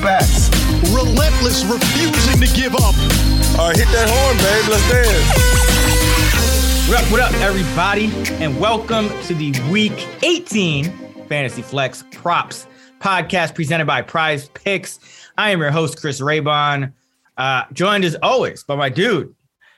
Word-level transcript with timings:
The 0.00 0.06
best. 0.06 0.54
Relentless, 0.94 1.64
refusing 1.64 2.40
to 2.40 2.46
give 2.54 2.74
up. 2.74 2.94
All 3.58 3.68
right, 3.68 3.76
hit 3.76 3.88
that 3.88 4.08
horn, 4.08 4.36
babe. 4.38 4.64
Let's 4.70 4.88
dance. 4.88 5.28
What 6.88 7.04
up, 7.04 7.12
what 7.12 7.20
up, 7.20 7.32
everybody, 7.42 8.10
and 8.42 8.58
welcome 8.58 9.10
to 9.24 9.34
the 9.34 9.52
Week 9.70 10.08
18 10.22 11.26
Fantasy 11.28 11.60
Flex 11.60 12.02
Props 12.12 12.66
podcast 12.98 13.54
presented 13.54 13.86
by 13.86 14.00
PrizePicks. 14.00 15.00
I 15.36 15.50
am 15.50 15.60
your 15.60 15.70
host, 15.70 16.00
Chris 16.00 16.18
Raybon, 16.22 16.94
uh, 17.36 17.64
joined 17.74 18.04
as 18.04 18.16
always 18.22 18.64
by 18.64 18.76
my 18.76 18.88
dude, 18.88 19.34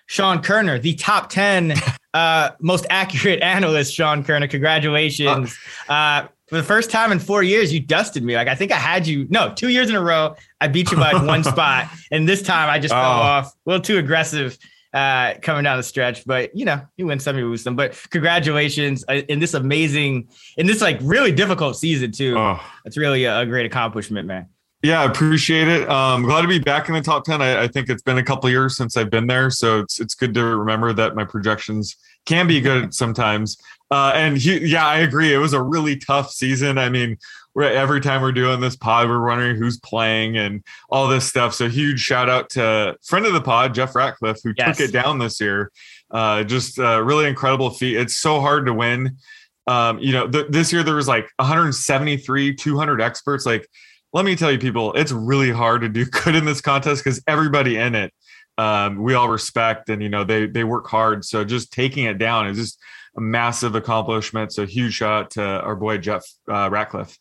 Sean 0.06 0.41
Koerner, 0.41 0.80
the 0.80 0.94
top 0.94 1.30
10 1.30 1.74
uh, 2.14 2.50
most 2.60 2.86
accurate 2.91 3.41
analyst, 3.42 3.92
Sean 3.92 4.22
Koerner. 4.22 4.48
Congratulations. 4.48 5.58
Uh, 5.88 6.28
for 6.52 6.59
the 6.59 6.62
first 6.62 6.91
time 6.91 7.12
in 7.12 7.19
four 7.19 7.42
years, 7.42 7.73
you 7.73 7.80
dusted 7.80 8.23
me. 8.23 8.34
Like, 8.37 8.47
I 8.47 8.55
think 8.55 8.73
I 8.73 8.77
had 8.77 9.06
you, 9.06 9.27
no, 9.30 9.55
two 9.55 9.70
years 9.70 9.88
in 9.88 9.97
a 9.97 10.02
row, 10.02 10.37
I 10.61 10.69
beat 10.69 10.91
you 10.91 10.98
by 10.98 11.15
one 11.25 11.42
spot. 11.42 11.88
And 12.11 12.28
this 12.28 12.42
time 12.42 12.69
I 12.69 12.78
just 12.78 12.92
fell 12.92 13.01
Oh. 13.01 13.23
off. 13.23 13.47
A 13.55 13.70
little 13.70 13.80
too 13.80 13.97
aggressive 13.97 14.59
uh, 14.92 15.33
coming 15.41 15.65
down 15.65 15.78
the 15.78 15.83
stretch, 15.83 16.27
but 16.27 16.55
you 16.55 16.67
know, 16.67 16.83
you 16.98 17.06
win 17.06 17.19
some, 17.19 17.39
you 17.39 17.48
lose 17.48 17.62
some. 17.62 17.75
But 17.75 17.98
congratulations 18.11 19.03
uh, 19.09 19.22
in 19.31 19.39
this 19.39 19.55
amazing, 19.55 20.28
in 20.59 20.67
this 20.67 20.83
like 20.83 20.98
really 21.00 21.33
difficult 21.33 21.77
season 21.78 22.12
too. 22.12 22.36
Oh, 22.36 22.61
It's 22.84 22.98
really 22.98 23.25
a, 23.25 23.39
a 23.41 23.47
great 23.47 23.64
accomplishment, 23.64 24.27
man. 24.28 24.47
yeah, 24.83 25.00
I 25.00 25.05
appreciate 25.06 25.69
it. 25.69 25.89
Um, 25.89 26.25
glad 26.25 26.42
to 26.42 26.48
be 26.48 26.59
back 26.59 26.91
in 26.91 26.94
the 26.94 27.00
top 27.00 27.25
10. 27.25 27.41
I, 27.41 27.62
I 27.62 27.69
think 27.69 27.89
it's 27.89 28.03
been 28.03 28.19
a 28.19 28.22
couple 28.22 28.48
of 28.48 28.53
years 28.53 28.77
since 28.77 28.98
I've 28.98 29.09
been 29.09 29.27
there. 29.27 29.48
So 29.48 29.81
it's, 29.81 30.00
it's 30.00 30.14
good 30.14 30.34
to 30.34 30.44
remember 30.44 30.92
that 30.92 31.14
my 31.14 31.25
projections 31.25 31.97
can 32.27 32.47
be 32.47 32.61
good 32.61 32.92
sometimes. 32.92 33.56
Uh, 33.92 34.10
and 34.14 34.38
he, 34.38 34.58
yeah, 34.66 34.86
I 34.86 35.00
agree. 35.00 35.34
It 35.34 35.38
was 35.38 35.52
a 35.52 35.60
really 35.60 35.96
tough 35.96 36.30
season. 36.32 36.78
I 36.78 36.88
mean, 36.88 37.18
we're, 37.54 37.64
every 37.64 38.00
time 38.00 38.22
we're 38.22 38.32
doing 38.32 38.58
this 38.58 38.74
pod, 38.74 39.06
we're 39.06 39.22
wondering 39.26 39.56
who's 39.56 39.78
playing 39.80 40.38
and 40.38 40.64
all 40.88 41.08
this 41.08 41.26
stuff. 41.28 41.52
So 41.52 41.68
huge 41.68 42.00
shout 42.00 42.30
out 42.30 42.48
to 42.50 42.96
friend 43.04 43.26
of 43.26 43.34
the 43.34 43.42
pod, 43.42 43.74
Jeff 43.74 43.94
Ratcliffe, 43.94 44.38
who 44.42 44.54
Yes. 44.56 44.78
took 44.78 44.88
it 44.88 44.92
down 44.92 45.18
this 45.18 45.38
year. 45.42 45.70
Uh, 46.10 46.42
just 46.42 46.78
a 46.78 47.02
really 47.04 47.26
incredible 47.28 47.68
feat. 47.68 47.98
It's 47.98 48.16
so 48.16 48.40
hard 48.40 48.64
to 48.64 48.72
win. 48.72 49.18
Um, 49.66 49.98
you 49.98 50.12
know, 50.12 50.26
th- 50.26 50.46
this 50.48 50.72
year 50.72 50.82
there 50.82 50.94
was 50.94 51.06
like 51.06 51.28
173, 51.36 52.54
200 52.54 53.00
experts. 53.02 53.44
Like, 53.44 53.68
let 54.14 54.24
me 54.24 54.36
tell 54.36 54.50
you, 54.50 54.58
people, 54.58 54.94
it's 54.94 55.12
really 55.12 55.50
hard 55.50 55.82
to 55.82 55.90
do 55.90 56.04
good 56.24 56.34
in 56.34 56.46
this 56.46 56.62
contest 56.62 57.04
because 57.04 57.22
everybody 57.26 57.76
in 57.76 57.94
it, 57.94 58.14
um, 58.56 59.02
we 59.02 59.12
all 59.14 59.28
respect 59.28 59.88
and 59.90 60.02
you 60.02 60.08
know 60.08 60.24
they 60.24 60.46
they 60.46 60.64
work 60.64 60.86
hard. 60.86 61.24
So 61.26 61.44
just 61.44 61.72
taking 61.72 62.04
it 62.04 62.16
down 62.18 62.46
is 62.48 62.56
just 62.56 62.78
a 63.16 63.20
massive 63.20 63.74
accomplishment. 63.74 64.52
So 64.52 64.66
huge 64.66 64.94
shout 64.94 65.12
out 65.24 65.30
to 65.32 65.42
our 65.42 65.77
boy 65.77 65.98
Jeff 65.98 66.24
uh, 66.48 66.68
Ratcliffe. 66.70 67.16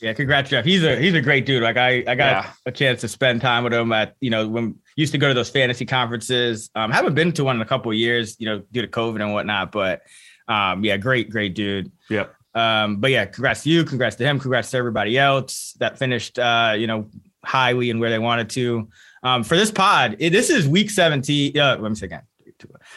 Yeah, 0.00 0.12
congrats, 0.12 0.50
Jeff. 0.50 0.64
He's 0.64 0.84
a 0.84 0.96
he's 0.96 1.14
a 1.14 1.20
great 1.22 1.46
dude. 1.46 1.62
Like 1.62 1.76
I 1.78 2.04
I 2.06 2.14
got 2.14 2.44
Yeah. 2.44 2.50
a 2.66 2.72
chance 2.72 3.00
to 3.00 3.08
spend 3.08 3.40
time 3.40 3.64
with 3.64 3.72
him 3.72 3.92
at 3.92 4.14
you 4.20 4.28
know 4.30 4.46
when 4.46 4.74
used 4.96 5.12
to 5.12 5.18
go 5.18 5.28
to 5.28 5.34
those 5.34 5.48
fantasy 5.48 5.86
conferences. 5.86 6.70
Um, 6.74 6.90
haven't 6.90 7.14
been 7.14 7.32
to 7.32 7.44
one 7.44 7.56
in 7.56 7.62
a 7.62 7.66
couple 7.66 7.90
of 7.90 7.96
years, 7.96 8.36
you 8.38 8.46
know, 8.46 8.62
due 8.72 8.82
to 8.82 8.88
COVID 8.88 9.22
and 9.22 9.32
whatnot. 9.32 9.72
But 9.72 10.02
um, 10.48 10.84
yeah, 10.84 10.96
great, 10.98 11.30
great 11.30 11.54
dude. 11.54 11.90
Yep. 12.10 12.34
Um, 12.54 12.96
but 12.96 13.10
yeah, 13.10 13.24
congrats 13.26 13.62
to 13.64 13.70
you, 13.70 13.84
congrats 13.84 14.16
to 14.16 14.24
him, 14.24 14.38
congrats 14.38 14.70
to 14.70 14.76
everybody 14.78 15.18
else 15.18 15.74
that 15.78 15.98
finished 15.98 16.38
uh, 16.38 16.74
you 16.76 16.86
know, 16.86 17.08
highly 17.44 17.90
and 17.90 17.98
where 18.00 18.10
they 18.10 18.18
wanted 18.18 18.48
to. 18.50 18.88
Um, 19.22 19.44
for 19.44 19.56
this 19.56 19.70
pod, 19.70 20.16
it, 20.18 20.30
this 20.30 20.50
is 20.50 20.68
week 20.68 20.90
17. 20.90 21.58
Uh, 21.58 21.76
let 21.80 21.88
me 21.90 21.94
say 21.94 22.06
again. 22.06 22.22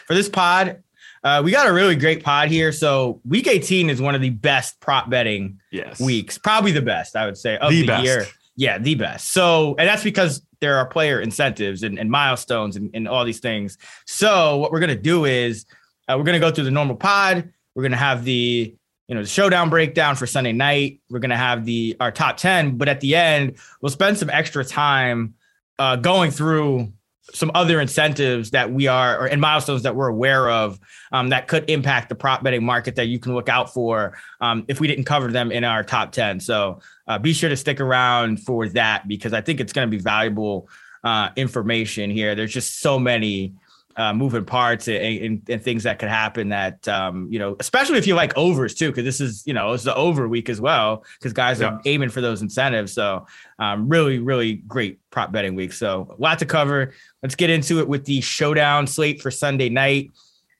For 0.07 0.13
this 0.13 0.29
pod, 0.29 0.83
uh, 1.23 1.41
we 1.43 1.51
got 1.51 1.67
a 1.67 1.73
really 1.73 1.95
great 1.95 2.23
pod 2.23 2.49
here. 2.49 2.71
So 2.71 3.21
week 3.27 3.47
18 3.47 3.89
is 3.89 4.01
one 4.01 4.15
of 4.15 4.21
the 4.21 4.29
best 4.29 4.79
prop 4.79 5.09
betting 5.09 5.59
Yes. 5.71 5.99
weeks, 5.99 6.37
probably 6.37 6.71
the 6.71 6.81
best, 6.81 7.15
I 7.15 7.25
would 7.25 7.37
say, 7.37 7.57
of 7.57 7.69
The 7.71 7.81
the, 7.81 7.87
best. 7.87 8.03
year. 8.03 8.25
Yeah, 8.55 8.77
the 8.77 8.95
best. 8.95 9.31
So, 9.31 9.75
and 9.77 9.87
that's 9.87 10.03
because 10.03 10.41
there 10.59 10.77
are 10.77 10.85
player 10.85 11.21
incentives 11.21 11.83
and, 11.83 11.97
and 11.97 12.09
milestones 12.11 12.75
and, 12.75 12.89
and 12.93 13.07
all 13.07 13.23
these 13.23 13.39
things. 13.39 13.77
So, 14.05 14.57
what 14.57 14.71
we're 14.71 14.81
gonna 14.81 14.95
do 14.95 15.23
is 15.25 15.65
uh, 16.09 16.15
we're 16.17 16.25
gonna 16.25 16.39
go 16.39 16.51
through 16.51 16.65
the 16.65 16.71
normal 16.71 16.97
pod. 16.97 17.51
We're 17.75 17.83
gonna 17.83 17.95
have 17.95 18.25
the 18.25 18.75
you 19.07 19.15
know 19.15 19.21
the 19.21 19.27
showdown 19.29 19.69
breakdown 19.69 20.15
for 20.17 20.27
Sunday 20.27 20.51
night. 20.51 20.99
We're 21.09 21.19
gonna 21.19 21.37
have 21.37 21.63
the 21.63 21.95
our 22.01 22.11
top 22.11 22.35
ten, 22.37 22.77
but 22.77 22.89
at 22.89 22.99
the 22.99 23.15
end 23.15 23.55
we'll 23.81 23.91
spend 23.91 24.17
some 24.17 24.29
extra 24.29 24.65
time 24.65 25.35
uh, 25.77 25.95
going 25.95 26.29
through 26.31 26.91
some 27.33 27.51
other 27.53 27.79
incentives 27.79 28.51
that 28.51 28.71
we 28.71 28.87
are 28.87 29.19
or 29.19 29.25
and 29.27 29.39
milestones 29.39 29.83
that 29.83 29.95
we're 29.95 30.07
aware 30.07 30.49
of 30.49 30.79
um, 31.11 31.29
that 31.29 31.47
could 31.47 31.69
impact 31.69 32.09
the 32.09 32.15
prop 32.15 32.43
betting 32.43 32.63
market 32.63 32.95
that 32.95 33.07
you 33.07 33.19
can 33.19 33.33
look 33.33 33.49
out 33.49 33.73
for 33.73 34.17
um, 34.41 34.65
if 34.67 34.79
we 34.79 34.87
didn't 34.87 35.05
cover 35.05 35.31
them 35.31 35.51
in 35.51 35.63
our 35.63 35.83
top 35.83 36.11
10 36.11 36.39
so 36.39 36.79
uh, 37.07 37.17
be 37.17 37.33
sure 37.33 37.49
to 37.49 37.57
stick 37.57 37.79
around 37.79 38.39
for 38.43 38.67
that 38.69 39.07
because 39.07 39.33
i 39.33 39.41
think 39.41 39.59
it's 39.59 39.73
going 39.73 39.87
to 39.87 39.95
be 39.95 40.01
valuable 40.01 40.67
uh, 41.03 41.29
information 41.35 42.09
here. 42.09 42.35
There's 42.35 42.53
just 42.53 42.79
so 42.79 42.99
many 42.99 43.53
uh, 43.99 44.13
moving 44.13 44.45
parts 44.45 44.87
and, 44.87 44.97
and, 44.97 45.49
and 45.49 45.61
things 45.61 45.83
that 45.83 45.99
could 45.99 46.07
happen 46.07 46.49
that 46.49 46.87
um, 46.87 47.27
you 47.29 47.37
know 47.37 47.57
especially 47.59 47.97
if 47.97 48.07
you 48.07 48.15
like 48.15 48.35
overs 48.37 48.73
too 48.73 48.87
because 48.87 49.03
this 49.03 49.19
is 49.19 49.45
you 49.45 49.53
know 49.53 49.73
it's 49.73 49.83
the 49.83 49.93
over 49.93 50.27
week 50.27 50.47
as 50.47 50.61
well 50.61 51.03
because 51.19 51.33
guys 51.33 51.61
are 51.61 51.81
aiming 51.85 52.09
for 52.09 52.21
those 52.21 52.41
incentives. 52.41 52.93
So 52.93 53.27
um, 53.59 53.89
really 53.89 54.19
really 54.19 54.55
great 54.55 54.99
prop 55.11 55.33
betting 55.33 55.53
week. 55.53 55.73
So 55.73 56.15
a 56.17 56.21
lot 56.21 56.39
to 56.39 56.45
cover. 56.45 56.93
Let's 57.21 57.35
get 57.35 57.49
into 57.49 57.79
it 57.79 57.87
with 57.89 58.05
the 58.05 58.21
showdown 58.21 58.87
slate 58.87 59.21
for 59.21 59.31
sunday 59.31 59.67
night. 59.67 60.11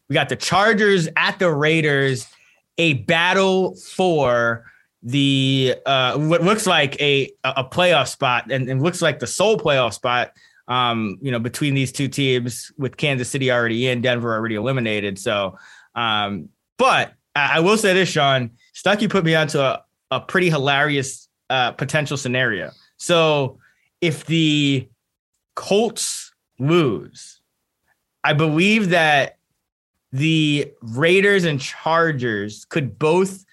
We 0.10 0.16
got 0.16 0.28
the 0.28 0.36
chargers 0.36 1.08
at 1.16 1.40
the 1.40 1.50
raiders 1.50 2.28
a 2.78 2.94
battle 2.94 3.76
for 3.76 4.66
the 5.02 5.76
uh, 5.86 6.18
what 6.18 6.44
looks 6.44 6.68
like 6.68 7.00
a 7.02 7.32
a 7.46 7.64
playoff 7.64 8.10
spot 8.10 8.52
and, 8.52 8.68
and 8.70 8.84
looks 8.84 9.02
like 9.02 9.20
the 9.20 9.28
sole 9.28 9.58
playoff 9.58 9.94
spot 9.94 10.34
um, 10.69 11.18
you 11.22 11.31
know, 11.31 11.40
between 11.40 11.74
these 11.74 11.91
two 11.91 12.07
teams 12.07 12.72
with 12.78 12.96
Kansas 12.96 13.28
City 13.28 13.52
already 13.52 13.88
in, 13.88 14.02
Denver 14.02 14.34
already 14.34 14.56
eliminated. 14.56 15.18
So, 15.18 15.57
um, 15.96 16.50
but 16.78 17.13
I, 17.35 17.57
I 17.57 17.59
will 17.59 17.78
say 17.78 17.94
this, 17.94 18.07
Sean, 18.07 18.52
Stuckey 18.75 19.09
put 19.09 19.25
me 19.25 19.35
onto 19.35 19.59
a, 19.59 19.84
a 20.12 20.22
pretty 20.22 20.50
hilarious 20.50 21.28
uh, 21.50 21.72
potential 21.72 22.16
scenario. 22.16 22.72
So, 22.97 23.59
if 24.00 24.25
the 24.28 24.88
Colts 25.56 26.31
lose, 26.59 27.41
I 28.24 28.34
believe 28.34 28.90
that 28.90 29.40
the 30.12 30.72
Raiders 30.81 31.46
and 31.46 31.59
Chargers 31.59 32.66
could 32.66 32.97
both 32.97 33.46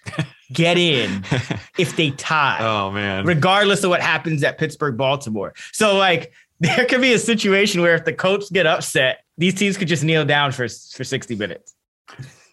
get 0.52 0.78
in 0.78 1.24
if 1.78 1.96
they 1.96 2.10
tie 2.12 2.58
oh 2.60 2.90
man. 2.90 3.26
regardless 3.26 3.82
of 3.82 3.90
what 3.90 4.00
happens 4.00 4.42
at 4.42 4.58
Pittsburgh, 4.58 4.96
Baltimore. 4.96 5.52
So 5.72 5.96
like 5.96 6.32
there 6.60 6.86
could 6.86 7.00
be 7.00 7.12
a 7.12 7.18
situation 7.18 7.80
where 7.80 7.94
if 7.94 8.04
the 8.04 8.12
Colts 8.12 8.50
get 8.50 8.66
upset, 8.66 9.24
these 9.38 9.54
teams 9.54 9.76
could 9.76 9.88
just 9.88 10.04
kneel 10.04 10.24
down 10.24 10.52
for 10.52 10.68
for 10.68 11.04
60 11.04 11.34
minutes. 11.36 11.74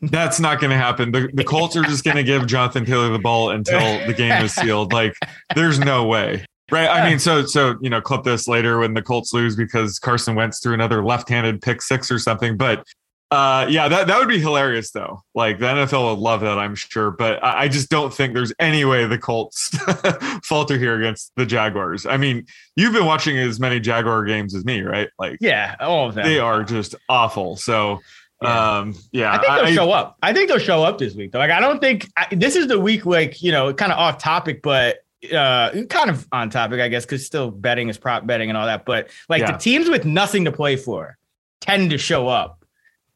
That's 0.01 0.39
not 0.39 0.59
going 0.59 0.71
to 0.71 0.77
happen. 0.77 1.11
The, 1.11 1.29
the 1.33 1.45
Colts 1.45 1.77
are 1.77 1.83
just 1.83 2.03
going 2.03 2.17
to 2.17 2.23
give 2.23 2.45
Jonathan 2.45 2.85
Taylor 2.85 3.09
the 3.09 3.19
ball 3.19 3.51
until 3.51 4.05
the 4.05 4.13
game 4.13 4.43
is 4.43 4.53
sealed. 4.53 4.91
Like, 4.91 5.13
there's 5.55 5.79
no 5.79 6.05
way. 6.05 6.45
Right. 6.71 6.89
I 6.89 7.07
mean, 7.07 7.19
so, 7.19 7.45
so, 7.45 7.75
you 7.81 7.89
know, 7.89 8.01
clip 8.01 8.23
this 8.23 8.47
later 8.47 8.79
when 8.79 8.93
the 8.93 9.01
Colts 9.01 9.31
lose 9.33 9.55
because 9.55 9.99
Carson 9.99 10.35
Wentz 10.35 10.59
threw 10.59 10.73
another 10.73 11.05
left 11.05 11.29
handed 11.29 11.61
pick 11.61 11.81
six 11.81 12.11
or 12.11 12.19
something. 12.19 12.57
But 12.57 12.85
uh, 13.33 13.67
yeah, 13.69 13.87
that, 13.87 14.07
that 14.07 14.19
would 14.19 14.27
be 14.27 14.39
hilarious, 14.39 14.91
though. 14.91 15.21
Like, 15.33 15.59
the 15.59 15.65
NFL 15.65 16.11
would 16.11 16.19
love 16.21 16.41
that, 16.41 16.57
I'm 16.57 16.75
sure. 16.75 17.11
But 17.11 17.43
I, 17.43 17.63
I 17.63 17.67
just 17.67 17.89
don't 17.89 18.13
think 18.13 18.33
there's 18.33 18.53
any 18.59 18.85
way 18.85 19.05
the 19.05 19.17
Colts 19.17 19.69
falter 20.43 20.77
here 20.77 20.97
against 20.97 21.31
the 21.35 21.45
Jaguars. 21.45 22.05
I 22.05 22.17
mean, 22.17 22.45
you've 22.75 22.93
been 22.93 23.05
watching 23.05 23.37
as 23.37 23.59
many 23.59 23.79
Jaguar 23.79 24.23
games 24.25 24.53
as 24.55 24.65
me, 24.65 24.81
right? 24.81 25.09
Like, 25.19 25.37
Yeah, 25.41 25.75
all 25.79 26.07
of 26.09 26.15
them. 26.15 26.25
they 26.25 26.39
are 26.39 26.63
just 26.63 26.95
awful. 27.09 27.55
So, 27.57 27.99
Yeah. 28.41 28.77
um, 28.79 28.95
yeah, 29.11 29.31
I 29.33 29.37
think 29.37 29.65
they'll 29.65 29.75
show 29.85 29.91
up. 29.91 30.17
I 30.21 30.33
think 30.33 30.49
they'll 30.49 30.57
show 30.59 30.83
up 30.83 30.97
this 30.97 31.15
week 31.15 31.31
though. 31.31 31.39
Like 31.39 31.51
I 31.51 31.59
don't 31.61 31.79
think 31.79 32.09
I, 32.17 32.27
this 32.35 32.55
is 32.57 32.67
the 32.67 32.79
week 32.79 33.05
like, 33.05 33.41
you 33.41 33.51
know, 33.53 33.73
kind 33.73 33.91
of 33.91 33.97
off 33.97 34.17
topic 34.17 34.61
but 34.61 34.97
uh 35.33 35.69
kind 35.89 36.09
of 36.09 36.27
on 36.33 36.49
topic 36.49 36.81
I 36.81 36.89
guess 36.89 37.05
cuz 37.05 37.25
still 37.25 37.49
betting 37.49 37.87
is 37.87 37.97
prop 37.97 38.27
betting 38.27 38.49
and 38.49 38.57
all 38.57 38.65
that, 38.65 38.83
but 38.85 39.09
like 39.29 39.39
Yeah. 39.41 39.53
the 39.53 39.57
teams 39.57 39.89
with 39.89 40.03
nothing 40.03 40.43
to 40.43 40.51
play 40.51 40.75
for 40.75 41.17
tend 41.61 41.91
to 41.91 41.97
show 41.97 42.27
up 42.27 42.62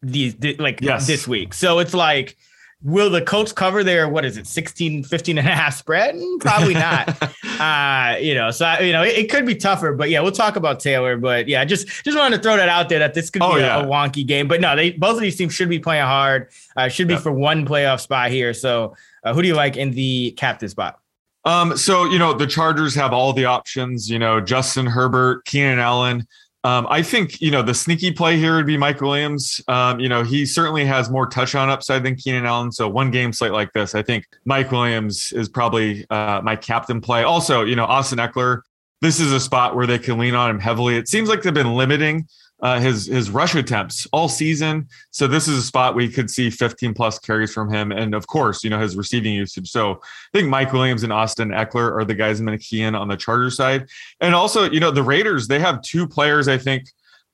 these 0.01 0.35
th- 0.35 0.59
like 0.59 0.81
Yes. 0.81 1.07
this 1.07 1.27
week. 1.27 1.53
So 1.53 1.79
it's 1.79 1.93
like 1.93 2.37
Will 2.83 3.09
the 3.09 3.23
Colts 3.23 3.51
cover 3.51 3.83
their, 3.83 4.07
what 4.07 4.23
is 4.23 4.37
it, 4.37 4.45
16, 4.45 5.03
15 5.03 5.39
and 5.39 5.47
a 5.47 5.51
half 5.51 5.75
spread? 5.75 6.13
Mm, 6.13 6.39
Probably 6.39 6.75
not. 6.75 7.09
uh, 7.59 8.19
you 8.19 8.35
know, 8.35 8.51
so, 8.51 8.65
I, 8.65 8.79
you 8.81 8.93
know, 8.93 9.01
it, 9.01 9.17
it, 9.17 9.31
could 9.31 9.47
be 9.47 9.55
tougher, 9.55 9.93
but 9.93 10.11
yeah, 10.11 10.19
we'll 10.19 10.31
talk 10.31 10.57
about 10.57 10.79
Taylor. 10.79 11.17
But 11.17 11.47
yeah, 11.47 11.65
just 11.65 11.87
just 12.03 12.15
wanted 12.15 12.37
to 12.37 12.43
throw 12.43 12.55
that 12.55 12.69
out 12.69 12.87
there 12.87 12.99
that 12.99 13.15
this 13.15 13.31
could 13.31 13.41
oh, 13.41 13.55
be 13.55 13.61
yeah. 13.61 13.79
a, 13.79 13.83
a, 13.83 13.87
wonky 13.87 14.25
game. 14.25 14.47
But 14.47 14.61
no, 14.61 14.75
they 14.75 14.91
both 14.91 15.15
of 15.15 15.21
these 15.21 15.35
teams 15.35 15.55
should 15.55 15.69
be 15.69 15.79
playing 15.79 16.05
hard, 16.05 16.49
uh, 16.75 16.87
should 16.87 17.07
be 17.07 17.15
yep. 17.15 17.23
for 17.23 17.31
one 17.31 17.65
playoff 17.65 17.99
spot 17.99 18.29
here. 18.29 18.53
So 18.53 18.95
uh, 19.23 19.33
who 19.33 19.41
do 19.41 19.47
you 19.47 19.55
like 19.55 19.75
in 19.75 19.91
the 19.91 20.31
captain 20.37 20.69
spot? 20.69 20.99
Um, 21.45 21.77
so 21.77 22.05
you 22.05 22.19
know 22.19 22.33
the 22.33 22.47
Chargers 22.47 22.93
have 22.93 23.11
all 23.11 23.33
the 23.33 23.45
options. 23.45 24.07
You 24.07 24.19
know 24.19 24.39
Justin 24.39 24.85
Herbert, 24.85 25.45
Keenan 25.45 25.79
Allen. 25.79 26.27
Um, 26.67 26.85
I 26.89 27.01
think 27.01 27.39
you 27.39 27.49
know 27.49 27.61
the 27.61 27.73
sneaky 27.73 28.11
play 28.11 28.35
here 28.35 28.57
would 28.57 28.65
be 28.65 28.75
Mike 28.75 28.99
Williams. 28.99 29.61
Um, 29.69 30.01
you 30.01 30.09
know 30.09 30.23
he 30.23 30.45
certainly 30.45 30.83
has 30.83 31.09
more 31.09 31.25
touchdown 31.25 31.69
upside 31.69 32.03
than 32.03 32.15
Keenan 32.15 32.45
Allen. 32.45 32.73
So 32.73 32.89
one 32.89 33.09
game 33.09 33.31
slate 33.31 33.53
like 33.53 33.71
this, 33.71 33.95
I 33.95 34.03
think 34.03 34.25
Mike 34.43 34.69
Williams 34.69 35.31
is 35.31 35.47
probably 35.47 36.05
uh, 36.09 36.41
my 36.43 36.57
captain 36.57 36.99
play. 36.99 37.23
Also, 37.23 37.63
you 37.63 37.77
know 37.77 37.85
Austin 37.85 38.19
Ekeler. 38.19 38.63
This 38.99 39.21
is 39.21 39.31
a 39.31 39.39
spot 39.39 39.77
where 39.77 39.87
they 39.87 39.97
can 39.97 40.17
lean 40.17 40.35
on 40.35 40.49
him 40.49 40.59
heavily. 40.59 40.97
It 40.97 41.07
seems 41.07 41.29
like 41.29 41.41
they've 41.41 41.53
been 41.53 41.75
limiting 41.75 42.27
uh, 42.59 42.79
his 42.79 43.05
his 43.05 43.29
rush 43.29 43.55
attempts 43.55 44.07
all 44.11 44.27
season. 44.27 44.87
So 45.11 45.27
this 45.27 45.47
is 45.47 45.59
a 45.59 45.61
spot 45.61 45.95
we 45.95 46.09
could 46.09 46.29
see 46.29 46.49
15 46.49 46.93
plus 46.93 47.19
carries 47.19 47.53
from 47.53 47.71
him, 47.71 47.91
and 47.91 48.15
of 48.15 48.27
course, 48.27 48.63
you 48.63 48.69
know 48.69 48.79
his 48.79 48.95
receiving 48.95 49.33
usage. 49.33 49.69
So 49.69 49.93
I 49.93 50.37
think 50.37 50.49
Mike 50.49 50.73
Williams 50.73 51.03
and 51.03 51.13
Austin 51.13 51.49
Ekeler 51.49 51.95
are 51.95 52.05
the 52.05 52.15
guys 52.15 52.39
I'm 52.39 52.45
going 52.45 52.57
to 52.57 52.63
key 52.63 52.81
in 52.81 52.95
on 52.95 53.07
the 53.07 53.17
Charger 53.17 53.51
side, 53.51 53.87
and 54.19 54.33
also 54.33 54.69
you 54.69 54.79
know 54.79 54.91
the 54.91 55.03
Raiders 55.03 55.47
they 55.47 55.59
have 55.59 55.81
two 55.81 56.07
players 56.07 56.47
I 56.47 56.57
think 56.57 56.89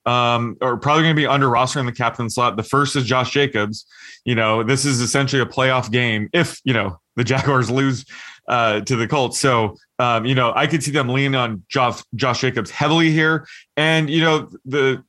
um, 0.06 0.56
are 0.60 0.76
probably 0.76 1.04
going 1.04 1.16
to 1.16 1.20
be 1.20 1.26
under 1.26 1.48
roster 1.48 1.80
in 1.80 1.86
the 1.86 1.92
captain 1.92 2.28
slot. 2.28 2.56
The 2.56 2.62
first 2.62 2.94
is 2.94 3.04
Josh 3.04 3.30
Jacobs. 3.30 3.86
You 4.24 4.34
know 4.34 4.62
this 4.62 4.84
is 4.84 5.00
essentially 5.00 5.40
a 5.40 5.46
playoff 5.46 5.90
game 5.90 6.28
if 6.32 6.60
you 6.64 6.74
know 6.74 6.98
the 7.16 7.24
Jaguars 7.24 7.70
lose 7.70 8.04
uh, 8.48 8.80
to 8.80 8.96
the 8.96 9.06
Colts. 9.06 9.40
So, 9.40 9.76
um, 9.98 10.24
you 10.24 10.34
know, 10.34 10.52
I 10.54 10.66
could 10.66 10.82
see 10.82 10.90
them 10.90 11.08
lean 11.08 11.34
on 11.34 11.62
Josh, 11.68 12.02
Josh 12.14 12.40
Jacobs 12.40 12.70
heavily 12.70 13.10
here. 13.10 13.46
And, 13.76 14.10
you 14.10 14.22
know, 14.22 14.50
the 14.64 15.02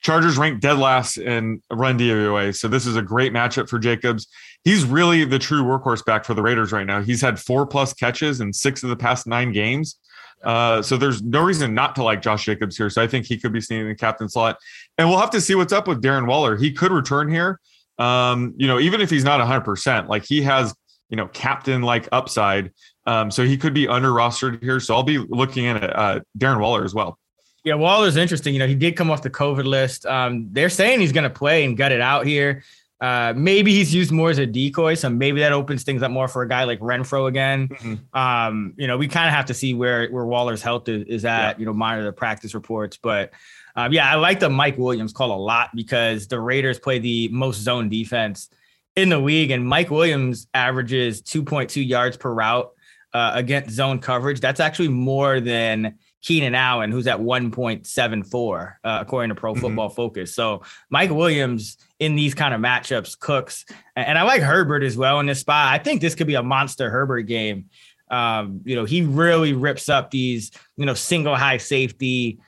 Chargers 0.00 0.38
ranked 0.38 0.60
dead 0.60 0.78
last 0.78 1.18
in 1.18 1.62
run 1.70 1.98
DVOA. 1.98 2.56
So 2.56 2.68
this 2.68 2.86
is 2.86 2.96
a 2.96 3.02
great 3.02 3.32
matchup 3.32 3.68
for 3.68 3.78
Jacobs. 3.78 4.26
He's 4.64 4.84
really 4.84 5.24
the 5.24 5.38
true 5.38 5.62
workhorse 5.62 6.04
back 6.04 6.24
for 6.24 6.34
the 6.34 6.42
Raiders 6.42 6.72
right 6.72 6.86
now. 6.86 7.02
He's 7.02 7.20
had 7.20 7.38
four 7.38 7.66
plus 7.66 7.92
catches 7.94 8.40
in 8.40 8.52
six 8.52 8.82
of 8.82 8.90
the 8.90 8.96
past 8.96 9.26
nine 9.26 9.52
games. 9.52 9.98
Uh, 10.42 10.80
so 10.80 10.96
there's 10.96 11.22
no 11.22 11.42
reason 11.42 11.74
not 11.74 11.94
to 11.94 12.02
like 12.02 12.22
Josh 12.22 12.44
Jacobs 12.44 12.76
here. 12.76 12.88
So 12.88 13.02
I 13.02 13.06
think 13.06 13.26
he 13.26 13.38
could 13.38 13.52
be 13.52 13.60
seen 13.60 13.80
in 13.80 13.88
the 13.88 13.94
captain 13.94 14.28
slot. 14.28 14.56
And 14.96 15.08
we'll 15.08 15.18
have 15.18 15.30
to 15.30 15.40
see 15.40 15.54
what's 15.54 15.72
up 15.72 15.86
with 15.86 16.02
Darren 16.02 16.26
Waller. 16.26 16.56
He 16.56 16.72
could 16.72 16.92
return 16.92 17.30
here. 17.30 17.60
Um, 17.98 18.54
you 18.56 18.66
know, 18.66 18.78
even 18.78 19.02
if 19.02 19.10
he's 19.10 19.24
not 19.24 19.46
100%, 19.46 20.08
like 20.08 20.24
he 20.24 20.40
has 20.42 20.74
you 21.10 21.16
know, 21.16 21.26
captain 21.28 21.82
like 21.82 22.08
upside. 22.12 22.72
Um, 23.06 23.30
so 23.30 23.44
he 23.44 23.58
could 23.58 23.74
be 23.74 23.88
under 23.88 24.10
rostered 24.10 24.62
here. 24.62 24.80
So 24.80 24.94
I'll 24.94 25.02
be 25.02 25.18
looking 25.18 25.66
at 25.66 25.82
uh, 25.96 26.20
Darren 26.38 26.60
Waller 26.60 26.84
as 26.84 26.94
well. 26.94 27.18
Yeah, 27.64 27.74
Waller's 27.74 28.16
interesting. 28.16 28.54
You 28.54 28.60
know, 28.60 28.66
he 28.66 28.74
did 28.74 28.96
come 28.96 29.10
off 29.10 29.22
the 29.22 29.30
COVID 29.30 29.64
list. 29.64 30.06
Um, 30.06 30.48
they're 30.50 30.70
saying 30.70 31.00
he's 31.00 31.12
going 31.12 31.24
to 31.24 31.30
play 31.30 31.64
and 31.64 31.76
gut 31.76 31.92
it 31.92 32.00
out 32.00 32.26
here. 32.26 32.62
Uh, 33.00 33.32
maybe 33.34 33.72
he's 33.72 33.94
used 33.94 34.12
more 34.12 34.28
as 34.28 34.38
a 34.38 34.46
decoy, 34.46 34.94
so 34.94 35.08
maybe 35.08 35.40
that 35.40 35.52
opens 35.52 35.84
things 35.84 36.02
up 36.02 36.10
more 36.10 36.28
for 36.28 36.42
a 36.42 36.48
guy 36.48 36.64
like 36.64 36.78
Renfrow 36.80 37.28
again. 37.28 37.68
Mm-hmm. 37.68 38.18
Um, 38.18 38.74
you 38.76 38.86
know, 38.86 38.98
we 38.98 39.08
kind 39.08 39.26
of 39.26 39.34
have 39.34 39.46
to 39.46 39.54
see 39.54 39.72
where 39.72 40.08
where 40.10 40.26
Waller's 40.26 40.60
health 40.60 40.86
is, 40.88 41.06
is 41.06 41.24
at. 41.24 41.56
Yeah. 41.56 41.60
You 41.60 41.66
know, 41.66 41.72
monitor 41.72 42.04
the 42.04 42.12
practice 42.12 42.54
reports, 42.54 42.98
but 42.98 43.30
um, 43.74 43.92
yeah, 43.92 44.10
I 44.10 44.16
like 44.16 44.40
the 44.40 44.50
Mike 44.50 44.76
Williams 44.76 45.14
call 45.14 45.32
a 45.32 45.40
lot 45.40 45.70
because 45.74 46.28
the 46.28 46.38
Raiders 46.38 46.78
play 46.78 46.98
the 46.98 47.28
most 47.28 47.60
zone 47.60 47.88
defense 47.88 48.50
in 48.96 49.08
the 49.08 49.18
league, 49.18 49.50
and 49.50 49.66
Mike 49.66 49.90
Williams 49.90 50.46
averages 50.52 51.22
2.2 51.22 51.86
yards 51.86 52.18
per 52.18 52.32
route 52.32 52.70
uh, 53.14 53.32
against 53.34 53.70
zone 53.70 53.98
coverage. 53.98 54.40
That's 54.40 54.60
actually 54.60 54.88
more 54.88 55.40
than 55.40 55.98
Keenan 56.22 56.54
Allen, 56.54 56.90
who's 56.92 57.06
at 57.06 57.18
1.74, 57.18 58.74
uh, 58.84 58.98
according 59.00 59.30
to 59.30 59.34
Pro 59.34 59.52
mm-hmm. 59.52 59.60
Football 59.60 59.88
mm-hmm. 59.88 59.96
Focus. 59.96 60.34
So 60.34 60.62
Mike 60.90 61.10
Williams 61.10 61.78
in 61.98 62.14
these 62.14 62.34
kind 62.34 62.54
of 62.54 62.60
matchups 62.60 63.18
cooks, 63.18 63.64
and 63.96 64.18
I 64.18 64.22
like 64.22 64.42
Herbert 64.42 64.82
as 64.82 64.96
well 64.96 65.20
in 65.20 65.26
this 65.26 65.40
spot. 65.40 65.72
I 65.72 65.78
think 65.78 66.00
this 66.00 66.14
could 66.14 66.26
be 66.26 66.34
a 66.34 66.42
monster 66.42 66.90
Herbert 66.90 67.22
game. 67.22 67.66
Um, 68.10 68.60
you 68.64 68.74
know, 68.74 68.84
he 68.84 69.02
really 69.02 69.52
rips 69.52 69.88
up 69.88 70.10
these, 70.10 70.50
you 70.76 70.84
know, 70.84 70.94
single 70.94 71.36
high 71.36 71.58
safety 71.58 72.40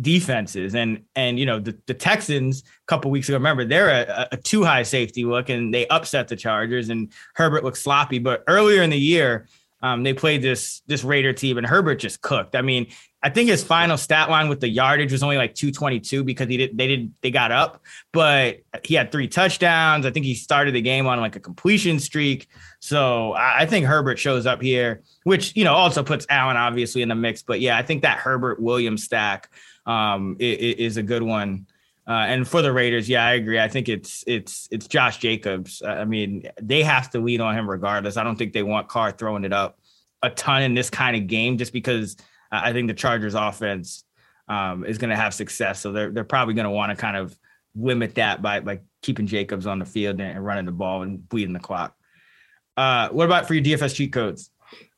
defenses 0.00 0.74
and 0.74 1.04
and 1.14 1.38
you 1.38 1.46
know 1.46 1.60
the, 1.60 1.78
the 1.86 1.94
texans 1.94 2.62
a 2.62 2.86
couple 2.86 3.12
weeks 3.12 3.28
ago 3.28 3.36
remember 3.36 3.64
they're 3.64 3.90
a, 3.90 4.28
a 4.32 4.36
too 4.36 4.64
high 4.64 4.82
safety 4.82 5.24
look 5.24 5.48
and 5.48 5.72
they 5.72 5.86
upset 5.86 6.26
the 6.26 6.34
chargers 6.34 6.88
and 6.88 7.12
herbert 7.34 7.62
looked 7.62 7.78
sloppy 7.78 8.18
but 8.18 8.42
earlier 8.48 8.82
in 8.82 8.90
the 8.90 8.98
year 8.98 9.46
um, 9.82 10.02
they 10.02 10.12
played 10.12 10.42
this 10.42 10.82
this 10.88 11.04
raider 11.04 11.32
team 11.32 11.58
and 11.58 11.66
herbert 11.66 11.94
just 11.96 12.20
cooked 12.22 12.56
i 12.56 12.60
mean 12.62 12.88
i 13.24 13.30
think 13.30 13.50
his 13.50 13.64
final 13.64 13.96
stat 13.96 14.30
line 14.30 14.48
with 14.48 14.60
the 14.60 14.68
yardage 14.68 15.10
was 15.10 15.24
only 15.24 15.36
like 15.36 15.54
222 15.54 16.22
because 16.22 16.48
he 16.48 16.56
did 16.56 16.78
they 16.78 16.86
did 16.86 17.12
they 17.22 17.32
got 17.32 17.50
up 17.50 17.82
but 18.12 18.60
he 18.84 18.94
had 18.94 19.10
three 19.10 19.26
touchdowns 19.26 20.06
i 20.06 20.10
think 20.12 20.24
he 20.24 20.34
started 20.34 20.74
the 20.74 20.82
game 20.82 21.06
on 21.06 21.18
like 21.18 21.34
a 21.34 21.40
completion 21.40 21.98
streak 21.98 22.48
so 22.78 23.32
i, 23.32 23.66
think 23.66 23.84
herbert 23.86 24.18
shows 24.18 24.46
up 24.46 24.62
here 24.62 25.02
which 25.24 25.56
you 25.56 25.64
know 25.64 25.74
also 25.74 26.04
puts 26.04 26.24
allen 26.28 26.56
obviously 26.56 27.02
in 27.02 27.08
the 27.08 27.14
mix 27.16 27.42
but 27.42 27.60
yeah 27.60 27.76
i 27.76 27.82
think 27.82 28.02
that 28.02 28.18
herbert 28.18 28.60
williams 28.60 29.02
stack 29.02 29.50
um, 29.86 30.36
is 30.38 30.96
a 30.96 31.02
good 31.02 31.22
one. 31.22 31.66
Uh, 32.06 32.12
and 32.12 32.46
for 32.46 32.60
the 32.60 32.72
Raiders, 32.72 33.08
yeah, 33.08 33.24
I 33.24 33.32
agree. 33.32 33.58
I 33.58 33.68
think 33.68 33.88
it's 33.88 34.24
it's 34.26 34.68
it's 34.70 34.86
Josh 34.86 35.18
Jacobs. 35.18 35.82
I 35.82 36.04
mean, 36.04 36.50
they 36.60 36.82
have 36.82 37.08
to 37.10 37.18
lead 37.18 37.40
on 37.40 37.56
him 37.56 37.68
regardless. 37.68 38.18
I 38.18 38.24
don't 38.24 38.36
think 38.36 38.52
they 38.52 38.62
want 38.62 38.88
Carr 38.88 39.10
throwing 39.10 39.44
it 39.44 39.52
up 39.52 39.78
a 40.22 40.30
ton 40.30 40.62
in 40.62 40.74
this 40.74 40.90
kind 40.90 41.16
of 41.16 41.26
game, 41.26 41.56
just 41.56 41.72
because 41.72 42.16
I 42.62 42.72
think 42.72 42.88
the 42.88 42.94
Chargers' 42.94 43.34
offense 43.34 44.04
um, 44.48 44.84
is 44.84 44.98
going 44.98 45.10
to 45.10 45.16
have 45.16 45.34
success. 45.34 45.80
So 45.80 45.92
they're 45.92 46.10
they're 46.10 46.24
probably 46.24 46.54
going 46.54 46.64
to 46.64 46.70
want 46.70 46.90
to 46.90 46.96
kind 46.96 47.16
of 47.16 47.36
limit 47.74 48.14
that 48.16 48.42
by 48.42 48.60
by 48.60 48.80
keeping 49.02 49.26
Jacobs 49.26 49.66
on 49.66 49.78
the 49.78 49.84
field 49.84 50.20
and 50.20 50.44
running 50.44 50.64
the 50.64 50.72
ball 50.72 51.02
and 51.02 51.28
bleeding 51.28 51.52
the 51.52 51.60
clock. 51.60 51.94
Uh, 52.76 53.08
what 53.10 53.24
about 53.24 53.46
for 53.46 53.54
your 53.54 53.62
DFS 53.62 53.94
cheat 53.94 54.12
codes? 54.12 54.50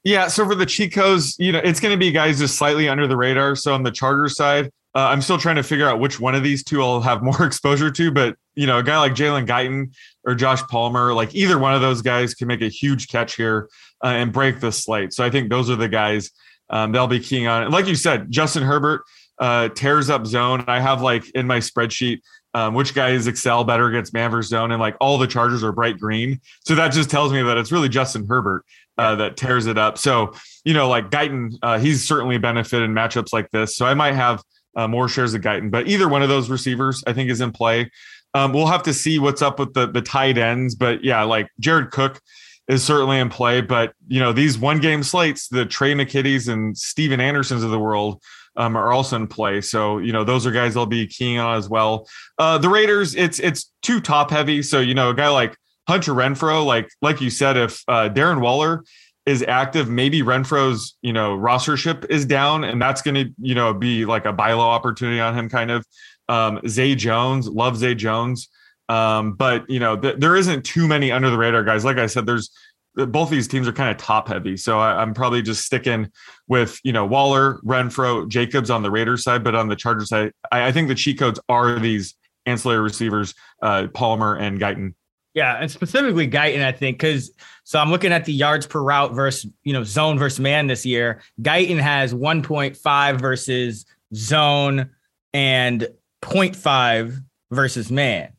Yeah, 0.04 0.28
so 0.28 0.46
for 0.46 0.54
the 0.54 0.66
cheat 0.66 0.92
codes, 0.92 1.34
you 1.38 1.50
know, 1.50 1.58
it's 1.58 1.80
going 1.80 1.92
to 1.92 1.98
be 1.98 2.12
guys 2.12 2.38
just 2.38 2.56
slightly 2.56 2.88
under 2.88 3.06
the 3.08 3.16
radar. 3.16 3.56
So 3.56 3.74
on 3.74 3.82
the 3.82 3.90
Charger 3.90 4.28
side, 4.28 4.70
uh, 4.94 5.08
I'm 5.08 5.20
still 5.20 5.36
trying 5.36 5.56
to 5.56 5.62
figure 5.62 5.88
out 5.88 5.98
which 5.98 6.20
one 6.20 6.34
of 6.34 6.42
these 6.42 6.62
two 6.62 6.80
I'll 6.82 7.00
have 7.00 7.22
more 7.24 7.44
exposure 7.44 7.90
to. 7.90 8.10
But 8.10 8.36
you 8.54 8.66
know, 8.66 8.78
a 8.78 8.82
guy 8.82 8.98
like 8.98 9.12
Jalen 9.12 9.46
Guyton 9.46 9.92
or 10.24 10.34
Josh 10.34 10.62
Palmer, 10.68 11.12
like 11.12 11.34
either 11.34 11.58
one 11.58 11.74
of 11.74 11.80
those 11.80 12.02
guys 12.02 12.34
can 12.34 12.48
make 12.48 12.62
a 12.62 12.68
huge 12.68 13.08
catch 13.08 13.34
here 13.34 13.68
uh, 14.02 14.08
and 14.08 14.32
break 14.32 14.60
the 14.60 14.72
slate. 14.72 15.12
So 15.12 15.24
I 15.24 15.30
think 15.30 15.50
those 15.50 15.68
are 15.68 15.76
the 15.76 15.88
guys 15.88 16.30
um, 16.70 16.92
they'll 16.92 17.06
be 17.06 17.20
keying 17.20 17.46
on. 17.46 17.64
And 17.64 17.72
like 17.72 17.86
you 17.86 17.94
said, 17.94 18.30
Justin 18.30 18.62
Herbert 18.62 19.02
uh, 19.38 19.68
tears 19.70 20.10
up 20.10 20.26
zone. 20.26 20.64
I 20.66 20.80
have 20.80 21.02
like 21.02 21.28
in 21.30 21.46
my 21.46 21.58
spreadsheet 21.58 22.20
um, 22.56 22.72
which 22.72 22.94
guys 22.94 23.26
excel 23.26 23.64
better 23.64 23.86
against 23.86 24.14
man 24.14 24.30
versus 24.30 24.48
zone, 24.48 24.72
and 24.72 24.80
like 24.80 24.96
all 24.98 25.18
the 25.18 25.26
Chargers 25.26 25.62
are 25.62 25.72
bright 25.72 26.00
green. 26.00 26.40
So 26.64 26.74
that 26.74 26.90
just 26.90 27.10
tells 27.10 27.30
me 27.30 27.42
that 27.42 27.58
it's 27.58 27.70
really 27.70 27.90
Justin 27.90 28.26
Herbert 28.26 28.64
uh, 28.96 29.14
that 29.16 29.36
tears 29.36 29.66
it 29.66 29.76
up. 29.76 29.98
So 29.98 30.32
you 30.64 30.72
know, 30.72 30.88
like 30.88 31.10
Guyton, 31.10 31.52
uh, 31.62 31.78
he's 31.78 32.08
certainly 32.08 32.38
benefited 32.38 32.88
in 32.88 32.94
matchups 32.94 33.30
like 33.30 33.50
this. 33.50 33.76
So 33.76 33.84
I 33.84 33.92
might 33.92 34.14
have 34.14 34.42
uh, 34.74 34.88
more 34.88 35.06
shares 35.06 35.34
of 35.34 35.42
Guyton, 35.42 35.70
but 35.70 35.86
either 35.86 36.08
one 36.08 36.22
of 36.22 36.30
those 36.30 36.48
receivers 36.48 37.04
I 37.06 37.12
think 37.12 37.28
is 37.28 37.42
in 37.42 37.52
play. 37.52 37.90
Um, 38.32 38.54
we'll 38.54 38.68
have 38.68 38.82
to 38.84 38.94
see 38.94 39.18
what's 39.18 39.42
up 39.42 39.58
with 39.58 39.74
the 39.74 39.86
the 39.86 40.00
tight 40.00 40.38
ends, 40.38 40.74
but 40.74 41.04
yeah, 41.04 41.24
like 41.24 41.50
Jared 41.60 41.90
Cook 41.90 42.22
is 42.68 42.82
certainly 42.82 43.18
in 43.18 43.28
play. 43.28 43.60
But 43.60 43.94
you 44.08 44.20
know, 44.20 44.32
these 44.32 44.58
one 44.58 44.80
game 44.80 45.02
slates, 45.02 45.48
the 45.48 45.66
Trey 45.66 45.94
McKitties 45.94 46.52
and 46.52 46.76
Stephen 46.76 47.20
Andersons 47.20 47.62
of 47.62 47.70
the 47.70 47.78
world 47.78 48.22
um, 48.56 48.76
are 48.76 48.92
also 48.92 49.16
in 49.16 49.26
play. 49.26 49.60
So 49.60 49.98
you 49.98 50.12
know 50.12 50.24
those 50.24 50.46
are 50.46 50.50
guys 50.50 50.74
they'll 50.74 50.86
be 50.86 51.06
keying 51.06 51.38
on 51.38 51.56
as 51.56 51.68
well. 51.68 52.08
Uh, 52.38 52.58
the 52.58 52.68
Raiders, 52.68 53.14
it's 53.14 53.38
it's 53.38 53.72
too 53.82 54.00
top 54.00 54.30
heavy. 54.30 54.62
So 54.62 54.80
you 54.80 54.94
know 54.94 55.10
a 55.10 55.14
guy 55.14 55.28
like 55.28 55.56
Hunter 55.88 56.12
Renfrow, 56.12 56.64
like 56.64 56.88
like 57.02 57.20
you 57.20 57.30
said, 57.30 57.56
if 57.56 57.82
uh, 57.88 58.08
Darren 58.08 58.40
Waller 58.40 58.84
is 59.24 59.42
active, 59.42 59.88
maybe 59.88 60.22
Renfrow's 60.22 60.96
you 61.02 61.12
know 61.12 61.36
rostership 61.36 62.08
is 62.10 62.24
down, 62.24 62.64
and 62.64 62.80
that's 62.80 63.02
going 63.02 63.14
to 63.14 63.32
you 63.40 63.54
know 63.54 63.74
be 63.74 64.04
like 64.04 64.24
a 64.24 64.32
buy 64.32 64.52
low 64.54 64.68
opportunity 64.68 65.20
on 65.20 65.36
him. 65.36 65.48
Kind 65.48 65.70
of 65.70 65.86
um, 66.28 66.60
Zay 66.66 66.94
Jones, 66.94 67.48
love 67.48 67.76
Zay 67.76 67.94
Jones. 67.94 68.48
Um, 68.88 69.32
but 69.32 69.68
you 69.68 69.80
know, 69.80 69.96
th- 69.96 70.16
there 70.18 70.36
isn't 70.36 70.64
too 70.64 70.86
many 70.86 71.10
under 71.10 71.30
the 71.30 71.38
radar 71.38 71.64
guys. 71.64 71.84
Like 71.84 71.98
I 71.98 72.06
said, 72.06 72.26
there's 72.26 72.50
both 72.96 73.28
these 73.28 73.46
teams 73.46 73.68
are 73.68 73.72
kind 73.72 73.90
of 73.90 73.98
top 73.98 74.28
heavy. 74.28 74.56
So 74.56 74.78
I, 74.78 75.02
am 75.02 75.12
probably 75.12 75.42
just 75.42 75.66
sticking 75.66 76.10
with, 76.48 76.80
you 76.82 76.92
know, 76.92 77.04
Waller, 77.04 77.58
Renfrow, 77.62 78.26
Jacobs 78.26 78.70
on 78.70 78.82
the 78.82 78.90
Raiders 78.90 79.22
side, 79.22 79.44
but 79.44 79.54
on 79.54 79.68
the 79.68 79.76
Chargers 79.76 80.08
side, 80.08 80.32
I, 80.50 80.68
I 80.68 80.72
think 80.72 80.88
the 80.88 80.94
cheat 80.94 81.18
codes 81.18 81.38
are 81.48 81.78
these 81.78 82.14
ancillary 82.46 82.80
receivers, 82.80 83.34
uh, 83.60 83.88
Palmer 83.92 84.36
and 84.36 84.58
Guyton. 84.58 84.94
Yeah, 85.34 85.58
and 85.60 85.70
specifically 85.70 86.26
Guyton, 86.26 86.64
I 86.64 86.72
think, 86.72 86.98
because 86.98 87.30
so 87.64 87.78
I'm 87.78 87.90
looking 87.90 88.12
at 88.12 88.24
the 88.24 88.32
yards 88.32 88.66
per 88.66 88.80
route 88.80 89.12
versus, 89.12 89.50
you 89.64 89.74
know, 89.74 89.84
zone 89.84 90.18
versus 90.18 90.40
man 90.40 90.66
this 90.66 90.86
year. 90.86 91.20
Guyton 91.42 91.78
has 91.78 92.14
1.5 92.14 93.20
versus 93.20 93.84
zone 94.14 94.88
and 95.34 95.86
0.5 96.22 97.22
versus 97.50 97.90
man. 97.90 98.30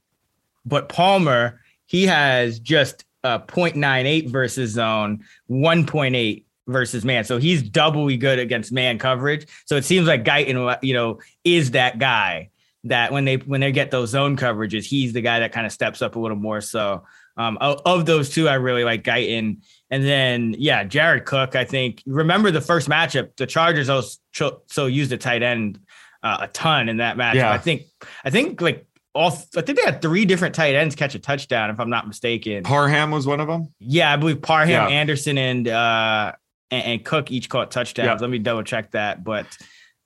But 0.67 0.89
Palmer, 0.89 1.61
he 1.85 2.05
has 2.05 2.59
just 2.59 3.05
a 3.23 3.39
0.98 3.39 4.29
versus 4.29 4.71
zone, 4.71 5.23
1.8 5.49 6.43
versus 6.67 7.05
man. 7.05 7.23
So 7.23 7.37
he's 7.37 7.63
doubly 7.63 8.17
good 8.17 8.39
against 8.39 8.71
man 8.71 8.99
coverage. 8.99 9.47
So 9.65 9.75
it 9.75 9.85
seems 9.85 10.07
like 10.07 10.23
Guyton, 10.23 10.77
you 10.81 10.93
know, 10.93 11.19
is 11.43 11.71
that 11.71 11.99
guy 11.99 12.49
that 12.83 13.11
when 13.11 13.25
they 13.25 13.37
when 13.37 13.61
they 13.61 13.71
get 13.71 13.91
those 13.91 14.09
zone 14.09 14.37
coverages, 14.37 14.85
he's 14.85 15.13
the 15.13 15.21
guy 15.21 15.39
that 15.39 15.51
kind 15.51 15.65
of 15.65 15.71
steps 15.71 16.01
up 16.01 16.15
a 16.15 16.19
little 16.19 16.37
more. 16.37 16.61
So 16.61 17.03
um, 17.37 17.57
of, 17.61 17.81
of 17.85 18.05
those 18.05 18.29
two, 18.29 18.49
I 18.49 18.55
really 18.55 18.83
like 18.83 19.03
Guyton. 19.03 19.61
And 19.89 20.03
then 20.03 20.55
yeah, 20.57 20.83
Jared 20.83 21.25
Cook. 21.25 21.55
I 21.55 21.63
think 21.63 22.03
remember 22.05 22.51
the 22.51 22.61
first 22.61 22.89
matchup, 22.89 23.35
the 23.37 23.47
Chargers 23.47 23.89
also 23.89 24.61
so 24.67 24.85
used 24.87 25.11
a 25.11 25.17
tight 25.17 25.43
end 25.43 25.79
uh, 26.23 26.37
a 26.41 26.47
ton 26.47 26.89
in 26.89 26.97
that 26.97 27.17
matchup. 27.17 27.35
Yeah. 27.35 27.51
I 27.51 27.57
think 27.57 27.83
I 28.23 28.29
think 28.29 28.61
like 28.61 28.86
all 29.17 29.31
I 29.55 29.61
think 29.61 29.77
they 29.79 29.85
had 29.85 30.01
three 30.01 30.25
different 30.25 30.55
tight 30.55 30.75
ends 30.75 30.95
catch 30.95 31.15
a 31.15 31.19
touchdown, 31.19 31.69
if 31.69 31.79
I'm 31.79 31.89
not 31.89 32.07
mistaken. 32.07 32.63
Parham 32.63 33.11
was 33.11 33.25
one 33.27 33.39
of 33.39 33.47
them. 33.47 33.73
Yeah, 33.79 34.11
I 34.13 34.15
believe 34.15 34.41
Parham, 34.41 34.69
Yeah. 34.69 34.87
Anderson, 34.87 35.37
and 35.37 35.67
uh 35.67 36.33
and, 36.71 36.83
and 36.85 37.05
Cook 37.05 37.31
each 37.31 37.49
caught 37.49 37.71
touchdowns. 37.71 38.07
Yeah. 38.07 38.17
Let 38.21 38.29
me 38.29 38.39
double 38.39 38.63
check 38.63 38.91
that. 38.91 39.23
But 39.23 39.45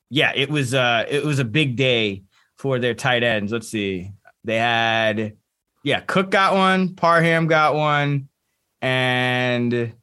yeah, 0.09 0.31
it 0.35 0.49
was 0.49 0.73
uh 0.73 1.05
it 1.09 1.23
was 1.23 1.39
a 1.39 1.45
big 1.45 1.75
day 1.75 2.23
for 2.57 2.79
their 2.79 2.93
tight 2.93 3.23
ends. 3.23 3.51
Let's 3.51 3.67
see. 3.69 4.11
They 4.43 4.57
had 4.57 5.37
yeah, 5.83 5.99
Cook 6.01 6.29
got 6.29 6.53
one, 6.53 6.95
Parham 6.95 7.47
got 7.47 7.73
one, 7.75 8.29
and 8.81 9.93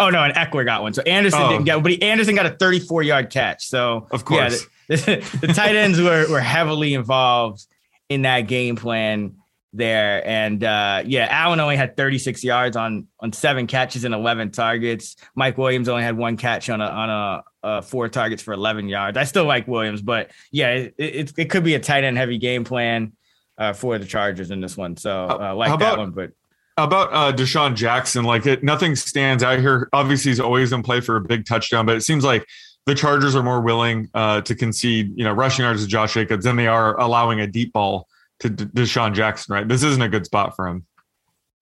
oh 0.00 0.10
no, 0.10 0.22
and 0.22 0.34
Ekeler 0.34 0.64
got 0.64 0.82
one. 0.82 0.92
So 0.94 1.02
Anderson 1.02 1.40
Oh. 1.42 1.50
didn't 1.50 1.64
get, 1.64 1.76
one, 1.76 1.82
but 1.82 1.92
he, 1.92 2.02
Anderson 2.02 2.34
got 2.34 2.46
a 2.46 2.50
34 2.50 3.02
yard 3.02 3.30
catch. 3.30 3.66
So 3.66 4.06
Of 4.10 4.20
yeah, 4.30 4.48
course. 4.48 4.66
the, 4.88 4.96
the 5.40 5.48
tight 5.48 5.76
ends 5.76 6.00
were 6.00 6.26
were 6.30 6.40
heavily 6.40 6.94
involved 6.94 7.66
in 8.12 8.22
that 8.22 8.42
game 8.42 8.76
plan 8.76 9.36
there. 9.72 10.26
And 10.26 10.62
uh, 10.62 11.02
yeah, 11.06 11.28
Allen 11.30 11.60
only 11.60 11.76
had 11.76 11.96
36 11.96 12.44
yards 12.44 12.76
on 12.76 13.06
on 13.20 13.32
seven 13.32 13.66
catches 13.66 14.04
and 14.04 14.14
11 14.14 14.50
targets. 14.50 15.16
Mike 15.34 15.56
Williams 15.56 15.88
only 15.88 16.02
had 16.02 16.16
one 16.16 16.36
catch 16.36 16.68
on 16.68 16.80
a 16.80 16.86
on 16.86 17.10
a 17.10 17.66
uh, 17.66 17.80
four 17.80 18.08
targets 18.08 18.42
for 18.42 18.52
11 18.52 18.88
yards. 18.88 19.16
I 19.16 19.24
still 19.24 19.44
like 19.44 19.66
Williams, 19.68 20.02
but 20.02 20.30
yeah, 20.50 20.70
it, 20.70 20.94
it, 20.98 21.32
it 21.38 21.44
could 21.50 21.64
be 21.64 21.74
a 21.74 21.80
tight 21.80 22.04
end 22.04 22.16
heavy 22.18 22.38
game 22.38 22.64
plan 22.64 23.12
uh, 23.56 23.72
for 23.72 23.98
the 23.98 24.04
Chargers 24.04 24.50
in 24.50 24.60
this 24.60 24.76
one. 24.76 24.96
So 24.96 25.26
uh, 25.28 25.54
like 25.54 25.68
How 25.68 25.76
that 25.76 25.94
about- 25.94 25.98
one, 25.98 26.10
but 26.10 26.30
about 26.78 27.12
uh, 27.12 27.36
DeSean 27.36 27.74
Jackson? 27.74 28.24
Like 28.24 28.46
it, 28.46 28.64
nothing 28.64 28.96
stands 28.96 29.42
out 29.42 29.58
here. 29.58 29.88
Obviously, 29.92 30.30
he's 30.30 30.40
always 30.40 30.72
in 30.72 30.82
play 30.82 31.00
for 31.00 31.16
a 31.16 31.20
big 31.20 31.44
touchdown, 31.44 31.84
but 31.86 31.96
it 31.96 32.00
seems 32.00 32.24
like 32.24 32.46
the 32.86 32.94
Chargers 32.94 33.36
are 33.36 33.42
more 33.42 33.60
willing 33.60 34.08
uh, 34.14 34.40
to 34.42 34.54
concede, 34.54 35.12
you 35.16 35.24
know, 35.24 35.32
rushing 35.32 35.64
yards 35.64 35.82
to 35.82 35.88
Josh 35.88 36.14
Jacobs 36.14 36.44
than 36.44 36.56
they 36.56 36.66
are 36.66 36.98
allowing 36.98 37.40
a 37.40 37.46
deep 37.46 37.72
ball 37.72 38.08
to 38.40 38.50
D- 38.50 38.64
DeSean 38.64 39.14
Jackson. 39.14 39.54
Right? 39.54 39.68
This 39.68 39.82
isn't 39.82 40.02
a 40.02 40.08
good 40.08 40.26
spot 40.26 40.56
for 40.56 40.66
him. 40.66 40.86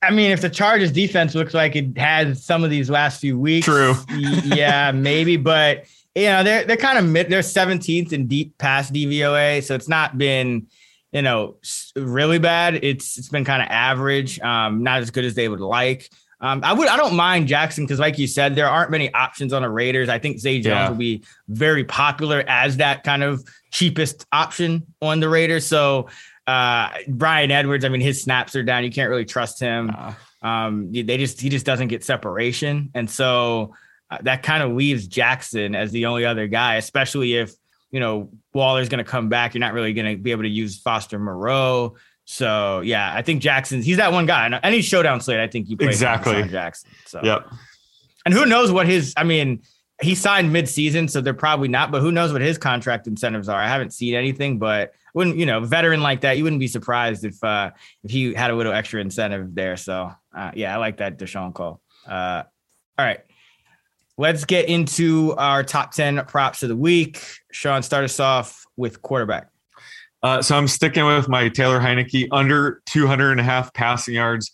I 0.03 0.11
mean, 0.11 0.31
if 0.31 0.41
the 0.41 0.49
Chargers 0.49 0.93
defense 0.93 1.35
looks 1.35 1.53
like 1.53 1.77
it 1.77 1.97
had 1.99 2.39
some 2.39 2.65
of 2.65 2.71
these 2.71 2.89
last 2.89 3.21
few 3.21 3.39
weeks, 3.39 3.67
True. 3.67 3.95
yeah, 4.15 4.93
maybe, 4.93 5.37
but 5.37 5.85
you 6.15 6.25
know, 6.25 6.43
they're 6.43 6.65
they're 6.65 6.77
kind 6.77 6.99
of 6.99 7.05
mid, 7.05 7.29
they're 7.29 7.41
17th 7.41 8.13
in 8.13 8.27
deep 8.27 8.57
pass 8.57 8.91
DVOA, 8.91 9.63
so 9.63 9.75
it's 9.75 9.89
not 9.89 10.17
been, 10.17 10.69
you 11.13 11.23
know, 11.23 11.57
really 11.97 12.39
bad. 12.39 12.83
It's 12.83 13.19
it's 13.19 13.29
been 13.29 13.45
kind 13.45 13.63
of 13.63 13.69
average, 13.69 14.41
um, 14.41 14.83
not 14.83 15.03
as 15.03 15.11
good 15.11 15.27
as 15.27 15.35
they 15.35 15.49
would 15.49 15.61
like. 15.61 16.11
Um, 16.43 16.61
I 16.65 16.73
would 16.73 16.89
I 16.89 16.97
don't 16.97 17.15
mind 17.15 17.49
Jackson 17.49 17.85
because, 17.85 17.99
like 17.99 18.19
you 18.19 18.27
said, 18.27 18.55
there 18.55 18.67
aren't 18.69 18.91
many 18.91 19.13
options 19.13 19.53
on 19.53 19.63
the 19.63 19.69
Raiders. 19.69 20.09
I 20.09 20.19
think 20.19 20.39
Zay 20.39 20.55
Jones 20.61 20.67
Yeah. 20.75 20.89
will 20.89 20.97
be 20.97 21.23
very 21.49 21.85
popular 21.85 22.43
as 22.49 22.79
that 22.79 23.05
kind 23.05 23.23
of 23.23 23.45
cheapest 23.73 24.25
option 24.33 24.87
on 25.03 25.21
the 25.21 25.29
Raiders. 25.29 25.67
So 25.67 26.09
uh, 26.47 26.89
Bryan 27.09 27.51
Edwards, 27.51 27.85
I 27.85 27.89
mean, 27.91 28.01
his 28.01 28.23
snaps 28.23 28.57
are 28.57 28.63
down. 28.63 28.85
You 28.85 28.91
can't 28.91 29.11
really 29.11 29.27
trust 29.27 29.61
him. 29.61 29.95
Um, 30.43 30.91
they 30.93 31.19
just 31.19 31.41
he 31.41 31.51
just 31.51 31.67
doesn't 31.67 31.89
get 31.89 32.03
separation, 32.03 32.91
and 32.95 33.09
so 33.11 33.75
uh, 34.11 34.19
that 34.23 34.43
kind 34.43 34.63
of 34.63 34.73
leaves 34.73 35.07
Jackson 35.07 35.75
as 35.75 35.93
the 35.93 36.07
only 36.07 36.25
other 36.25 36.47
guy, 36.47 36.77
especially 36.77 37.35
if 37.35 37.53
you 37.91 38.01
know 38.01 38.31
Waller's 38.55 38.89
going 38.89 39.05
to 39.05 39.09
come 39.11 39.29
back. 39.29 39.53
You're 39.53 39.61
not 39.61 39.75
really 39.75 39.93
going 39.93 40.17
to 40.17 40.23
be 40.23 40.31
able 40.31 40.45
to 40.45 40.49
use 40.49 40.79
Foster 40.81 41.19
Moreau. 41.19 41.97
So 42.31 42.81
yeah, 42.83 43.13
I 43.13 43.23
think 43.23 43.43
Jackson's 43.43 43.85
he's 43.85 43.97
that 43.97 44.13
one 44.13 44.25
guy. 44.25 44.47
And 44.47 44.61
Any 44.63 44.83
showdown 44.83 45.21
slate, 45.21 45.41
I 45.41 45.49
think 45.49 45.69
you 45.69 45.77
play 45.77 45.89
Exactly. 45.89 46.45
Jackson. 46.45 46.89
So 47.05 47.21
Yep. 47.25 47.49
and 48.25 48.33
who 48.33 48.47
knows 48.47 48.71
what 48.71 48.87
his 48.87 49.13
I 49.17 49.25
mean, 49.25 49.63
he 50.01 50.15
signed 50.15 50.53
mid-season, 50.53 51.09
so 51.09 51.21
they're 51.21 51.35
probably 51.35 51.67
not, 51.67 51.91
but 51.91 52.01
who 52.01 52.13
knows 52.13 52.33
what 52.33 52.41
his 52.41 52.57
contract 52.57 53.09
incentives 53.09 53.49
are. 53.49 53.61
I 53.61 53.67
haven't 53.67 53.93
seen 53.93 54.15
anything, 54.15 54.61
but 54.61 54.93
wouldn't 55.13 55.39
you 55.39 55.45
know, 55.45 55.59
veteran 55.59 56.03
like 56.03 56.21
that, 56.21 56.39
you 56.39 56.45
wouldn't 56.45 56.61
be 56.61 56.69
surprised 56.69 57.25
if 57.25 57.43
uh 57.43 57.73
if 58.05 58.13
he 58.13 58.33
had 58.33 58.53
a 58.53 58.55
little 58.55 58.73
extra 58.73 59.01
incentive 59.01 59.53
there. 59.53 59.77
So 59.77 60.13
uh, 60.33 60.53
yeah, 60.55 60.73
I 60.73 60.79
like 60.79 60.99
that 60.99 61.19
DeSean 61.19 61.53
call. 61.53 61.81
Uh 62.07 62.45
all 62.97 63.05
right. 63.05 63.21
Let's 64.19 64.45
get 64.45 64.69
into 64.69 65.35
our 65.37 65.65
top 65.65 65.93
10 65.93 66.27
props 66.27 66.63
of 66.63 66.69
the 66.69 66.77
week. 66.77 67.25
Sean, 67.51 67.83
start 67.83 68.05
us 68.05 68.21
off 68.21 68.67
with 68.77 69.03
quarterback. 69.03 69.49
Uh, 70.23 70.43
so 70.43 70.57
I'm 70.57 70.69
sticking 70.69 71.05
with 71.07 71.29
my 71.29 71.49
Taylor 71.49 71.81
Heinicke 71.81 72.29
under 72.31 72.83
200 72.87 73.33
and 73.33 73.41
a 73.41 73.45
half 73.45 73.73
passing 73.73 74.15
yards 74.15 74.53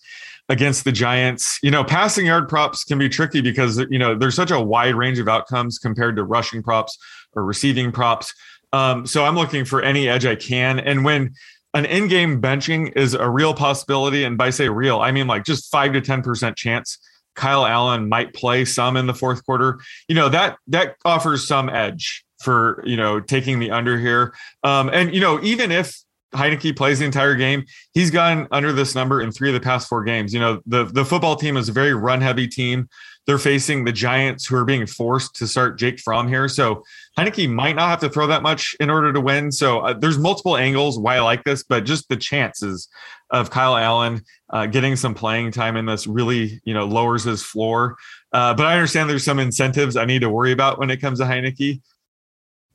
against 0.49 0.85
the 0.85 0.93
Giants. 0.93 1.59
You 1.63 1.71
know, 1.71 1.83
passing 1.83 2.27
yard 2.27 2.49
props 2.49 2.85
can 2.85 2.99
be 2.99 3.09
tricky 3.09 3.41
because, 3.41 3.79
you 3.91 3.99
know, 3.99 4.15
there's 4.15 4.37
such 4.37 4.51
a 4.51 4.61
wide 4.61 4.95
range 4.95 5.19
of 5.19 5.29
outcomes 5.29 5.79
compared 5.79 6.17
to 6.17 6.25
rushing 6.25 6.63
props 6.63 6.97
or 7.35 7.45
receiving 7.45 7.91
props. 7.91 8.33
Um, 8.73 9.07
so 9.07 9.25
I'm 9.25 9.35
looking 9.35 9.65
for 9.65 9.83
any 9.83 10.09
edge 10.09 10.27
I 10.27 10.37
can. 10.37 10.79
And 10.79 11.05
when 11.05 11.35
an 11.75 11.85
in 11.85 12.09
game 12.09 12.41
benching 12.41 12.97
is 12.97 13.15
a 13.15 13.29
real 13.29 13.55
possibility, 13.55 14.25
and 14.25 14.39
by 14.39 14.51
say 14.51 14.69
real, 14.69 15.01
I 15.01 15.13
mean 15.13 15.27
like 15.27 15.45
just 15.45 15.71
five 15.71 15.93
to 15.93 16.01
10% 16.01 16.57
chance. 16.57 16.99
Kyle 17.35 17.67
Allen 17.67 18.09
might 18.09 18.33
play 18.33 18.65
some 18.65 18.97
in 18.97 19.07
the 19.07 19.13
fourth 19.13 19.45
quarter. 19.45 19.79
You 20.09 20.15
know 20.15 20.31
that 20.31 20.57
that 20.69 20.97
offers 21.05 21.47
some 21.47 21.69
edge 21.69 22.25
for 22.41 22.83
you 22.87 22.97
know 22.97 23.21
taking 23.21 23.59
the 23.59 23.71
under 23.71 23.99
here. 23.99 24.35
Um, 24.63 24.91
and 24.93 25.15
you 25.15 25.21
know, 25.21 25.43
even 25.43 25.73
if 25.73 25.97
Heinicke 26.35 26.77
plays 26.77 26.99
the 26.99 27.05
entire 27.05 27.35
game, 27.35 27.65
he's 27.95 28.11
gone 28.11 28.47
under 28.51 28.73
this 28.73 28.95
number 28.95 29.23
in 29.23 29.33
three 29.33 29.49
of 29.49 29.55
the 29.55 29.61
past 29.61 29.89
four 29.89 30.05
games. 30.05 30.35
You 30.35 30.41
know, 30.41 30.61
the 30.67 30.85
the 30.85 31.05
football 31.05 31.37
team 31.37 31.57
is 31.57 31.69
a 31.69 31.73
very 31.73 31.95
run 31.95 32.21
heavy 32.21 32.47
team. 32.47 32.89
They're 33.27 33.39
facing 33.39 33.85
the 33.85 33.93
Giants, 33.93 34.47
who 34.47 34.55
are 34.55 34.65
being 34.65 34.87
forced 34.87 35.35
to 35.37 35.49
start 35.49 35.79
Jake 35.79 35.99
Fromm 35.99 36.29
here. 36.29 36.49
So 36.49 36.85
Heinicke 37.19 37.53
might 37.53 37.75
not 37.75 37.89
have 37.89 37.99
to 38.01 38.09
throw 38.09 38.29
that 38.29 38.43
much 38.43 38.77
in 38.79 38.89
order 38.89 39.13
to 39.13 39.21
win. 39.21 39.51
So 39.51 39.81
uh, 39.81 39.95
there's 39.95 40.17
multiple 40.17 40.57
angles 40.57 40.97
why 40.97 41.17
I 41.17 41.21
like 41.21 41.43
this, 41.43 41.65
but 41.65 41.85
just 41.85 42.09
the 42.09 42.17
chances 42.17 42.89
of 43.31 43.51
Kyle 43.51 43.77
Allen 43.77 44.23
uh, 44.51 44.67
getting 44.67 44.95
some 44.95 45.13
playing 45.13 45.51
time 45.51 45.77
in 45.77 45.87
this 45.87 46.07
really, 46.07 46.61
you 46.65 46.73
know, 46.73 46.87
lowers 46.87 47.25
his 47.25 47.43
floor. 47.43 47.97
Uh, 48.33 48.55
but 48.55 48.67
I 48.67 48.75
understand 48.75 49.11
there's 49.11 49.25
some 49.25 49.41
incentives 49.41 49.97
I 49.97 50.05
need 50.05 50.21
to 50.21 50.31
worry 50.31 50.53
about 50.53 50.79
when 50.79 50.91
it 50.91 51.01
comes 51.01 51.19
to 51.19 51.25
Heinicke. 51.25 51.81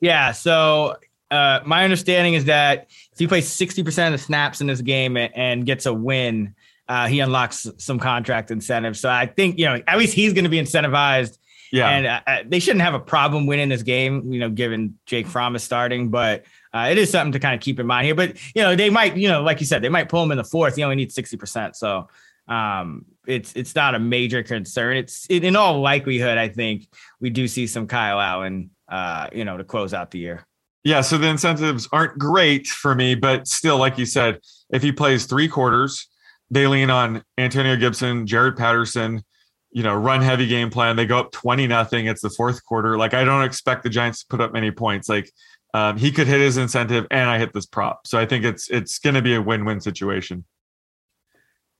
Yeah. 0.01 0.31
So 0.31 0.96
uh, 1.29 1.62
my 1.65 1.84
understanding 1.84 2.34
is 2.34 2.46
that 2.46 2.88
if 3.13 3.20
he 3.20 3.27
plays 3.27 3.48
60% 3.48 4.08
of 4.08 4.12
the 4.12 4.17
snaps 4.17 4.60
in 4.60 4.67
this 4.67 4.81
game 4.81 5.15
and, 5.15 5.31
and 5.36 5.65
gets 5.65 5.86
a 5.86 5.93
win, 5.93 6.55
uh, 6.89 7.08
he 7.08 7.22
unlocks 7.22 7.67
some 7.77 8.00
contract 8.00 8.51
incentives. 8.51 9.00
So 9.00 9.10
I 9.10 9.27
think, 9.27 9.58
you 9.58 9.65
know, 9.65 9.81
at 9.88 9.98
least 9.98 10.13
he's 10.13 10.34
going 10.34 10.43
to 10.43 10.50
be 10.50 10.60
incentivized. 10.60 11.38
Yeah. 11.72 11.89
And 11.89 12.05
uh, 12.05 12.22
uh, 12.27 12.43
they 12.46 12.60
shouldn't 12.60 12.81
have 12.81 12.96
a 12.96 13.00
problem 13.00 13.46
winning 13.46 13.70
this 13.70 13.84
game, 13.84 14.34
you 14.34 14.41
know, 14.41 14.50
given 14.50 15.00
Jake 15.05 15.25
Fromm 15.25 15.55
is 15.55 15.63
starting. 15.63 16.10
But 16.10 16.43
uh, 16.74 16.89
it 16.91 16.98
is 16.98 17.10
something 17.10 17.31
to 17.31 17.39
kind 17.39 17.55
of 17.55 17.62
keep 17.62 17.79
in 17.79 17.88
mind 17.88 18.08
here. 18.08 18.15
But, 18.15 18.36
you 18.53 18.62
know, 18.62 18.75
they 18.75 18.89
might, 18.89 19.15
you 19.15 19.29
know, 19.29 19.41
like 19.41 19.62
you 19.62 19.65
said, 19.65 19.81
they 19.81 19.89
might 19.89 20.10
pull 20.10 20.22
him 20.24 20.31
in 20.31 20.38
the 20.38 20.43
fourth. 20.43 20.75
He 20.75 20.84
only 20.84 20.98
needs 20.98 21.15
60%. 21.15 21.77
So 21.77 22.10
um, 22.48 23.05
it's 23.25 23.53
it's 23.53 23.75
not 23.75 23.96
a 23.96 24.00
major 24.00 24.43
concern. 24.43 24.98
It's 24.98 25.25
in 25.27 25.43
in 25.43 25.55
all 25.55 25.79
likelihood, 25.79 26.38
I 26.38 26.50
think 26.50 26.88
we 27.20 27.29
do 27.29 27.48
see 27.48 27.67
some 27.67 27.88
Kyle 27.88 28.20
Allen, 28.20 28.72
uh, 28.91 29.27
you 29.33 29.45
know, 29.45 29.57
to 29.57 29.63
close 29.63 29.93
out 29.93 30.12
the 30.12 30.19
year. 30.19 30.45
Yeah, 30.83 31.01
so 31.01 31.17
the 31.17 31.27
incentives 31.27 31.88
aren't 31.91 32.17
great 32.17 32.67
for 32.67 32.93
me, 32.95 33.15
but 33.15 33.48
still, 33.48 33.77
like 33.77 33.98
you 33.98 34.05
said, 34.05 34.39
if 34.71 34.81
he 34.81 34.91
plays 34.91 35.25
three 35.25 35.48
quarters, 35.48 36.07
they 36.50 36.67
lean 36.67 36.89
on 36.89 37.24
Antonio 37.38 37.75
Gibson, 37.75 38.25
Jaret 38.25 38.57
Patterson, 38.57 39.24
you 39.71 39.83
know, 39.83 39.95
run 39.95 40.21
heavy 40.21 40.48
game 40.48 40.69
plan. 40.69 40.95
They 40.95 41.05
go 41.05 41.19
up 41.19 41.31
20 41.31 41.67
nothing. 41.67 42.07
It's 42.07 42.21
the 42.21 42.29
fourth 42.29 42.65
quarter. 42.65 42.98
Like, 42.98 43.13
I 43.13 43.24
don't 43.24 43.43
expect 43.43 43.83
the 43.83 43.89
Giants 43.89 44.21
to 44.21 44.25
put 44.27 44.41
up 44.41 44.53
many 44.53 44.71
points. 44.71 45.07
Like, 45.07 45.31
um, 45.74 45.98
he 45.98 46.12
could 46.12 46.27
hit 46.27 46.41
his 46.41 46.57
incentive 46.57 47.07
and 47.12 47.29
I 47.29 47.38
hit 47.39 47.53
this 47.53 47.65
prop. 47.65 48.05
So 48.05 48.17
I 48.17 48.25
think 48.25 48.43
it's 48.43 48.69
it's 48.69 49.00
gonna 49.00 49.21
be 49.21 49.36
a 49.36 49.41
win-win 49.41 49.79
situation. 49.79 50.45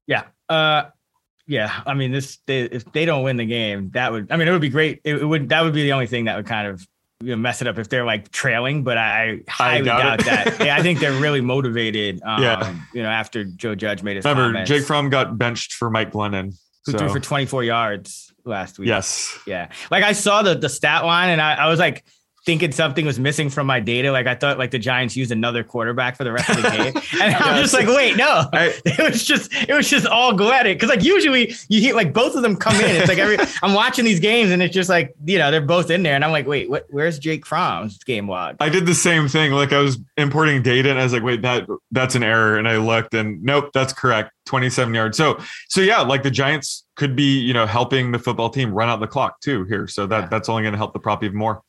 Yeah. 0.08 0.24
Uh 0.48 0.84
yeah. 1.48 1.82
I 1.86 1.94
mean, 1.94 2.12
this 2.12 2.40
they, 2.46 2.62
if 2.62 2.90
they 2.94 3.04
don't 3.06 3.24
win 3.24 3.36
the 3.36 3.46
game, 3.46 3.90
that 3.92 4.12
would 4.12 4.32
I 4.32 4.38
mean 4.38 4.48
it 4.48 4.52
would 4.52 4.62
be 4.62 4.70
great. 4.70 5.02
It, 5.04 5.16
it 5.16 5.26
would 5.26 5.50
that 5.50 5.62
would 5.64 5.74
be 5.74 5.84
the 5.84 5.92
only 5.92 6.08
thing 6.08 6.26
that 6.26 6.38
would 6.38 6.46
kind 6.46 6.68
of 6.68 6.88
you 7.22 7.30
know, 7.30 7.36
mess 7.38 7.62
it 7.62 7.68
up 7.68 7.78
if 7.78 7.90
they're 7.90 8.06
like 8.06 8.32
trailing, 8.32 8.84
but 8.84 8.98
I, 8.98 9.40
I 9.48 9.52
highly 9.52 9.86
doubt 9.86 10.20
doubt, 10.20 10.26
that. 10.26 10.66
Yeah, 10.66 10.76
I 10.76 10.82
think 10.82 11.00
they're 11.00 11.20
really 11.20 11.42
motivated. 11.56 12.22
Um, 12.24 12.42
Yeah. 12.42 12.76
you 12.94 13.04
know, 13.04 13.10
after 13.10 13.44
Joe 13.44 13.76
Judge 13.76 14.04
made 14.04 14.16
his 14.18 14.26
Remember, 14.26 14.50
comments. 14.52 14.70
Jake 14.70 14.84
Fromm 14.86 15.10
got 15.10 15.38
benched 15.38 15.74
for 15.74 15.90
Mike 15.90 16.12
Glennon. 16.12 16.54
who 16.86 16.92
So, 16.94 16.98
threw 16.98 17.10
for 17.10 17.20
24 17.20 17.64
yards 17.64 18.34
last 18.46 18.80
week. 18.80 18.88
yes. 18.88 19.38
Yeah. 19.46 19.70
Like 19.92 20.04
I 20.04 20.14
saw 20.14 20.42
the 20.42 20.56
the 20.56 20.70
stat 20.70 21.06
line 21.06 21.30
and 21.30 21.40
I, 21.42 21.54
I 21.54 21.68
was 21.68 21.80
like, 21.80 22.04
thinking 22.46 22.72
something 22.72 23.06
was 23.06 23.20
missing 23.20 23.50
from 23.52 23.68
my 23.68 23.80
data. 23.80 24.12
Like 24.12 24.26
I 24.26 24.34
thought 24.34 24.58
like 24.58 24.72
the 24.72 24.80
Giants 24.80 25.16
used 25.16 25.32
another 25.32 25.64
quarterback 25.64 26.18
for 26.18 26.24
the 26.24 26.32
rest 26.32 26.50
of 26.50 26.56
the 26.58 26.62
game. 26.70 26.94
And 27.22 27.36
I'm 27.36 27.62
just 27.62 27.74
like, 27.74 27.86
wait, 27.88 28.18
no. 28.18 28.46
I- 28.52 28.74
it 28.86 29.12
was 29.12 29.24
just 29.24 29.54
it 29.54 29.74
was 29.74 29.88
just 29.90 30.08
all 30.08 30.34
Glennon. 30.34 30.80
Cause 30.80 30.90
like 30.90 31.04
usually 31.04 31.54
you 31.70 31.80
hear 31.82 31.94
like 31.96 32.14
both 32.14 32.36
of 32.36 32.42
them 32.42 32.56
come 32.56 32.76
in. 32.78 32.96
It's 32.96 33.08
like 33.08 33.20
every 33.20 33.38
I'm 33.64 33.74
watching 33.76 34.06
these 34.06 34.20
games 34.20 34.50
and 34.52 34.62
it's 34.64 34.74
just 34.74 34.90
like, 34.90 35.14
you 35.26 35.38
know, 35.38 35.52
they're 35.52 35.62
both 35.62 35.92
in 35.92 36.02
there. 36.04 36.16
And 36.16 36.26
I'm 36.26 36.32
like, 36.32 36.48
wait, 36.48 36.70
what 36.70 36.88
where's 36.90 37.20
Jake 37.20 37.46
Fromm's 37.46 37.98
game 38.04 38.28
log? 38.28 38.56
I 38.60 38.70
did 38.70 38.86
the 38.88 38.96
same 38.96 39.28
thing. 39.28 39.52
Like 39.52 39.72
I 39.72 39.80
was 39.80 40.00
importing 40.18 40.64
data 40.64 40.90
and 40.90 41.00
I 41.00 41.04
was 41.04 41.14
like, 41.14 41.24
wait, 41.24 41.42
that 41.44 41.68
that's 41.92 42.16
an 42.16 42.24
error. 42.24 42.58
And 42.58 42.68
I 42.68 42.78
looked 42.78 43.14
and 43.14 43.44
nope, 43.44 43.70
that's 43.74 43.94
correct. 43.94 44.32
27 44.48 44.94
yards. 44.96 45.16
So 45.18 45.38
so 45.70 45.82
yeah, 45.82 46.00
like 46.02 46.24
the 46.24 46.32
Giants 46.32 46.86
could 46.96 47.16
be, 47.16 47.40
you 47.40 47.54
know, 47.54 47.68
helping 47.68 48.12
the 48.12 48.20
football 48.20 48.50
team 48.50 48.74
run 48.74 48.90
out 48.90 49.00
the 49.00 49.08
clock 49.08 49.40
too 49.42 49.64
here. 49.66 49.88
So 49.88 50.08
that 50.08 50.22
Yeah. 50.24 50.28
that's 50.30 50.50
only 50.50 50.64
going 50.64 50.74
to 50.74 50.78
help 50.78 50.94
the 50.94 51.00
prop 51.00 51.24
even 51.24 51.38
more. 51.38 51.62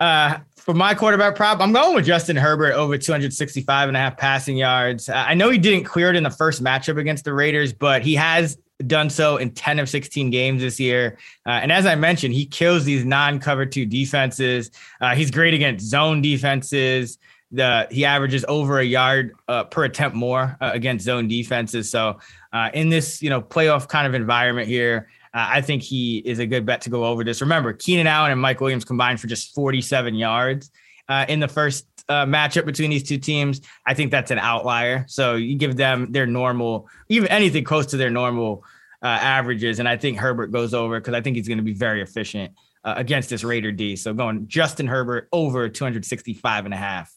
Uh, 0.00 0.38
for 0.56 0.74
my 0.74 0.94
quarterback 0.94 1.36
prop, 1.36 1.60
I'm 1.60 1.72
going 1.72 1.94
with 1.94 2.06
Justin 2.06 2.36
Herbert 2.36 2.72
over 2.72 2.96
265 2.96 3.88
and 3.88 3.96
a 3.96 4.00
half 4.00 4.16
passing 4.16 4.56
yards. 4.56 5.08
I 5.08 5.34
know 5.34 5.50
he 5.50 5.58
didn't 5.58 5.84
clear 5.84 6.10
it 6.10 6.16
in 6.16 6.22
the 6.22 6.30
first 6.30 6.64
matchup 6.64 6.98
against 6.98 7.24
the 7.24 7.34
Raiders, 7.34 7.72
but 7.72 8.02
he 8.02 8.14
has 8.14 8.58
done 8.86 9.08
so 9.08 9.36
in 9.36 9.50
10 9.50 9.78
of 9.78 9.88
16 9.88 10.30
games 10.30 10.60
this 10.62 10.80
year. 10.80 11.18
Uh, 11.46 11.50
and 11.50 11.70
as 11.70 11.86
I 11.86 11.94
mentioned, 11.94 12.34
he 12.34 12.46
kills 12.46 12.84
these 12.84 13.04
non-cover 13.04 13.66
two 13.66 13.86
defenses. 13.86 14.70
Uh, 15.00 15.14
he's 15.14 15.30
great 15.30 15.54
against 15.54 15.86
zone 15.86 16.22
defenses. 16.22 17.18
The 17.52 17.86
he 17.90 18.04
averages 18.04 18.44
over 18.48 18.80
a 18.80 18.84
yard 18.84 19.36
uh, 19.46 19.64
per 19.64 19.84
attempt 19.84 20.16
more 20.16 20.56
uh, 20.60 20.70
against 20.74 21.04
zone 21.04 21.28
defenses. 21.28 21.88
So 21.88 22.18
uh, 22.52 22.70
in 22.74 22.88
this 22.88 23.22
you 23.22 23.30
know 23.30 23.40
playoff 23.40 23.86
kind 23.86 24.08
of 24.08 24.14
environment 24.14 24.66
here, 24.66 25.08
uh, 25.34 25.48
I 25.50 25.60
think 25.60 25.82
he 25.82 26.18
is 26.18 26.38
a 26.38 26.46
good 26.46 26.64
bet 26.64 26.80
to 26.82 26.90
go 26.90 27.04
over 27.04 27.24
this. 27.24 27.40
Remember, 27.40 27.72
Keenan 27.72 28.06
Allen 28.06 28.30
and 28.30 28.40
Mike 28.40 28.60
Williams 28.60 28.84
combined 28.84 29.20
for 29.20 29.26
just 29.26 29.54
47 29.54 30.14
yards 30.14 30.70
uh, 31.08 31.26
in 31.28 31.40
the 31.40 31.48
first 31.48 31.86
uh, 32.08 32.24
matchup 32.24 32.66
between 32.66 32.90
these 32.90 33.02
two 33.02 33.18
teams. 33.18 33.60
I 33.86 33.94
think 33.94 34.10
that's 34.10 34.30
an 34.30 34.38
outlier. 34.38 35.04
So 35.08 35.34
you 35.34 35.56
give 35.56 35.76
them 35.76 36.12
their 36.12 36.26
normal, 36.26 36.88
even 37.08 37.28
anything 37.30 37.64
close 37.64 37.86
to 37.86 37.96
their 37.96 38.10
normal 38.10 38.64
uh, 39.02 39.08
averages. 39.08 39.80
And 39.80 39.88
I 39.88 39.96
think 39.96 40.18
Herbert 40.18 40.52
goes 40.52 40.72
over 40.72 41.00
because 41.00 41.14
I 41.14 41.20
think 41.20 41.36
he's 41.36 41.48
going 41.48 41.58
to 41.58 41.64
be 41.64 41.74
very 41.74 42.00
efficient 42.00 42.54
uh, 42.84 42.94
against 42.96 43.28
this 43.28 43.42
Raider 43.42 43.72
D. 43.72 43.96
So 43.96 44.14
going 44.14 44.46
Justin 44.46 44.86
Herbert 44.86 45.28
over 45.32 45.68
265 45.68 46.64
and 46.64 46.72
a 46.72 46.76
half 46.76 47.12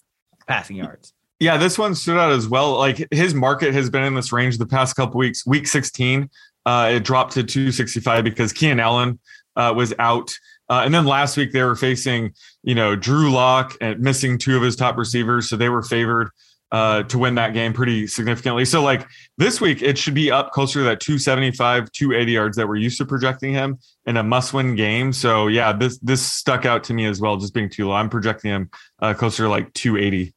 passing 0.48 0.78
yards. 0.78 1.14
Yeah, 1.40 1.58
this 1.58 1.78
one 1.78 1.94
stood 1.94 2.18
out 2.18 2.32
as 2.32 2.48
well. 2.48 2.78
Like 2.78 3.06
his 3.12 3.36
market 3.36 3.74
has 3.74 3.92
been 3.92 4.04
in 4.04 4.16
this 4.16 4.32
range 4.32 4.58
the 4.58 4.66
past 4.66 4.96
couple 4.96 5.20
weeks. 5.20 5.46
Week 5.46 5.68
16, 5.68 6.30
uh, 6.68 6.90
it 6.96 7.04
dropped 7.06 7.32
to 7.32 7.44
265 7.44 8.26
because 8.26 8.52
Keenan 8.52 8.82
Allen 8.82 9.20
uh, 9.56 9.74
was 9.74 9.94
out. 10.00 10.38
Uh, 10.70 10.82
and 10.84 10.94
then 10.94 11.06
last 11.06 11.38
week 11.38 11.54
they 11.54 11.64
were 11.64 11.78
facing, 11.78 12.34
you 12.62 12.76
know, 12.76 12.94
Drew 12.94 13.32
Lock 13.32 13.78
and 13.80 14.02
missing 14.02 14.38
two 14.38 14.58
of 14.58 14.64
his 14.64 14.76
top 14.76 14.98
receivers, 14.98 15.50
so 15.50 15.56
they 15.56 15.70
were 15.70 15.82
favored 15.82 16.30
uh, 16.74 17.04
to 17.04 17.18
win 17.18 17.36
that 17.36 17.54
game 17.54 17.72
pretty 17.72 18.06
significantly. 18.06 18.66
So 18.66 18.84
like 18.84 19.08
this 19.38 19.62
week, 19.62 19.82
it 19.82 19.98
should 19.98 20.14
be 20.14 20.30
up 20.30 20.52
closer 20.52 20.80
to 20.80 20.84
that 20.84 21.00
275, 21.00 21.90
280 21.94 22.32
yards 22.34 22.58
that 22.58 22.68
we're 22.68 22.76
used 22.76 22.98
to 22.98 23.06
projecting 23.06 23.54
him 23.54 23.80
in 24.06 24.18
a 24.18 24.24
must-win 24.24 24.76
game. 24.76 25.14
So 25.14 25.48
yeah, 25.48 25.72
this 25.72 25.98
this 26.00 26.22
stuck 26.22 26.66
out 26.66 26.84
to 26.86 26.94
me 26.94 27.06
as 27.06 27.22
well, 27.22 27.38
just 27.38 27.54
being 27.54 27.70
too 27.70 27.88
low. 27.88 27.94
I'm 27.94 28.10
projecting 28.10 28.52
him 28.52 28.70
uh, 29.02 29.14
closer 29.14 29.44
to 29.44 29.50
like 29.50 29.74
280. 29.74 30.34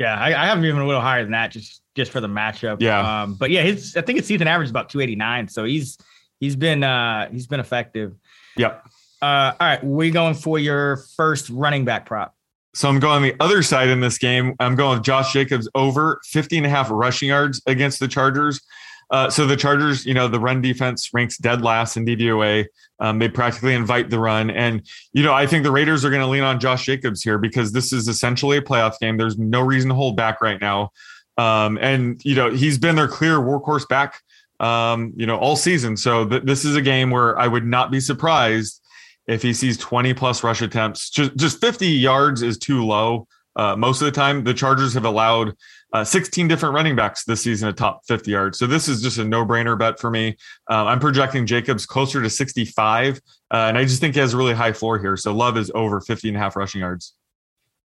Yeah, 0.00 0.18
I, 0.18 0.28
I 0.28 0.46
have 0.46 0.56
him 0.56 0.64
even 0.64 0.80
a 0.80 0.86
little 0.86 1.02
higher 1.02 1.22
than 1.22 1.32
that 1.32 1.50
just 1.50 1.82
just 1.94 2.10
for 2.10 2.22
the 2.22 2.26
matchup. 2.26 2.80
Yeah. 2.80 3.22
Um, 3.22 3.34
but 3.34 3.50
yeah, 3.50 3.60
his 3.60 3.94
I 3.96 4.00
think 4.00 4.18
his 4.18 4.26
season 4.26 4.48
average 4.48 4.68
is 4.68 4.70
about 4.70 4.88
289. 4.88 5.48
So 5.48 5.64
he's 5.64 5.98
he's 6.40 6.56
been 6.56 6.82
uh 6.82 7.28
he's 7.30 7.46
been 7.46 7.60
effective. 7.60 8.16
Yep. 8.56 8.82
Uh 9.20 9.52
all 9.60 9.66
right, 9.68 9.84
we 9.84 10.10
going 10.10 10.32
for 10.32 10.58
your 10.58 11.04
first 11.16 11.50
running 11.50 11.84
back 11.84 12.06
prop. 12.06 12.34
So 12.74 12.88
I'm 12.88 12.98
going 12.98 13.22
the 13.22 13.36
other 13.40 13.62
side 13.62 13.88
in 13.88 14.00
this 14.00 14.16
game. 14.16 14.54
I'm 14.58 14.74
going 14.74 14.96
with 14.98 15.04
Josh 15.04 15.34
Jacobs 15.34 15.68
over 15.74 16.18
50 16.24 16.56
and 16.56 16.66
a 16.66 16.70
half 16.70 16.90
rushing 16.90 17.28
yards 17.28 17.60
against 17.66 18.00
the 18.00 18.08
Chargers. 18.08 18.60
Uh, 19.10 19.28
so 19.28 19.46
the 19.46 19.56
Chargers, 19.56 20.06
you 20.06 20.14
know, 20.14 20.28
the 20.28 20.38
run 20.38 20.62
defense 20.62 21.10
ranks 21.12 21.36
dead 21.36 21.62
last 21.62 21.96
in 21.96 22.06
DVOA. 22.06 22.66
Um, 23.00 23.18
they 23.18 23.28
practically 23.28 23.74
invite 23.74 24.08
the 24.10 24.20
run. 24.20 24.50
And, 24.50 24.86
you 25.12 25.22
know, 25.22 25.34
I 25.34 25.46
think 25.46 25.64
the 25.64 25.72
Raiders 25.72 26.04
are 26.04 26.10
going 26.10 26.22
to 26.22 26.28
lean 26.28 26.44
on 26.44 26.60
Josh 26.60 26.86
Jacobs 26.86 27.22
here 27.22 27.38
because 27.38 27.72
this 27.72 27.92
is 27.92 28.06
essentially 28.06 28.58
a 28.58 28.62
playoff 28.62 28.98
game. 29.00 29.16
There's 29.16 29.38
no 29.38 29.62
reason 29.62 29.88
to 29.88 29.94
hold 29.94 30.16
back 30.16 30.40
right 30.40 30.60
now. 30.60 30.92
Um, 31.36 31.78
and, 31.80 32.20
you 32.24 32.34
know, 32.34 32.50
he's 32.50 32.78
been 32.78 32.96
their 32.96 33.08
clear 33.08 33.38
workhorse 33.38 33.88
back, 33.88 34.20
um, 34.60 35.12
you 35.16 35.26
know, 35.26 35.38
all 35.38 35.56
season. 35.56 35.96
So 35.96 36.28
th- 36.28 36.42
this 36.44 36.64
is 36.64 36.76
a 36.76 36.82
game 36.82 37.10
where 37.10 37.38
I 37.38 37.48
would 37.48 37.66
not 37.66 37.90
be 37.90 37.98
surprised 37.98 38.80
if 39.26 39.42
he 39.42 39.52
sees 39.54 39.76
20 39.78 40.14
plus 40.14 40.44
rush 40.44 40.60
attempts. 40.60 41.10
Just, 41.10 41.36
just 41.36 41.60
50 41.60 41.86
yards 41.86 42.42
is 42.42 42.58
too 42.58 42.84
low. 42.84 43.26
Uh, 43.56 43.74
most 43.76 44.00
of 44.00 44.04
the 44.04 44.12
time, 44.12 44.44
the 44.44 44.54
Chargers 44.54 44.94
have 44.94 45.04
allowed 45.04 45.54
uh, 45.92 46.04
16 46.04 46.48
different 46.48 46.74
running 46.74 46.94
backs 46.96 47.24
this 47.24 47.42
season 47.42 47.68
at 47.68 47.76
top 47.76 48.02
50 48.06 48.30
yards. 48.30 48.58
So 48.58 48.66
this 48.66 48.88
is 48.88 49.02
just 49.02 49.18
a 49.18 49.24
no 49.24 49.44
brainer 49.44 49.78
bet 49.78 49.98
for 49.98 50.10
me. 50.10 50.36
Uh, 50.70 50.84
I'm 50.86 51.00
projecting 51.00 51.46
Jacobs 51.46 51.86
closer 51.86 52.22
to 52.22 52.30
65, 52.30 53.16
uh, 53.50 53.56
and 53.56 53.76
I 53.76 53.84
just 53.84 54.00
think 54.00 54.14
he 54.14 54.20
has 54.20 54.34
a 54.34 54.36
really 54.36 54.54
high 54.54 54.72
floor 54.72 54.98
here. 54.98 55.16
So 55.16 55.34
Love 55.34 55.56
is 55.58 55.70
over 55.74 56.00
50 56.00 56.28
and 56.28 56.36
a 56.36 56.40
half 56.40 56.56
rushing 56.56 56.80
yards. 56.80 57.14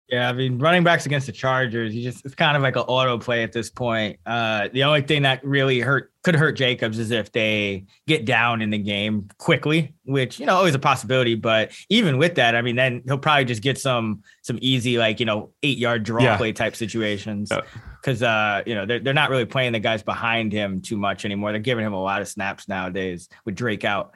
Yeah, 0.08 0.30
I 0.30 0.34
mean, 0.34 0.60
running 0.60 0.84
backs 0.84 1.08
against 1.08 1.26
the 1.26 1.32
Chargers, 1.32 1.96
you 1.96 2.04
just 2.04 2.24
it's 2.26 2.36
kind 2.36 2.56
of 2.56 2.62
like 2.62 2.76
an 2.76 2.84
auto 2.84 3.18
play 3.18 3.42
at 3.42 3.52
this 3.52 3.72
point. 3.72 4.20
Uh, 4.24 4.70
the 4.72 4.84
only 4.84 5.02
thing 5.02 5.24
that 5.24 5.44
really 5.44 5.80
hurt 5.80 6.12
could 6.24 6.36
hurt 6.36 6.52
Jacobs 6.52 7.00
is 7.00 7.10
if 7.10 7.32
they 7.32 7.86
get 8.06 8.24
down 8.24 8.62
in 8.62 8.70
the 8.70 8.78
game 8.78 9.30
quickly, 9.40 9.96
which 10.04 10.40
you 10.40 10.46
know 10.46 10.56
always 10.58 10.76
a 10.76 10.80
possibility. 10.80 11.34
But 11.34 11.72
even 11.90 12.20
with 12.20 12.36
that, 12.36 12.56
I 12.56 12.62
mean, 12.62 12.76
then 12.76 13.02
he'll 13.08 13.18
probably 13.18 13.46
just 13.46 13.64
get 13.64 13.80
some 13.80 14.22
some 14.44 14.60
easy 14.62 15.00
like 15.00 15.20
you 15.20 15.26
know 15.26 15.50
eight 15.64 15.80
yard 15.80 16.04
draw 16.04 16.22
Yeah. 16.22 16.38
play 16.38 16.54
type 16.54 16.76
situations 16.76 17.50
Yeah. 17.52 17.62
Because 18.06 18.22
uh, 18.22 18.62
you 18.68 18.76
know 18.76 18.86
they're 18.86 19.00
they're 19.00 19.14
not 19.16 19.32
really 19.32 19.46
playing 19.46 19.74
the 19.74 19.80
guys 19.80 20.04
behind 20.04 20.54
him 20.54 20.82
too 20.82 20.96
much 20.96 21.26
anymore. 21.26 21.52
They're 21.52 21.60
giving 21.60 21.84
him 21.84 21.94
a 21.94 22.02
lot 22.02 22.22
of 22.22 22.28
snaps 22.28 22.68
nowadays 22.68 23.28
with 23.46 23.56
Drake 23.56 23.84
out. 23.84 24.14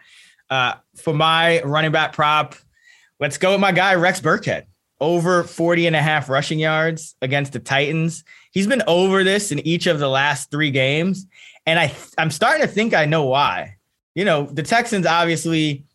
Uh, 0.47 0.75
for 0.95 1.13
my 1.13 1.61
running 1.63 1.91
back 1.91 2.13
prop, 2.13 2.55
let's 3.19 3.39
go 3.39 3.53
with 3.53 3.59
my 3.59 3.71
guy 3.71 3.95
Rex 3.95 4.21
Burkhead 4.21 4.65
over 5.01 5.43
40 5.43 5.87
and 5.87 5.95
a 5.95 6.01
half 6.01 6.29
rushing 6.29 6.59
yards 6.59 7.15
against 7.21 7.53
the 7.53 7.59
Titans. 7.59 8.23
He's 8.51 8.67
been 8.67 8.83
over 8.85 9.23
this 9.23 9.51
in 9.51 9.59
each 9.59 9.87
of 9.87 9.97
the 9.97 10.09
last 10.09 10.51
three 10.51 10.71
games. 10.71 11.25
And 11.65 11.79
I 11.79 11.93
I'm 12.17 12.31
starting 12.31 12.61
to 12.61 12.71
think 12.71 12.93
I 12.93 13.05
know 13.05 13.25
why. 13.25 13.77
You 14.13 14.25
know, 14.25 14.45
the 14.45 14.63
Texans 14.63 15.05
obviously 15.07 15.85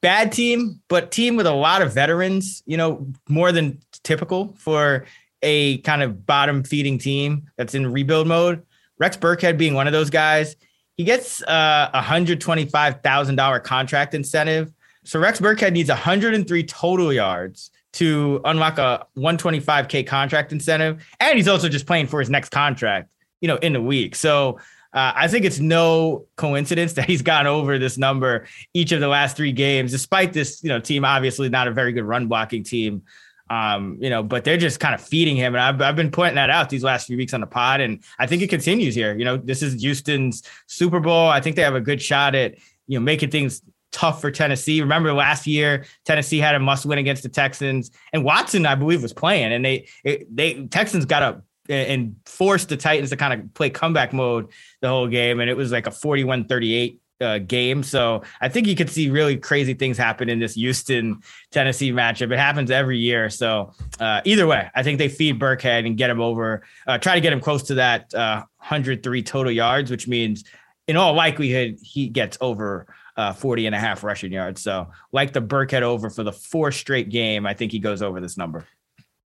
bad 0.00 0.32
team, 0.32 0.80
but 0.88 1.12
team 1.12 1.36
with 1.36 1.46
a 1.46 1.52
lot 1.52 1.82
of 1.82 1.94
veterans, 1.94 2.62
you 2.66 2.76
know, 2.76 3.12
more 3.28 3.52
than 3.52 3.80
typical 4.02 4.54
for 4.58 5.06
a 5.44 5.78
kind 5.78 6.02
of 6.02 6.26
bottom 6.26 6.64
feeding 6.64 6.98
team 6.98 7.50
that's 7.56 7.74
in 7.74 7.86
rebuild 7.86 8.26
mode. 8.26 8.62
Rex 8.98 9.16
Burkhead 9.16 9.56
being 9.58 9.74
one 9.74 9.86
of 9.86 9.92
those 9.92 10.10
guys, 10.10 10.56
he 10.96 11.04
gets 11.04 11.42
uh, 11.42 11.90
a 11.92 12.00
$125,000 12.00 13.64
contract 13.64 14.14
incentive. 14.14 14.72
So 15.04 15.20
Rex 15.20 15.40
Burkhead 15.40 15.72
needs 15.72 15.88
103 15.90 16.62
total 16.64 17.12
yards 17.12 17.70
to 17.94 18.40
unlock 18.44 18.78
a 18.78 19.06
125k 19.16 20.06
contract 20.06 20.50
incentive, 20.50 21.04
and 21.20 21.36
he's 21.36 21.46
also 21.46 21.68
just 21.68 21.86
playing 21.86 22.08
for 22.08 22.18
his 22.18 22.28
next 22.28 22.50
contract, 22.50 23.12
you 23.40 23.46
know, 23.46 23.56
in 23.56 23.72
the 23.72 23.80
week. 23.80 24.16
So 24.16 24.58
uh, 24.94 25.12
I 25.14 25.28
think 25.28 25.44
it's 25.44 25.58
no 25.58 26.26
coincidence 26.36 26.94
that 26.94 27.06
he's 27.06 27.22
gone 27.22 27.46
over 27.46 27.78
this 27.78 27.98
number 27.98 28.46
each 28.72 28.92
of 28.92 29.00
the 29.00 29.08
last 29.08 29.36
three 29.36 29.52
games, 29.52 29.90
despite 29.90 30.32
this, 30.32 30.62
you 30.62 30.68
know, 30.68 30.80
team 30.80 31.04
obviously 31.04 31.48
not 31.48 31.68
a 31.68 31.72
very 31.72 31.92
good 31.92 32.04
run 32.04 32.28
blocking 32.28 32.62
team. 32.62 33.02
Um, 33.50 33.98
you 34.00 34.08
know, 34.08 34.22
but 34.22 34.44
they're 34.44 34.56
just 34.56 34.80
kind 34.80 34.94
of 34.94 35.02
feeding 35.02 35.36
him, 35.36 35.54
and 35.54 35.62
I've, 35.62 35.80
I've 35.82 35.96
been 35.96 36.10
pointing 36.10 36.36
that 36.36 36.48
out 36.48 36.70
these 36.70 36.82
last 36.82 37.06
few 37.06 37.16
weeks 37.16 37.34
on 37.34 37.40
the 37.40 37.46
pod, 37.46 37.80
and 37.80 38.02
I 38.18 38.26
think 38.26 38.40
it 38.40 38.48
continues 38.48 38.94
here. 38.94 39.16
You 39.16 39.24
know, 39.24 39.36
this 39.36 39.62
is 39.62 39.82
Houston's 39.82 40.42
Super 40.66 40.98
Bowl. 40.98 41.28
I 41.28 41.40
think 41.40 41.56
they 41.56 41.62
have 41.62 41.74
a 41.74 41.80
good 41.80 42.00
shot 42.00 42.34
at 42.34 42.54
you 42.86 42.98
know 42.98 43.04
making 43.04 43.30
things 43.30 43.62
tough 43.92 44.20
for 44.20 44.30
Tennessee. 44.30 44.80
Remember 44.80 45.12
last 45.12 45.46
year, 45.46 45.84
Tennessee 46.04 46.38
had 46.38 46.54
a 46.54 46.58
must 46.58 46.86
win 46.86 46.98
against 46.98 47.22
the 47.22 47.28
Texans, 47.28 47.90
and 48.12 48.24
Watson, 48.24 48.64
I 48.64 48.74
believe, 48.74 49.02
was 49.02 49.12
playing, 49.12 49.52
and 49.52 49.64
they 49.64 49.88
it, 50.04 50.34
they 50.34 50.66
Texans 50.66 51.04
got 51.04 51.22
up 51.22 51.44
and 51.68 52.16
forced 52.26 52.68
the 52.68 52.76
Titans 52.76 53.10
to 53.10 53.16
kind 53.16 53.40
of 53.40 53.54
play 53.54 53.70
comeback 53.70 54.12
mode 54.12 54.48
the 54.80 54.88
whole 54.88 55.06
game, 55.06 55.40
and 55.40 55.50
it 55.50 55.56
was 55.56 55.70
like 55.70 55.86
a 55.86 55.90
41 55.90 56.46
38 56.46 57.00
uh, 57.20 57.38
game. 57.38 57.82
So 57.82 58.22
I 58.40 58.48
think 58.48 58.66
you 58.66 58.76
could 58.76 58.90
see 58.90 59.10
really 59.10 59.36
crazy 59.36 59.74
things 59.74 59.96
happen 59.96 60.28
in 60.28 60.38
this 60.38 60.54
Houston 60.54 61.20
Tennessee 61.50 61.92
matchup. 61.92 62.32
It 62.32 62.38
happens 62.38 62.70
every 62.70 62.98
year. 62.98 63.30
So 63.30 63.72
uh, 64.00 64.20
either 64.24 64.46
way, 64.46 64.70
I 64.74 64.82
think 64.82 64.98
they 64.98 65.08
feed 65.08 65.38
Burkhead 65.38 65.86
and 65.86 65.96
get 65.96 66.10
him 66.10 66.20
over, 66.20 66.62
uh, 66.86 66.98
try 66.98 67.14
to 67.14 67.20
get 67.20 67.32
him 67.32 67.40
close 67.40 67.62
to 67.64 67.74
that 67.74 68.12
uh, 68.14 68.44
103 68.58 69.22
total 69.22 69.52
yards, 69.52 69.90
which 69.90 70.08
means 70.08 70.44
in 70.86 70.96
all 70.96 71.14
likelihood, 71.14 71.78
he 71.80 72.08
gets 72.08 72.36
over 72.40 72.86
uh, 73.16 73.32
40 73.32 73.66
and 73.66 73.74
a 73.74 73.78
half 73.78 74.02
rushing 74.02 74.32
yards. 74.32 74.60
So 74.62 74.88
like 75.12 75.32
the 75.32 75.40
Burkhead 75.40 75.82
over 75.82 76.10
for 76.10 76.24
the 76.24 76.32
fourth 76.32 76.74
straight 76.74 77.10
game, 77.10 77.46
I 77.46 77.54
think 77.54 77.72
he 77.72 77.78
goes 77.78 78.02
over 78.02 78.20
this 78.20 78.36
number. 78.36 78.66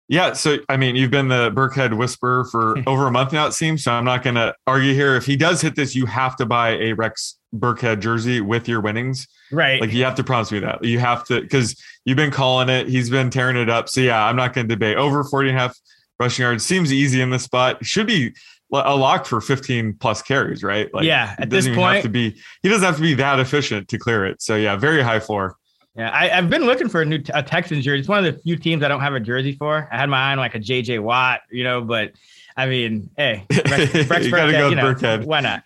Yeah, 0.09 0.33
so 0.33 0.57
I 0.69 0.77
mean, 0.77 0.95
you've 0.95 1.11
been 1.11 1.29
the 1.29 1.49
Burkhead 1.51 1.95
whisperer 1.95 2.45
for 2.45 2.77
over 2.87 3.07
a 3.07 3.11
month 3.11 3.33
now, 3.33 3.47
it 3.47 3.53
seems. 3.53 3.83
So 3.83 3.91
I'm 3.91 4.05
not 4.05 4.23
going 4.23 4.35
to 4.35 4.53
argue 4.67 4.93
here. 4.93 5.15
If 5.15 5.25
he 5.25 5.35
does 5.35 5.61
hit 5.61 5.75
this, 5.75 5.95
you 5.95 6.05
have 6.05 6.35
to 6.37 6.45
buy 6.45 6.71
a 6.71 6.93
Rex 6.93 7.37
Burkhead 7.55 7.99
jersey 7.99 8.41
with 8.41 8.67
your 8.67 8.81
winnings. 8.81 9.27
Right. 9.51 9.79
Like 9.79 9.93
you 9.93 10.03
have 10.03 10.15
to 10.15 10.23
promise 10.23 10.51
me 10.51 10.59
that. 10.59 10.83
You 10.83 10.99
have 10.99 11.23
to 11.25 11.41
because 11.41 11.81
you've 12.05 12.17
been 12.17 12.31
calling 12.31 12.69
it. 12.69 12.87
He's 12.87 13.09
been 13.09 13.29
tearing 13.29 13.55
it 13.55 13.69
up. 13.69 13.87
So 13.89 14.01
yeah, 14.01 14.25
I'm 14.25 14.35
not 14.35 14.53
going 14.53 14.67
to 14.67 14.75
debate 14.75 14.97
over 14.97 15.23
40 15.23 15.49
and 15.49 15.57
a 15.57 15.61
half 15.61 15.79
rushing 16.19 16.43
yards. 16.43 16.65
Seems 16.65 16.91
easy 16.91 17.21
in 17.21 17.29
this 17.29 17.43
spot. 17.43 17.85
Should 17.85 18.07
be 18.07 18.33
a 18.73 18.95
lock 18.95 19.25
for 19.25 19.39
15 19.39 19.93
plus 19.99 20.21
carries, 20.21 20.63
right? 20.63 20.91
Like 20.93 21.05
yeah, 21.05 21.35
at 21.37 21.49
this 21.49 21.67
point, 21.67 21.95
have 21.95 22.03
to 22.03 22.09
be 22.09 22.35
he 22.63 22.69
doesn't 22.69 22.83
have 22.83 22.95
to 22.95 23.01
be 23.01 23.13
that 23.15 23.39
efficient 23.39 23.87
to 23.89 23.97
clear 23.97 24.25
it. 24.25 24.41
So 24.41 24.55
yeah, 24.55 24.75
very 24.75 25.01
high 25.01 25.19
floor. 25.19 25.57
Yeah, 25.95 26.09
I, 26.11 26.27
have 26.29 26.49
been 26.49 26.65
looking 26.65 26.89
for 26.89 27.01
a 27.03 27.05
new 27.05 27.21
a 27.33 27.43
Texans 27.43 27.85
jersey. 27.85 27.99
It's 27.99 28.09
one 28.09 28.25
of 28.25 28.33
the 28.33 28.41
few 28.41 28.57
teams 28.57 28.83
I 28.83 28.87
don't 28.87 29.01
have 29.01 29.13
a 29.13 29.19
jersey 29.19 29.53
for. 29.53 29.87
I 29.91 29.97
had 29.97 30.09
my 30.09 30.29
eye 30.29 30.31
on 30.31 30.39
like 30.39 30.55
a 30.55 30.59
JJ 30.59 31.01
Watt, 31.01 31.41
you 31.51 31.63
know, 31.63 31.81
but 31.81 32.13
I 32.55 32.67
mean, 32.67 33.09
hey, 33.17 33.45
Rex, 33.51 33.93
Rex 34.09 34.25
you 34.25 34.31
got 34.31 34.45
to 34.45 34.51
go 34.51 34.69
you 34.69 34.75
know, 34.75 34.93
Burkhead. 34.93 35.25
Why 35.25 35.39
not? 35.39 35.63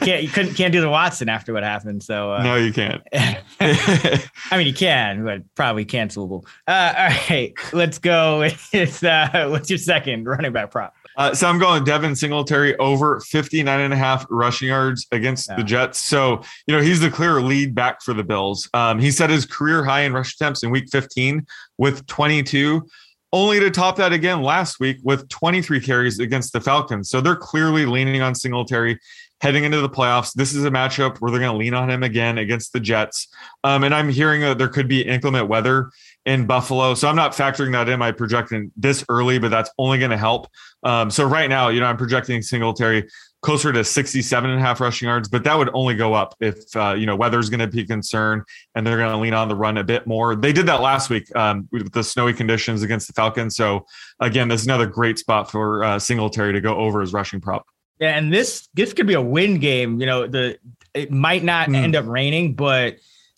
Can't 0.00 0.22
you 0.22 0.28
couldn't 0.28 0.54
can't 0.54 0.72
do 0.72 0.80
the 0.80 0.88
Watson 0.88 1.28
after 1.28 1.52
what 1.52 1.62
happened. 1.62 2.02
So 2.02 2.32
uh, 2.32 2.42
no, 2.42 2.56
you 2.56 2.72
can't. 2.72 3.02
I 3.12 4.56
mean, 4.56 4.66
you 4.66 4.74
can, 4.74 5.24
but 5.24 5.42
probably 5.54 5.84
cancelable. 5.84 6.44
Uh, 6.66 6.94
all 6.96 7.08
right, 7.30 7.54
let's 7.72 7.98
go. 7.98 8.42
It's 8.72 9.02
uh, 9.04 9.48
what's 9.50 9.70
your 9.70 9.78
second 9.78 10.26
running 10.26 10.52
back 10.52 10.70
prop? 10.70 10.95
Uh, 11.16 11.34
so 11.34 11.48
I'm 11.48 11.58
going 11.58 11.84
Devin 11.84 12.14
Singletary 12.14 12.76
over 12.76 13.20
59 13.20 13.80
and 13.80 13.92
a 13.92 13.96
half 13.96 14.26
rushing 14.28 14.68
yards 14.68 15.06
against 15.12 15.48
yeah. 15.48 15.56
the 15.56 15.64
Jets. 15.64 16.00
So, 16.00 16.42
you 16.66 16.76
know, 16.76 16.82
he's 16.82 17.00
the 17.00 17.10
clear 17.10 17.40
lead 17.40 17.74
back 17.74 18.02
for 18.02 18.12
the 18.12 18.24
Bills. 18.24 18.68
Um, 18.74 18.98
he 18.98 19.10
set 19.10 19.30
his 19.30 19.46
career 19.46 19.84
high 19.84 20.02
in 20.02 20.12
rush 20.12 20.34
attempts 20.34 20.62
in 20.62 20.70
week 20.70 20.88
15 20.90 21.46
with 21.78 22.06
22, 22.06 22.86
only 23.32 23.60
to 23.60 23.70
top 23.70 23.96
that 23.96 24.12
again 24.12 24.42
last 24.42 24.78
week 24.78 24.98
with 25.02 25.28
23 25.28 25.80
carries 25.80 26.18
against 26.18 26.52
the 26.52 26.60
Falcons. 26.60 27.08
So 27.08 27.20
they're 27.20 27.36
clearly 27.36 27.86
leaning 27.86 28.20
on 28.20 28.34
Singletary 28.34 28.98
heading 29.40 29.64
into 29.64 29.80
the 29.80 29.88
playoffs. 29.88 30.32
This 30.32 30.54
is 30.54 30.64
a 30.64 30.70
matchup 30.70 31.18
where 31.18 31.30
they're 31.30 31.40
going 31.40 31.52
to 31.52 31.58
lean 31.58 31.74
on 31.74 31.90
him 31.90 32.02
again 32.02 32.38
against 32.38 32.72
the 32.72 32.80
Jets. 32.80 33.28
Um, 33.64 33.84
and 33.84 33.94
I'm 33.94 34.08
hearing 34.08 34.40
that 34.40 34.58
there 34.58 34.68
could 34.68 34.88
be 34.88 35.02
inclement 35.02 35.48
weather 35.48 35.90
in 36.24 36.46
Buffalo. 36.46 36.94
So 36.94 37.08
I'm 37.08 37.16
not 37.16 37.32
factoring 37.32 37.72
that 37.72 37.88
in 37.88 37.98
my 37.98 38.12
projecting 38.12 38.72
this 38.76 39.04
early, 39.08 39.38
but 39.38 39.50
that's 39.50 39.70
only 39.78 39.98
going 39.98 40.10
to 40.10 40.16
help. 40.16 40.48
Um, 40.82 41.10
so 41.10 41.24
right 41.24 41.48
now, 41.48 41.68
you 41.68 41.80
know, 41.80 41.86
I'm 41.86 41.96
projecting 41.96 42.42
Singletary 42.42 43.08
closer 43.42 43.72
to 43.72 43.84
67 43.84 44.50
and 44.50 44.58
a 44.58 44.62
half 44.62 44.80
rushing 44.80 45.06
yards, 45.06 45.28
but 45.28 45.44
that 45.44 45.56
would 45.56 45.70
only 45.72 45.94
go 45.94 46.14
up 46.14 46.34
if, 46.40 46.74
uh, 46.74 46.94
you 46.94 47.06
know, 47.06 47.14
weather's 47.14 47.48
going 47.48 47.60
to 47.60 47.68
be 47.68 47.82
a 47.82 47.86
concern 47.86 48.42
and 48.74 48.84
they're 48.84 48.96
going 48.96 49.12
to 49.12 49.18
lean 49.18 49.34
on 49.34 49.48
the 49.48 49.54
run 49.54 49.76
a 49.76 49.84
bit 49.84 50.06
more. 50.06 50.34
They 50.34 50.52
did 50.52 50.66
that 50.66 50.80
last 50.80 51.10
week 51.10 51.34
um, 51.36 51.68
with 51.70 51.92
the 51.92 52.02
snowy 52.02 52.32
conditions 52.32 52.82
against 52.82 53.06
the 53.06 53.12
Falcons. 53.12 53.54
So 53.54 53.86
again, 54.18 54.48
this 54.48 54.62
is 54.62 54.66
another 54.66 54.86
great 54.86 55.18
spot 55.18 55.50
for 55.50 55.84
uh, 55.84 55.98
Singletary 55.98 56.54
to 56.54 56.60
go 56.60 56.74
over 56.76 57.00
his 57.00 57.12
rushing 57.12 57.40
prop. 57.40 57.66
Yeah, 57.98 58.16
and 58.16 58.32
this 58.32 58.68
this 58.74 58.92
could 58.92 59.06
be 59.06 59.14
a 59.14 59.22
win 59.22 59.58
game. 59.58 60.00
You 60.00 60.06
know, 60.06 60.26
the 60.26 60.58
it 60.94 61.10
might 61.10 61.44
not 61.44 61.68
mm. 61.68 61.76
end 61.76 61.96
up 61.96 62.06
raining, 62.06 62.54
but 62.54 62.96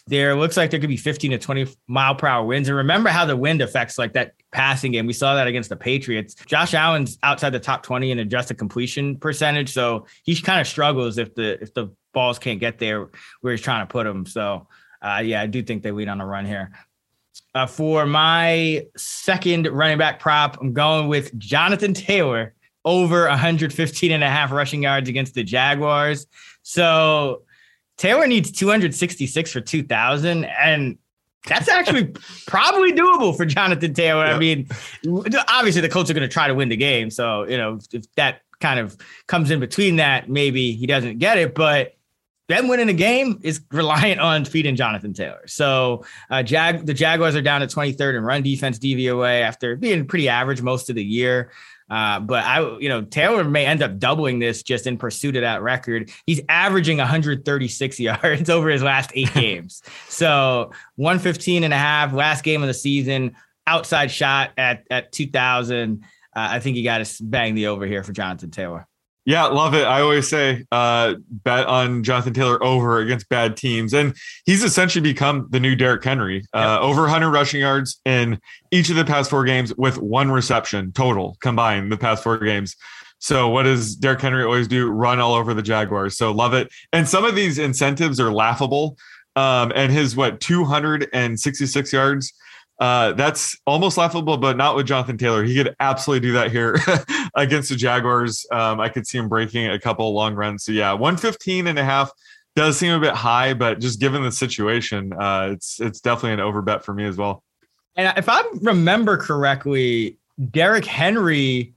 there 0.08 0.34
looks 0.34 0.56
like 0.56 0.70
there 0.70 0.80
could 0.80 0.88
be 0.88 0.96
15 0.96 1.32
to 1.32 1.38
20 1.38 1.68
mile 1.86 2.14
per 2.14 2.26
hour 2.26 2.44
winds. 2.44 2.68
And 2.68 2.78
remember 2.78 3.10
how 3.10 3.26
the 3.26 3.36
wind 3.36 3.60
affects 3.60 3.98
like 3.98 4.14
that 4.14 4.32
passing 4.52 4.92
game. 4.92 5.06
We 5.06 5.12
saw 5.12 5.34
that 5.34 5.46
against 5.46 5.68
the 5.68 5.76
Patriots. 5.76 6.34
Josh 6.34 6.72
Allen's 6.72 7.18
outside 7.22 7.50
the 7.50 7.60
top 7.60 7.82
20 7.82 8.10
in 8.10 8.18
adjusted 8.18 8.56
completion 8.56 9.18
percentage. 9.18 9.70
So 9.70 10.06
he 10.24 10.40
kind 10.40 10.60
of 10.60 10.66
struggles 10.66 11.18
if 11.18 11.34
the 11.34 11.62
if 11.62 11.74
the 11.74 11.88
balls 12.14 12.38
can't 12.38 12.58
get 12.58 12.78
there 12.78 13.08
where 13.42 13.52
he's 13.52 13.60
trying 13.60 13.86
to 13.86 13.90
put 13.90 14.04
them. 14.04 14.24
So 14.24 14.66
uh, 15.02 15.20
yeah, 15.22 15.42
I 15.42 15.46
do 15.46 15.62
think 15.62 15.82
they 15.82 15.92
lead 15.92 16.08
on 16.08 16.20
a 16.20 16.26
run 16.26 16.46
here. 16.46 16.72
Uh, 17.54 17.66
for 17.66 18.06
my 18.06 18.86
second 18.96 19.66
running 19.66 19.98
back 19.98 20.20
prop, 20.20 20.58
I'm 20.60 20.72
going 20.72 21.08
with 21.08 21.36
Jonathan 21.38 21.94
Taylor 21.94 22.54
over 22.84 23.28
115 23.28 24.12
and 24.12 24.24
a 24.24 24.30
half 24.30 24.52
rushing 24.52 24.82
yards 24.82 25.08
against 25.08 25.34
the 25.34 25.42
Jaguars. 25.42 26.26
So 26.62 27.42
Taylor 27.96 28.26
needs 28.26 28.50
266 28.52 29.52
for 29.52 29.60
2000 29.60 30.44
and 30.44 30.98
that's 31.46 31.68
actually 31.68 32.04
probably 32.46 32.92
doable 32.92 33.36
for 33.36 33.44
Jonathan 33.44 33.94
Taylor. 33.94 34.26
Yep. 34.26 34.36
I 34.36 34.38
mean, 34.38 34.68
obviously 35.48 35.80
the 35.80 35.88
Colts 35.88 36.10
are 36.10 36.14
going 36.14 36.28
to 36.28 36.32
try 36.32 36.48
to 36.48 36.54
win 36.54 36.68
the 36.68 36.76
game, 36.76 37.10
so 37.10 37.44
you 37.44 37.56
know 37.56 37.78
if 37.92 38.12
that 38.14 38.42
kind 38.60 38.80
of 38.80 38.96
comes 39.26 39.50
in 39.50 39.60
between 39.60 39.96
that, 39.96 40.28
maybe 40.28 40.72
he 40.72 40.86
doesn't 40.86 41.18
get 41.18 41.38
it. 41.38 41.54
But 41.54 41.94
them 42.48 42.66
winning 42.66 42.88
a 42.88 42.94
game 42.94 43.38
is 43.42 43.60
reliant 43.70 44.20
on 44.20 44.44
feeding 44.44 44.74
Jonathan 44.74 45.12
Taylor. 45.12 45.46
So 45.46 46.04
uh, 46.30 46.42
Jag 46.42 46.86
the 46.86 46.94
Jaguars 46.94 47.36
are 47.36 47.42
down 47.42 47.60
to 47.60 47.66
23rd 47.66 48.18
in 48.18 48.24
run 48.24 48.42
defense 48.42 48.78
DVOA 48.78 49.42
after 49.42 49.76
being 49.76 50.06
pretty 50.06 50.28
average 50.28 50.62
most 50.62 50.90
of 50.90 50.96
the 50.96 51.04
year. 51.04 51.50
Uh, 51.90 52.20
but 52.20 52.44
I, 52.44 52.78
you 52.78 52.88
know, 52.88 53.02
Taylor 53.02 53.44
may 53.44 53.64
end 53.64 53.82
up 53.82 53.98
doubling 53.98 54.38
this 54.38 54.62
just 54.62 54.86
in 54.86 54.98
pursuit 54.98 55.36
of 55.36 55.42
that 55.42 55.62
record. 55.62 56.10
He's 56.26 56.40
averaging 56.48 56.98
136 56.98 58.00
yards 58.00 58.50
over 58.50 58.68
his 58.68 58.82
last 58.82 59.10
eight 59.14 59.32
games. 59.34 59.82
So 60.08 60.72
115 60.96 61.64
and 61.64 61.72
a 61.72 61.78
half 61.78 62.12
last 62.12 62.44
game 62.44 62.62
of 62.62 62.68
the 62.68 62.74
season, 62.74 63.36
outside 63.66 64.10
shot 64.10 64.50
at, 64.56 64.84
at 64.90 65.12
2000. 65.12 66.02
Uh, 66.02 66.06
I 66.34 66.60
think 66.60 66.76
you 66.76 66.84
got 66.84 67.04
to 67.04 67.24
bang 67.24 67.54
the 67.54 67.68
over 67.68 67.86
here 67.86 68.02
for 68.02 68.12
Jonathan 68.12 68.50
Taylor. 68.50 68.87
Yeah, 69.28 69.44
love 69.44 69.74
it. 69.74 69.84
I 69.84 70.00
always 70.00 70.26
say 70.26 70.64
uh, 70.72 71.16
bet 71.28 71.66
on 71.66 72.02
Jonathan 72.02 72.32
Taylor 72.32 72.64
over 72.64 73.00
against 73.00 73.28
bad 73.28 73.58
teams. 73.58 73.92
And 73.92 74.16
he's 74.46 74.64
essentially 74.64 75.02
become 75.02 75.48
the 75.50 75.60
new 75.60 75.76
Derrick 75.76 76.02
Henry. 76.02 76.46
Uh, 76.54 76.78
Over 76.80 77.02
100 77.02 77.28
rushing 77.28 77.60
yards 77.60 78.00
in 78.06 78.40
each 78.70 78.88
of 78.88 78.96
the 78.96 79.04
past 79.04 79.28
four 79.28 79.44
games 79.44 79.74
with 79.76 79.98
one 79.98 80.30
reception 80.30 80.92
total 80.92 81.36
combined 81.40 81.92
the 81.92 81.98
past 81.98 82.22
four 82.22 82.38
games. 82.38 82.74
So 83.18 83.50
what 83.50 83.64
does 83.64 83.96
Derrick 83.96 84.22
Henry 84.22 84.44
always 84.44 84.66
do? 84.66 84.88
Run 84.88 85.20
all 85.20 85.34
over 85.34 85.52
the 85.52 85.60
Jaguars. 85.60 86.16
So 86.16 86.32
love 86.32 86.54
it. 86.54 86.72
And 86.94 87.06
some 87.06 87.26
of 87.26 87.34
these 87.34 87.58
incentives 87.58 88.18
are 88.20 88.32
laughable. 88.32 88.96
Um, 89.36 89.72
and 89.74 89.92
his 89.92 90.16
what 90.16 90.40
266 90.40 91.92
yards 91.92 92.32
uh, 92.78 93.12
that's 93.12 93.56
almost 93.66 93.96
laughable, 93.96 94.36
but 94.36 94.56
not 94.56 94.76
with 94.76 94.86
Jonathan 94.86 95.18
Taylor. 95.18 95.42
He 95.42 95.54
could 95.54 95.74
absolutely 95.80 96.28
do 96.28 96.32
that 96.34 96.52
here 96.52 96.76
against 97.34 97.70
the 97.70 97.76
Jaguars. 97.76 98.46
Um, 98.52 98.80
I 98.80 98.88
could 98.88 99.06
see 99.06 99.18
him 99.18 99.28
breaking 99.28 99.66
a 99.66 99.78
couple 99.78 100.12
long 100.14 100.34
runs. 100.34 100.64
So 100.64 100.72
yeah, 100.72 100.92
115 100.92 101.66
and 101.66 101.78
a 101.78 101.84
half 101.84 102.10
does 102.54 102.78
seem 102.78 102.92
a 102.92 103.00
bit 103.00 103.14
high, 103.14 103.54
but 103.54 103.80
just 103.80 104.00
given 104.00 104.22
the 104.22 104.32
situation, 104.32 105.12
uh, 105.12 105.50
it's 105.52 105.80
it's 105.80 106.00
definitely 106.00 106.34
an 106.34 106.40
over 106.40 106.62
bet 106.62 106.84
for 106.84 106.94
me 106.94 107.04
as 107.04 107.16
well. 107.16 107.42
And 107.96 108.16
if 108.16 108.28
I 108.28 108.42
remember 108.62 109.16
correctly, 109.16 110.18
Derrick 110.50 110.84
Henry 110.84 111.74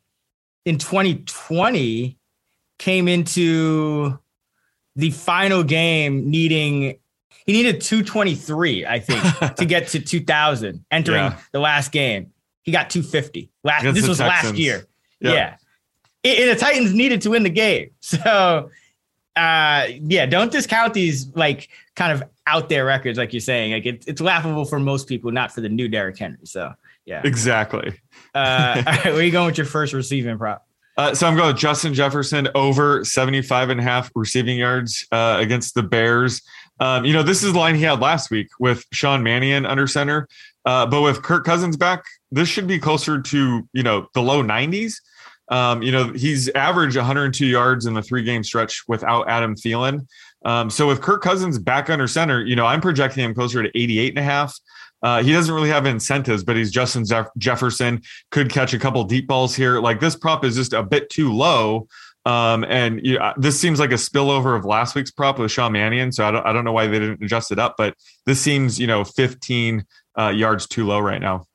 in 0.65 0.77
2020 0.77 2.17
came 2.77 3.07
into 3.07 4.19
the 4.95 5.09
final 5.11 5.63
game 5.63 6.29
needing 6.29 6.97
he 7.51 7.63
needed 7.63 7.81
223, 7.81 8.85
I 8.85 8.99
think, 8.99 9.21
to 9.57 9.65
get 9.65 9.89
to 9.89 9.99
2000 9.99 10.85
entering 10.89 11.17
yeah. 11.17 11.39
the 11.51 11.59
last 11.59 11.91
game. 11.91 12.31
He 12.63 12.71
got 12.71 12.89
250. 12.89 13.49
Last 13.63 13.83
this 13.83 14.07
was 14.07 14.19
Texans. 14.19 14.51
last 14.51 14.55
year. 14.55 14.85
Yeah. 15.19 15.57
yeah. 16.23 16.41
And 16.41 16.49
the 16.49 16.55
Titans 16.55 16.93
needed 16.93 17.21
to 17.23 17.31
win 17.31 17.43
the 17.43 17.49
game. 17.49 17.91
So 18.01 18.69
uh 19.37 19.87
yeah, 20.01 20.25
don't 20.25 20.51
discount 20.51 20.93
these 20.93 21.33
like 21.35 21.69
kind 21.95 22.11
of 22.11 22.29
out 22.47 22.67
there 22.67 22.83
records, 22.83 23.17
like 23.17 23.31
you're 23.31 23.39
saying. 23.39 23.71
Like 23.71 23.85
it, 23.85 24.03
it's 24.05 24.19
laughable 24.19 24.65
for 24.65 24.77
most 24.77 25.07
people, 25.07 25.31
not 25.31 25.53
for 25.53 25.61
the 25.61 25.69
new 25.69 25.87
Derrick 25.87 26.17
Henry. 26.17 26.37
So 26.43 26.73
yeah. 27.05 27.21
Exactly. 27.23 27.97
uh 28.35 28.83
all 28.85 28.93
right, 28.93 29.05
where 29.05 29.15
are 29.15 29.21
you 29.21 29.31
going 29.31 29.47
with 29.47 29.57
your 29.57 29.67
first 29.67 29.93
receiving 29.93 30.37
prop? 30.37 30.65
Uh, 30.97 31.15
so 31.15 31.25
I'm 31.25 31.35
going 31.37 31.55
Justin 31.55 31.93
Jefferson 31.93 32.49
over 32.53 33.05
75 33.05 33.69
and 33.69 33.79
a 33.79 33.83
half 33.83 34.11
receiving 34.13 34.57
yards 34.57 35.07
uh, 35.11 35.37
against 35.39 35.73
the 35.73 35.83
Bears. 35.83 36.41
Um, 36.81 37.05
you 37.05 37.13
know, 37.13 37.21
this 37.21 37.43
is 37.43 37.53
the 37.53 37.59
line 37.59 37.75
he 37.75 37.83
had 37.83 37.99
last 37.99 38.31
week 38.31 38.49
with 38.59 38.83
Sean 38.91 39.21
Mannion 39.21 39.67
under 39.67 39.85
center. 39.85 40.27
Uh, 40.65 40.85
but 40.85 41.01
with 41.01 41.21
Kirk 41.21 41.45
Cousins 41.45 41.77
back, 41.77 42.03
this 42.31 42.49
should 42.49 42.67
be 42.67 42.79
closer 42.79 43.21
to, 43.21 43.67
you 43.71 43.83
know, 43.83 44.07
the 44.15 44.21
low 44.21 44.43
90s. 44.43 44.95
Um, 45.49 45.83
you 45.83 45.91
know, 45.91 46.11
he's 46.13 46.49
averaged 46.49 46.95
102 46.95 47.45
yards 47.45 47.85
in 47.85 47.93
the 47.93 48.01
three 48.01 48.23
game 48.23 48.43
stretch 48.43 48.83
without 48.87 49.29
Adam 49.29 49.55
Thielen. 49.55 50.07
Um, 50.43 50.71
so 50.71 50.87
with 50.87 51.01
Kirk 51.01 51.21
Cousins 51.21 51.59
back 51.59 51.89
under 51.91 52.07
center, 52.07 52.43
you 52.43 52.55
know, 52.55 52.65
I'm 52.65 52.81
projecting 52.81 53.23
him 53.23 53.35
closer 53.35 53.61
to 53.61 53.69
88 53.77 54.09
and 54.09 54.19
a 54.19 54.23
half. 54.23 54.57
Uh, 55.03 55.21
he 55.21 55.31
doesn't 55.31 55.53
really 55.53 55.69
have 55.69 55.85
incentives, 55.85 56.43
but 56.43 56.55
he's 56.55 56.71
Justin 56.71 57.05
Jefferson, 57.37 58.01
could 58.31 58.49
catch 58.49 58.73
a 58.73 58.79
couple 58.79 59.03
deep 59.03 59.27
balls 59.27 59.55
here. 59.55 59.79
Like 59.79 59.99
this 59.99 60.15
prop 60.15 60.43
is 60.43 60.55
just 60.55 60.73
a 60.73 60.83
bit 60.83 61.09
too 61.09 61.31
low 61.31 61.87
um, 62.25 62.63
and 62.65 63.03
you 63.03 63.17
know, 63.17 63.33
this 63.37 63.59
seems 63.59 63.79
like 63.79 63.91
a 63.91 63.95
spillover 63.95 64.55
of 64.55 64.65
last 64.65 64.95
week's 64.95 65.11
prop 65.11 65.39
with 65.39 65.51
Sean 65.51 65.71
Mannion. 65.71 66.11
So 66.11 66.25
I 66.25 66.31
don't, 66.31 66.45
I 66.45 66.53
don't 66.53 66.63
know 66.63 66.71
why 66.71 66.87
they 66.87 66.99
didn't 66.99 67.23
adjust 67.23 67.51
it 67.51 67.59
up, 67.59 67.75
but 67.77 67.95
this 68.25 68.39
seems, 68.39 68.79
you 68.79 68.87
know, 68.87 69.03
15 69.03 69.85
uh, 70.19 70.29
yards 70.29 70.67
too 70.67 70.85
low 70.85 70.99
right 70.99 71.21
now. 71.21 71.45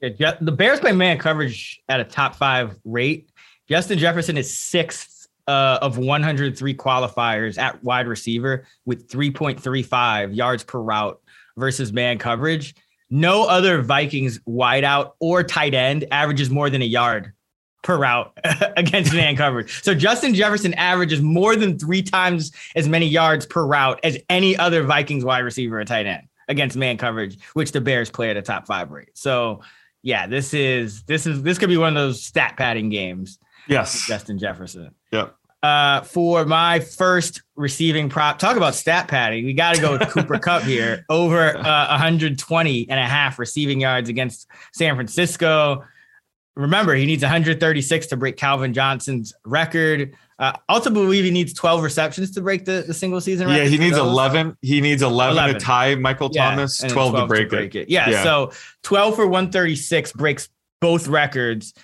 Yeah, 0.00 0.36
the 0.40 0.52
Bears 0.52 0.80
play 0.80 0.92
man 0.92 1.18
coverage 1.18 1.80
at 1.88 2.00
a 2.00 2.04
top 2.04 2.34
five 2.34 2.76
rate. 2.84 3.30
Justin 3.68 3.98
Jefferson 3.98 4.36
is 4.36 4.56
sixth 4.56 5.26
uh, 5.46 5.78
of 5.82 5.98
103 5.98 6.74
qualifiers 6.74 7.58
at 7.58 7.82
wide 7.82 8.06
receiver 8.06 8.66
with 8.84 9.08
3.35 9.08 10.34
yards 10.34 10.64
per 10.64 10.80
route 10.80 11.20
versus 11.56 11.92
man 11.92 12.18
coverage. 12.18 12.74
No 13.08 13.44
other 13.44 13.82
Vikings 13.82 14.40
wideout 14.40 15.12
or 15.20 15.42
tight 15.42 15.74
end 15.74 16.06
averages 16.10 16.50
more 16.50 16.70
than 16.70 16.82
a 16.82 16.86
yard 16.86 17.32
per 17.86 17.96
route 17.96 18.36
against 18.76 19.14
man 19.14 19.36
coverage. 19.36 19.82
So 19.82 19.94
Justin 19.94 20.34
Jefferson 20.34 20.74
averages 20.74 21.22
more 21.22 21.54
than 21.54 21.78
three 21.78 22.02
times 22.02 22.50
as 22.74 22.88
many 22.88 23.06
yards 23.06 23.46
per 23.46 23.64
route 23.64 24.00
as 24.02 24.18
any 24.28 24.56
other 24.56 24.82
Vikings 24.82 25.24
wide 25.24 25.44
receiver 25.44 25.80
or 25.80 25.84
tight 25.84 26.06
end 26.06 26.26
against 26.48 26.76
man 26.76 26.98
coverage, 26.98 27.38
which 27.54 27.70
the 27.70 27.80
Bears 27.80 28.10
play 28.10 28.28
at 28.28 28.36
a 28.36 28.42
top 28.42 28.66
five 28.66 28.90
rate. 28.90 29.10
So 29.14 29.60
yeah, 30.02 30.26
this 30.26 30.52
is 30.52 31.04
this 31.04 31.26
is 31.26 31.42
this 31.42 31.58
could 31.58 31.68
be 31.68 31.76
one 31.76 31.88
of 31.88 31.94
those 31.94 32.22
stat 32.22 32.56
padding 32.56 32.90
games. 32.90 33.38
Yes. 33.68 34.06
Justin 34.06 34.38
Jefferson. 34.38 34.90
Yep. 35.12 35.34
Uh, 35.62 36.02
for 36.02 36.44
my 36.44 36.80
first 36.80 37.42
receiving 37.56 38.08
prop, 38.08 38.38
talk 38.38 38.56
about 38.56 38.74
stat 38.74 39.08
padding. 39.08 39.44
We 39.44 39.52
got 39.52 39.76
to 39.76 39.80
go 39.80 39.98
with 39.98 40.08
Cooper 40.10 40.38
Kupp 40.38 40.62
here 40.62 41.04
over 41.08 41.56
uh, 41.56 41.88
120 41.88 42.90
and 42.90 43.00
a 43.00 43.04
half 43.04 43.38
receiving 43.38 43.80
yards 43.80 44.08
against 44.08 44.48
San 44.72 44.94
Francisco. 44.94 45.84
Remember, 46.56 46.94
he 46.94 47.04
needs 47.04 47.22
136 47.22 48.06
to 48.06 48.16
break 48.16 48.36
Calvin 48.36 48.72
Johnson's 48.72 49.34
record. 49.44 50.16
Uh, 50.38 50.52
also 50.68 50.90
believe 50.90 51.24
he 51.24 51.30
needs 51.30 51.52
12 51.52 51.82
receptions 51.82 52.30
to 52.32 52.40
break 52.40 52.64
the, 52.64 52.84
the 52.86 52.94
single 52.94 53.20
season 53.20 53.46
record. 53.46 53.62
Yeah, 53.62 53.68
he 53.68 53.78
needs 53.78 53.96
11. 53.96 54.56
He 54.62 54.80
needs 54.80 55.02
11, 55.02 55.32
11. 55.36 55.54
to 55.54 55.60
tie 55.60 55.94
Michael 55.94 56.30
Yeah, 56.32 56.50
Thomas, 56.50 56.82
and 56.82 56.92
12, 56.92 57.12
then 57.12 57.22
to 57.22 57.26
break, 57.48 57.74
it. 57.74 57.88
Yeah, 57.88 58.08
Yeah. 58.08 58.22
so 58.22 58.52
12 58.82 59.16
for 59.16 59.26
136 59.26 60.12
breaks 60.12 60.48
both 60.80 61.08
records. 61.08 61.74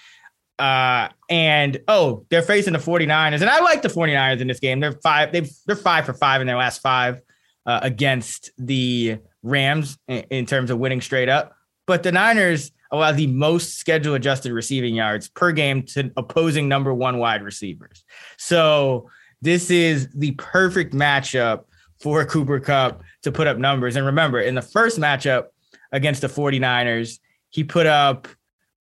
Uh, 0.58 1.08
and 1.28 1.80
oh, 1.88 2.24
they're 2.30 2.42
facing 2.42 2.72
the 2.72 2.78
49ers. 2.78 3.40
And 3.40 3.50
I 3.50 3.60
like 3.60 3.82
the 3.82 3.88
49ers 3.88 4.40
in 4.40 4.46
this 4.48 4.60
game. 4.60 4.80
They're 4.80 4.92
five, 4.92 5.32
they've 5.32 5.50
they're 5.66 5.76
five 5.76 6.06
for 6.06 6.12
five 6.12 6.40
in 6.40 6.46
their 6.46 6.56
last 6.56 6.80
five 6.82 7.20
uh, 7.66 7.80
against 7.82 8.50
the 8.58 9.18
Rams 9.42 9.98
in, 10.08 10.24
in 10.30 10.46
terms 10.46 10.70
of 10.70 10.78
winning 10.78 11.00
straight 11.00 11.28
up. 11.28 11.56
But 11.86 12.02
the 12.02 12.12
Niners 12.12 12.70
allow 12.92 13.10
the 13.10 13.26
most 13.26 13.78
schedule 13.78 14.14
adjusted 14.14 14.52
receiving 14.52 14.94
yards 14.94 15.28
per 15.28 15.50
game 15.50 15.82
to 15.82 16.12
opposing 16.16 16.68
number 16.68 16.94
one 16.94 17.18
wide 17.18 17.42
receivers. 17.42 18.04
So 18.36 19.10
this 19.40 19.70
is 19.70 20.08
the 20.14 20.30
perfect 20.32 20.92
matchup 20.94 21.64
for 22.00 22.24
Cooper 22.26 22.60
Kupp 22.60 23.02
to 23.22 23.32
put 23.32 23.46
up 23.46 23.56
numbers. 23.58 23.96
And 23.96 24.04
remember, 24.06 24.40
in 24.40 24.54
the 24.54 24.62
first 24.62 25.00
matchup 25.00 25.46
against 25.90 26.20
the 26.20 26.28
49ers, 26.28 27.18
he 27.50 27.64
put 27.64 27.86
up 27.86 28.28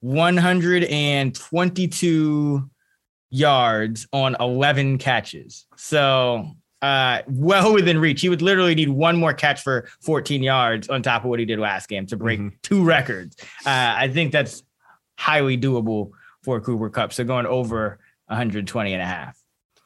122 0.01 2.69
yards 3.29 4.07
on 4.11 4.35
11 4.39 4.97
catches. 4.97 5.67
So 5.77 6.51
uh, 6.81 7.21
well 7.27 7.73
within 7.73 7.99
reach. 7.99 8.21
He 8.21 8.29
would 8.29 8.41
literally 8.41 8.75
need 8.75 8.89
one 8.89 9.17
more 9.17 9.33
catch 9.33 9.61
for 9.61 9.87
14 10.01 10.41
yards 10.43 10.89
on 10.89 11.01
top 11.03 11.23
of 11.23 11.29
what 11.29 11.39
he 11.39 11.45
did 11.45 11.59
last 11.59 11.87
game 11.89 12.05
to 12.07 12.17
break 12.17 12.39
Mhm. 12.39 12.51
two 12.63 12.83
records. 12.83 13.35
Uh, 13.65 13.93
I 13.97 14.07
think 14.07 14.31
that's 14.31 14.63
highly 15.19 15.57
doable 15.57 16.11
for 16.43 16.59
Cooper 16.59 16.89
Kupp. 16.89 17.13
So 17.13 17.23
going 17.23 17.45
over 17.45 17.99
120 18.27 18.93
and 18.93 19.01
a 19.01 19.05
half. 19.05 19.37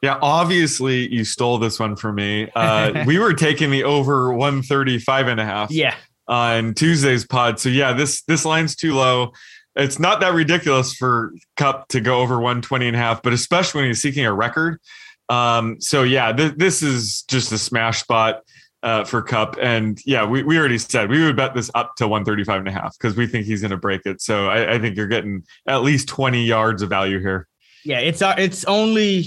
Yeah, 0.01 0.19
obviously 0.21 1.11
you 1.11 1.25
stole 1.25 1.57
this 1.57 1.79
one 1.79 1.95
from 1.95 2.15
me. 2.15 2.49
Uh, 2.55 3.03
we 3.07 3.17
were 3.19 3.33
taking 3.33 3.71
the 3.71 3.83
over 3.83 4.31
135 4.33 5.27
and 5.27 5.39
a 5.39 5.45
half 5.45 5.71
Yeah. 5.71 5.95
on 6.27 6.73
Tuesday's 6.75 7.25
pod. 7.25 7.59
So 7.59 7.69
yeah, 7.69 7.91
this 7.93 8.21
this 8.23 8.45
line's 8.45 8.75
too 8.75 8.93
low. 8.93 9.31
It's 9.75 9.99
not 9.99 10.21
that 10.21 10.33
ridiculous 10.33 10.93
for 10.93 11.33
Kupp 11.57 11.89
to 11.89 11.99
go 11.99 12.19
over 12.19 12.35
120 12.39 12.87
and 12.87 12.95
a 12.95 12.99
half, 12.99 13.21
but 13.21 13.33
especially 13.33 13.81
when 13.81 13.89
he's 13.89 14.01
seeking 14.01 14.25
a 14.25 14.33
record. 14.33 14.79
Um, 15.29 15.79
so 15.81 16.03
yeah, 16.03 16.31
th- 16.31 16.53
this 16.55 16.83
is 16.83 17.23
just 17.23 17.51
a 17.51 17.57
smash 17.57 18.01
spot 18.01 18.41
uh, 18.83 19.03
for 19.03 19.21
Kupp. 19.21 19.57
And 19.59 19.99
yeah, 20.05 20.25
we, 20.25 20.43
we 20.43 20.57
already 20.59 20.77
said 20.77 21.09
we 21.09 21.23
would 21.23 21.35
bet 21.35 21.55
this 21.55 21.71
up 21.73 21.95
to 21.95 22.07
135 22.07 22.59
and 22.59 22.67
a 22.67 22.71
half 22.71 22.95
because 22.97 23.17
we 23.17 23.25
think 23.25 23.45
he's 23.45 23.61
going 23.61 23.71
to 23.71 23.77
break 23.77 24.01
it. 24.05 24.21
So 24.21 24.47
I, 24.47 24.75
I 24.75 24.79
think 24.79 24.95
you're 24.95 25.07
getting 25.07 25.43
at 25.67 25.81
least 25.81 26.07
20 26.07 26.43
yards 26.43 26.81
of 26.81 26.89
value 26.89 27.19
here. 27.19 27.47
Yeah, 27.83 27.99
it's 27.99 28.21
uh, 28.21 28.35
it's 28.37 28.65
only 28.65 29.25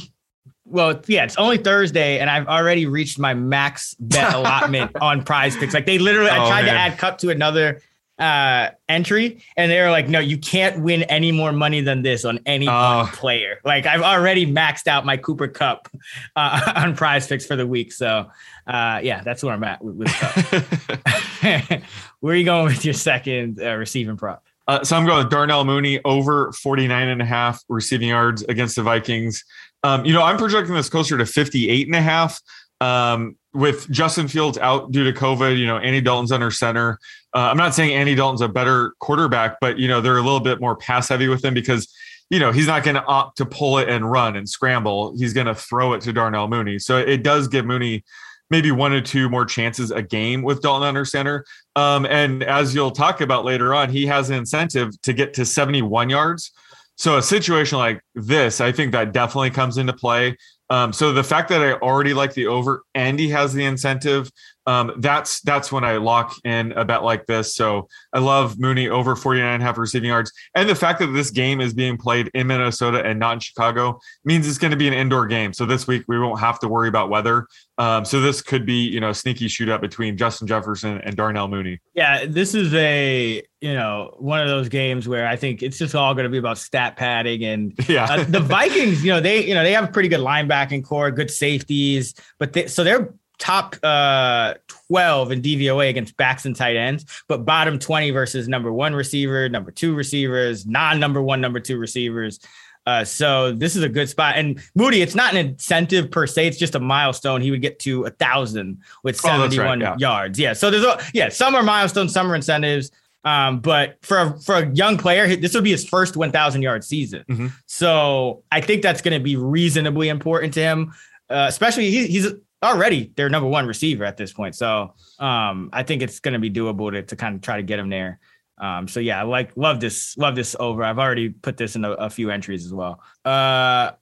well, 0.65 1.01
yeah, 1.07 1.25
it's 1.25 1.37
only 1.37 1.59
Thursday, 1.59 2.19
and 2.19 2.29
I've 2.29 2.47
already 2.47 2.87
reached 2.87 3.19
my 3.19 3.35
max 3.35 3.95
bet 3.99 4.35
allotment 4.35 4.93
on 5.01 5.25
PrizePicks. 5.25 5.75
Like 5.75 5.87
they 5.87 5.99
literally, 5.99 6.31
I 6.31 6.45
Oh, 6.45 6.49
tried 6.49 6.63
to 6.63 6.71
add 6.71 6.99
Kupp 6.99 7.19
to 7.19 7.31
another 7.31 7.81
uh 8.19 8.71
entry, 8.89 9.43
and 9.57 9.71
they 9.71 9.81
were 9.81 9.91
like, 9.91 10.09
"No, 10.09 10.19
you 10.19 10.39
can't 10.39 10.81
win 10.83 11.05
any 11.05 11.31
more 11.33 11.53
money 11.53 11.81
than 11.81 12.03
this 12.03 12.25
on 12.25 12.41
any 12.47 12.69
Oh. 12.69 13.09
player." 13.13 13.59
Like 13.65 13.87
I've 13.87 14.03
already 14.03 14.47
maxed 14.47 14.87
out 14.89 15.07
my 15.07 15.17
Cooper 15.17 15.49
Kupp 15.49 15.89
uh, 16.37 16.73
on 16.77 16.97
PrizePicks 16.97 17.47
for 17.47 17.57
the 17.57 17.67
week, 17.67 17.93
so 17.93 18.31
uh 18.67 19.01
yeah, 19.03 19.23
that's 19.23 19.43
where 19.43 19.55
I'm 19.55 19.65
at 19.65 19.83
with, 19.85 19.97
with 19.97 20.09
Kupp. 20.09 21.81
where 22.21 22.35
are 22.35 22.37
you 22.37 22.45
going 22.45 22.65
with 22.67 22.85
your 22.85 22.95
second 22.95 23.61
uh, 23.63 23.75
receiving 23.75 24.17
prop? 24.17 24.45
Uh, 24.67 24.85
so 24.85 24.97
I'm 24.97 25.07
going 25.07 25.19
with 25.19 25.31
Darnell 25.31 25.65
Mooney 25.65 25.99
over 26.05 26.53
49 26.53 27.09
and 27.09 27.23
a 27.23 27.25
half 27.25 27.63
receiving 27.69 28.09
yards 28.09 28.43
against 28.43 28.77
the 28.77 28.83
Vikings. 28.83 29.43
Um, 29.83 30.05
you 30.05 30.13
know, 30.13 30.23
I'm 30.23 30.37
projecting 30.37 30.75
this 30.75 30.91
closer 30.91 31.17
to 31.17 31.25
58 31.25 31.87
and 31.87 31.97
a 31.97 32.03
half. 32.03 32.39
Um, 32.81 33.37
with 33.55 33.91
Justin 33.91 34.29
Fields 34.29 34.59
out 34.59 34.93
due 34.93 35.11
to 35.11 35.19
COVID, 35.19 35.59
you 35.59 35.67
know, 35.67 35.79
Andy 35.79 36.01
Dalton's 36.03 36.31
under 36.31 36.51
center. 36.51 36.99
Uh, 37.39 37.51
I'm 37.53 37.57
not 37.57 37.73
saying 37.73 37.93
Andy 37.93 38.17
Dalton's 38.17 38.41
a 38.41 38.49
better 38.49 38.95
quarterback, 38.99 39.59
but 39.61 39.79
you 39.79 39.87
know, 39.87 40.01
they're 40.01 40.19
a 40.19 40.23
little 40.23 40.41
bit 40.41 40.61
more 40.61 40.75
pass 40.75 41.09
heavy 41.09 41.29
with 41.29 41.45
him 41.45 41.55
because 41.55 41.87
you 42.31 42.41
know, 42.41 42.51
he's 42.51 42.67
not 42.67 42.83
going 42.83 42.97
to 42.97 43.05
opt 43.05 43.39
to 43.39 43.47
pull 43.47 43.79
it 43.79 43.89
and 43.89 44.11
run 44.11 44.35
and 44.35 44.49
scramble. 44.49 45.17
He's 45.17 45.33
going 45.33 45.47
to 45.47 45.55
throw 45.55 45.93
it 45.93 46.01
to 46.03 46.13
Darnell 46.13 46.49
Mooney. 46.49 46.81
So 46.81 46.99
it 46.99 47.23
does 47.23 47.47
give 47.47 47.65
Mooney 47.65 48.05
maybe 48.51 48.73
one 48.73 48.93
or 48.93 49.01
two 49.01 49.29
more 49.29 49.45
chances 49.45 49.93
a 49.93 50.03
game 50.03 50.43
with 50.43 50.61
Dalton 50.61 50.89
under 50.89 51.05
center. 51.05 51.45
Um, 51.77 52.07
and 52.07 52.43
as 52.43 52.75
you'll 52.75 52.91
talk 52.91 53.21
about 53.21 53.45
later 53.45 53.73
on, 53.73 53.89
he 53.89 54.05
has 54.07 54.31
an 54.31 54.37
incentive 54.37 55.01
to 55.03 55.13
get 55.13 55.33
to 55.35 55.47
71 55.47 56.11
yards. 56.11 56.51
So 56.97 57.19
a 57.19 57.23
situation 57.23 57.79
like 57.79 58.03
this, 58.17 58.61
I 58.61 58.73
think 58.73 58.91
that 58.93 59.13
definitely 59.13 59.51
comes 59.51 59.79
into 59.79 59.93
play. 59.93 60.37
Um, 60.69 60.93
so 60.93 61.13
the 61.13 61.25
fact 61.25 61.49
that 61.49 61.63
I 61.63 61.75
already 61.75 62.13
like 62.13 62.35
the 62.35 62.47
over 62.47 62.83
and 62.95 63.19
he 63.19 63.29
has 63.31 63.55
the 63.55 63.65
incentive, 63.65 64.31
um, 64.69 64.93
that's 64.99 65.41
that's 65.41 65.73
when 65.73 65.83
I 65.83 65.97
lock 65.97 66.35
in 66.45 66.73
a 66.73 66.85
bet 66.85 67.03
like 67.03 67.25
this. 67.25 67.55
So 67.55 67.89
I 68.13 68.19
love 68.19 68.59
Mooney 68.61 68.87
over 68.89 69.17
49 69.17 69.55
and 69.55 69.63
a 69.63 69.67
half 69.67 69.79
receiving 69.79 70.11
yards. 70.11 70.31
And 70.55 70.69
the 70.69 70.75
fact 70.75 70.99
that 70.99 71.07
this 71.07 71.31
game 71.31 71.63
is 71.63 71.73
being 71.73 71.97
played 71.97 72.31
in 72.35 72.47
Minnesota 72.49 73.03
and 73.03 73.19
not 73.19 73.33
in 73.33 73.41
Chicago 73.41 73.99
means 74.27 74.47
it's 74.47 74.59
going 74.59 74.73
to 74.73 74.77
be 74.77 74.87
an 74.87 74.93
indoor 74.93 75.27
game. 75.27 75.55
So 75.55 75.65
this 75.65 75.87
week 75.87 76.05
we 76.07 76.19
won't 76.19 76.39
have 76.41 76.59
to 76.61 76.69
worry 76.69 76.89
about 76.89 77.09
weather. 77.09 77.47
Um, 77.79 78.05
so 78.05 78.21
this 78.21 78.43
could 78.43 78.67
be, 78.67 78.75
you 78.87 79.01
know, 79.01 79.09
a 79.11 79.15
sneaky 79.15 79.47
shootout 79.47 79.81
between 79.81 80.19
Justin 80.19 80.47
Jefferson 80.47 81.01
and 81.03 81.17
Darnell 81.17 81.49
Mooney. 81.49 81.81
Yeah, 81.95 82.27
this 82.27 82.55
is 82.55 82.75
a 82.75 83.43
you 83.61 83.75
know 83.75 84.15
one 84.19 84.41
of 84.41 84.49
those 84.49 84.69
games 84.69 85.09
where 85.09 85.27
I 85.27 85.35
think 85.37 85.63
it's 85.63 85.79
just 85.79 85.95
all 85.95 86.13
going 86.15 86.25
to 86.25 86.31
be 86.31 86.39
about 86.39 86.59
stat 86.59 86.97
padding 86.97 87.43
and 87.45 87.73
Yeah. 87.89 88.05
uh, 88.05 88.25
the 88.25 88.41
Vikings. 88.41 89.03
You 89.03 89.13
know 89.13 89.21
they 89.21 89.47
you 89.47 89.55
know 89.55 89.63
they 89.63 89.73
have 89.73 89.85
a 89.85 89.93
pretty 89.93 90.11
good 90.11 90.21
linebacking 90.21 90.85
core, 90.85 91.11
good 91.11 91.31
safeties, 91.31 92.15
but 92.39 92.53
they, 92.53 92.67
so 92.67 92.85
they're 92.85 93.15
top 93.39 93.77
uh 93.83 94.55
12 94.89 95.33
in 95.33 95.43
DVOA 95.43 95.89
against 95.89 96.17
backs 96.17 96.45
and 96.45 96.55
tight 96.57 96.77
ends, 96.77 97.05
but 97.29 97.45
bottom 97.45 97.79
20 97.79 98.11
versus 98.11 98.49
number 98.49 98.73
one 98.73 98.95
receiver, 98.95 99.49
number 99.49 99.71
two 99.71 99.95
receivers, 99.95 100.67
non 100.67 100.99
number 100.99 101.23
one, 101.23 101.41
number 101.41 101.61
two 101.61 101.79
receivers. 101.79 102.41
Uh, 102.87 103.05
so 103.05 103.53
this 103.53 103.77
is 103.77 103.83
a 103.83 103.89
good 103.89 104.09
spot. 104.09 104.37
And 104.37 104.59
Mooney, 104.75 105.03
it's 105.03 105.15
not 105.15 105.35
an 105.35 105.47
incentive 105.49 106.11
per 106.11 106.27
se; 106.27 106.47
it's 106.47 106.57
just 106.57 106.75
a 106.75 106.81
milestone. 106.81 107.43
He 107.43 107.51
would 107.51 107.61
get 107.61 107.79
to 107.81 108.05
a 108.05 108.11
thousand 108.11 108.79
with 109.03 109.17
Oh, 109.17 109.29
that's 109.29 109.35
right, 109.39 109.41
seventy-one 109.55 109.81
yeah. 109.81 109.97
yards. 109.99 110.39
Yeah. 110.39 110.55
So 110.55 110.71
there's 110.71 110.85
a 110.85 110.99
yeah, 111.13 111.29
some 111.29 111.55
are 111.55 111.63
milestones, 111.63 112.15
some 112.15 112.33
are 112.33 112.35
incentives. 112.35 112.91
Um, 113.25 113.61
but 113.61 113.99
for 114.01 114.19
a, 114.19 114.41
for 114.41 114.55
a 114.55 114.71
young 114.75 114.97
player, 114.97 115.37
this 115.37 115.53
would 115.53 115.65
be 115.65 115.73
his 115.73 115.87
first 115.87 116.17
1,000 116.17 116.63
yard 116.63 116.83
season. 116.83 117.25
Mhm. 117.29 117.53
So 117.67 118.43
I 118.51 118.63
think 118.63 118.81
that's 118.81 119.03
going 119.03 119.13
to 119.13 119.23
be 119.23 119.37
reasonably 119.37 120.09
important 120.09 120.55
to 120.55 120.61
him, 120.61 120.95
uh, 121.29 121.45
especially 121.49 121.91
he, 121.91 122.07
he's 122.07 122.33
already 122.63 123.13
their 123.17 123.29
number 123.29 123.49
one 123.49 123.67
receiver 123.67 124.05
at 124.05 124.17
this 124.17 124.33
point. 124.33 124.55
So 124.55 124.95
um, 125.19 125.71
I 125.73 125.83
think 125.83 126.03
it's 126.03 126.21
going 126.21 126.35
to 126.35 126.41
be 126.41 126.51
doable 126.51 126.91
to, 126.93 127.03
to 127.03 127.17
kind 127.17 127.37
of 127.37 127.43
try 127.43 127.57
to 127.57 127.63
get 127.63 127.79
him 127.79 127.89
there. 127.89 128.19
Um, 128.59 128.89
so 128.89 129.01
yeah, 129.01 129.21
I 129.21 129.23
like 129.23 129.57
love 129.57 129.81
this, 129.81 130.17
love 130.19 130.35
this 130.35 130.57
over. 130.59 130.83
I've 130.83 130.99
already 130.99 131.29
put 131.29 131.57
this 131.57 131.77
in 131.77 131.85
a, 131.85 131.93
a 131.93 132.11
few 132.11 132.31
entries 132.31 132.67
as 132.67 132.73
well. 132.73 133.01
Uh, 133.25 133.93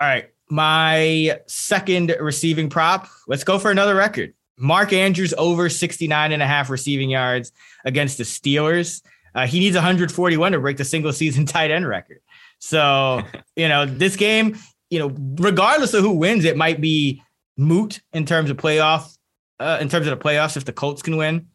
all 0.00 0.08
right. 0.08 0.30
My 0.48 1.40
second 1.46 2.14
receiving 2.20 2.68
prop. 2.70 3.08
Let's 3.28 3.44
go 3.44 3.58
for 3.58 3.70
another 3.70 3.94
record. 3.94 4.34
Mark 4.56 4.92
Andrews 4.92 5.32
over 5.38 5.68
69 5.68 6.32
and 6.32 6.42
a 6.42 6.46
half 6.46 6.70
receiving 6.70 7.10
yards 7.10 7.52
against 7.84 8.18
the 8.18 8.24
Steelers. 8.24 9.02
Uh, 9.34 9.46
he 9.46 9.60
needs 9.60 9.74
141 9.74 10.52
to 10.52 10.60
break 10.60 10.76
the 10.76 10.84
single 10.84 11.12
season 11.12 11.46
tight 11.46 11.70
end 11.70 11.88
record. 11.88 12.20
So, 12.58 13.22
you 13.56 13.68
know, 13.68 13.86
this 13.86 14.16
game, 14.16 14.58
you 14.90 14.98
know, 14.98 15.14
regardless 15.38 15.94
of 15.94 16.02
who 16.02 16.12
wins, 16.12 16.44
it 16.44 16.56
might 16.56 16.80
be 16.80 17.22
moot 17.60 18.00
in 18.12 18.26
terms 18.26 18.50
of 18.50 18.56
playoff, 18.56 19.16
uh, 19.58 19.78
in 19.80 19.88
terms 19.88 20.06
of 20.06 20.18
the 20.18 20.24
playoffs 20.24 20.56
if 20.56 20.64
the 20.64 20.72
Colts 20.72 21.02
can 21.02 21.16
win. 21.16 21.46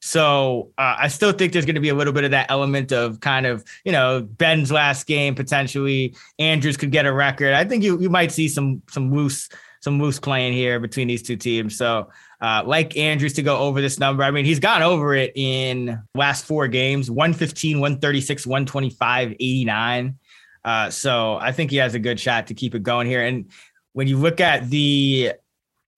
So 0.00 0.72
uh, 0.78 0.96
I 0.98 1.08
still 1.08 1.32
think 1.32 1.52
there's 1.52 1.64
going 1.64 1.74
to 1.74 1.80
be 1.80 1.88
a 1.88 1.94
little 1.94 2.12
bit 2.12 2.24
of 2.24 2.30
that 2.32 2.50
element 2.50 2.92
of 2.92 3.20
kind 3.20 3.46
of, 3.46 3.64
you 3.84 3.92
know, 3.92 4.20
Ben's 4.20 4.70
last 4.70 5.06
game 5.06 5.34
potentially. 5.34 6.14
Andrews 6.38 6.76
could 6.76 6.92
get 6.92 7.06
a 7.06 7.12
record. 7.12 7.54
I 7.54 7.64
think 7.64 7.82
you 7.82 7.98
you 7.98 8.10
might 8.10 8.30
see 8.30 8.48
some 8.48 8.82
some 8.88 9.12
loose 9.12 9.48
some 9.80 10.00
loose 10.00 10.18
playing 10.18 10.52
here 10.52 10.78
between 10.80 11.08
these 11.08 11.22
two 11.22 11.36
teams. 11.36 11.76
So 11.76 12.10
uh, 12.40 12.62
like 12.66 12.96
Andrews 12.96 13.34
to 13.34 13.42
go 13.42 13.58
over 13.58 13.80
this 13.80 13.98
number. 13.98 14.22
I 14.22 14.30
mean, 14.30 14.44
he's 14.44 14.60
gone 14.60 14.82
over 14.82 15.14
it 15.14 15.32
in 15.34 16.02
last 16.14 16.44
four 16.44 16.68
games 16.68 17.10
115, 17.10 17.80
136, 17.80 18.46
125, 18.46 19.32
89. 19.32 20.18
Uh, 20.64 20.90
so 20.90 21.36
I 21.36 21.52
think 21.52 21.70
he 21.70 21.78
has 21.78 21.94
a 21.94 21.98
good 21.98 22.20
shot 22.20 22.48
to 22.48 22.54
keep 22.54 22.74
it 22.74 22.82
going 22.82 23.06
here. 23.06 23.24
And 23.24 23.50
when 23.92 24.08
you 24.08 24.18
look 24.18 24.40
at 24.40 24.68
the 24.68 25.32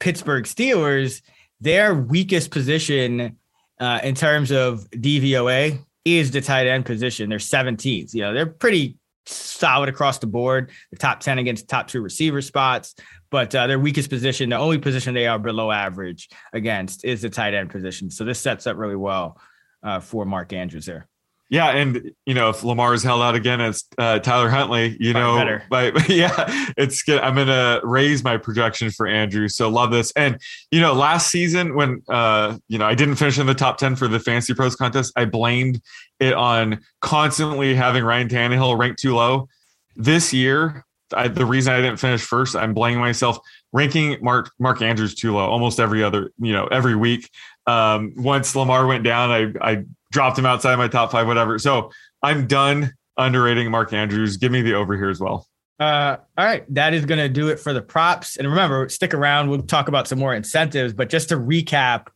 Pittsburgh 0.00 0.44
Steelers, 0.44 1.22
their 1.60 1.94
weakest 1.94 2.50
position 2.50 3.36
uh, 3.80 4.00
in 4.02 4.14
terms 4.14 4.50
of 4.50 4.88
DVOA 4.90 5.78
is 6.04 6.30
the 6.30 6.40
tight 6.40 6.66
end 6.66 6.86
position. 6.86 7.28
They're 7.28 7.38
17th. 7.38 8.14
You 8.14 8.22
know, 8.22 8.34
they're 8.34 8.46
pretty 8.46 8.96
solid 9.26 9.88
across 9.88 10.18
the 10.18 10.26
board. 10.26 10.70
The 10.90 10.96
top 10.96 11.20
10 11.20 11.38
against 11.38 11.68
top 11.68 11.88
two 11.88 12.00
receiver 12.00 12.40
spots, 12.40 12.94
but 13.30 13.54
uh, 13.54 13.66
their 13.66 13.78
weakest 13.78 14.08
position, 14.08 14.50
the 14.50 14.56
only 14.56 14.78
position 14.78 15.14
they 15.14 15.26
are 15.26 15.38
below 15.38 15.70
average 15.70 16.28
against, 16.52 17.04
is 17.04 17.22
the 17.22 17.30
tight 17.30 17.54
end 17.54 17.70
position. 17.70 18.10
So 18.10 18.24
this 18.24 18.38
sets 18.38 18.66
up 18.66 18.76
really 18.76 18.96
well 18.96 19.38
uh, 19.82 20.00
for 20.00 20.24
Mark 20.24 20.52
Andrews 20.52 20.86
there. 20.86 21.08
Yeah, 21.50 21.70
and 21.70 22.12
you 22.26 22.34
know 22.34 22.50
if 22.50 22.62
Lamar's 22.62 23.02
held 23.02 23.22
out 23.22 23.34
again 23.34 23.60
as 23.60 23.84
uh, 23.96 24.18
Tyler 24.18 24.50
Huntley, 24.50 24.96
you 25.00 25.14
know, 25.14 25.58
but 25.70 26.08
yeah, 26.08 26.44
it's 26.76 27.02
good. 27.02 27.20
I'm 27.20 27.34
gonna 27.34 27.80
raise 27.82 28.22
my 28.22 28.36
projection 28.36 28.90
for 28.90 29.06
Andrew. 29.06 29.48
So 29.48 29.70
love 29.70 29.90
this. 29.90 30.12
And 30.12 30.38
you 30.70 30.80
know, 30.80 30.92
last 30.92 31.30
season 31.30 31.74
when 31.74 32.02
uh, 32.08 32.58
you 32.68 32.76
know 32.76 32.86
I 32.86 32.94
didn't 32.94 33.16
finish 33.16 33.38
in 33.38 33.46
the 33.46 33.54
top 33.54 33.78
ten 33.78 33.96
for 33.96 34.08
the 34.08 34.20
Fantasy 34.20 34.52
Pros 34.52 34.76
contest, 34.76 35.12
I 35.16 35.24
blamed 35.24 35.80
it 36.20 36.34
on 36.34 36.80
constantly 37.00 37.74
having 37.74 38.04
Ryan 38.04 38.28
Tannehill 38.28 38.78
ranked 38.78 39.00
too 39.00 39.14
low. 39.14 39.48
This 39.96 40.34
year, 40.34 40.84
I, 41.14 41.28
the 41.28 41.46
reason 41.46 41.72
I 41.72 41.80
didn't 41.80 41.98
finish 41.98 42.22
first, 42.22 42.56
I'm 42.56 42.74
blaming 42.74 43.00
myself 43.00 43.38
ranking 43.72 44.16
Mark 44.22 44.50
Mark 44.58 44.82
Andrews 44.82 45.14
too 45.14 45.34
low 45.34 45.48
almost 45.48 45.80
every 45.80 46.02
other 46.02 46.30
you 46.38 46.52
know 46.52 46.66
every 46.66 46.94
week. 46.94 47.30
Um, 47.66 48.12
once 48.16 48.54
Lamar 48.54 48.86
went 48.86 49.04
down, 49.04 49.30
I 49.30 49.52
I 49.60 49.84
dropped 50.12 50.38
him 50.38 50.46
outside 50.46 50.76
my 50.76 50.88
top 50.88 51.12
five, 51.12 51.26
whatever. 51.26 51.58
So 51.58 51.90
I'm 52.22 52.46
done 52.46 52.92
underrating 53.16 53.70
Mark 53.70 53.92
Andrews. 53.92 54.36
Give 54.36 54.52
me 54.52 54.62
the 54.62 54.74
over 54.74 54.96
here 54.96 55.10
as 55.10 55.20
well. 55.20 55.46
Uh, 55.80 56.16
all 56.36 56.44
right, 56.44 56.64
that 56.74 56.92
is 56.92 57.04
going 57.04 57.18
to 57.18 57.28
do 57.28 57.48
it 57.48 57.60
for 57.60 57.72
the 57.72 57.82
props. 57.82 58.36
And 58.36 58.48
remember, 58.48 58.88
stick 58.88 59.14
around. 59.14 59.48
We'll 59.48 59.62
talk 59.62 59.88
about 59.88 60.08
some 60.08 60.18
more 60.18 60.34
incentives. 60.34 60.92
But 60.92 61.08
just 61.08 61.28
to 61.28 61.36
recap 61.36 62.08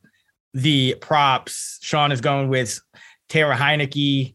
the 0.52 0.96
props, 1.00 1.78
Sean 1.80 2.10
is 2.10 2.20
going 2.20 2.48
with 2.48 2.80
Taylor 3.28 3.54
Heinicke 3.54 4.34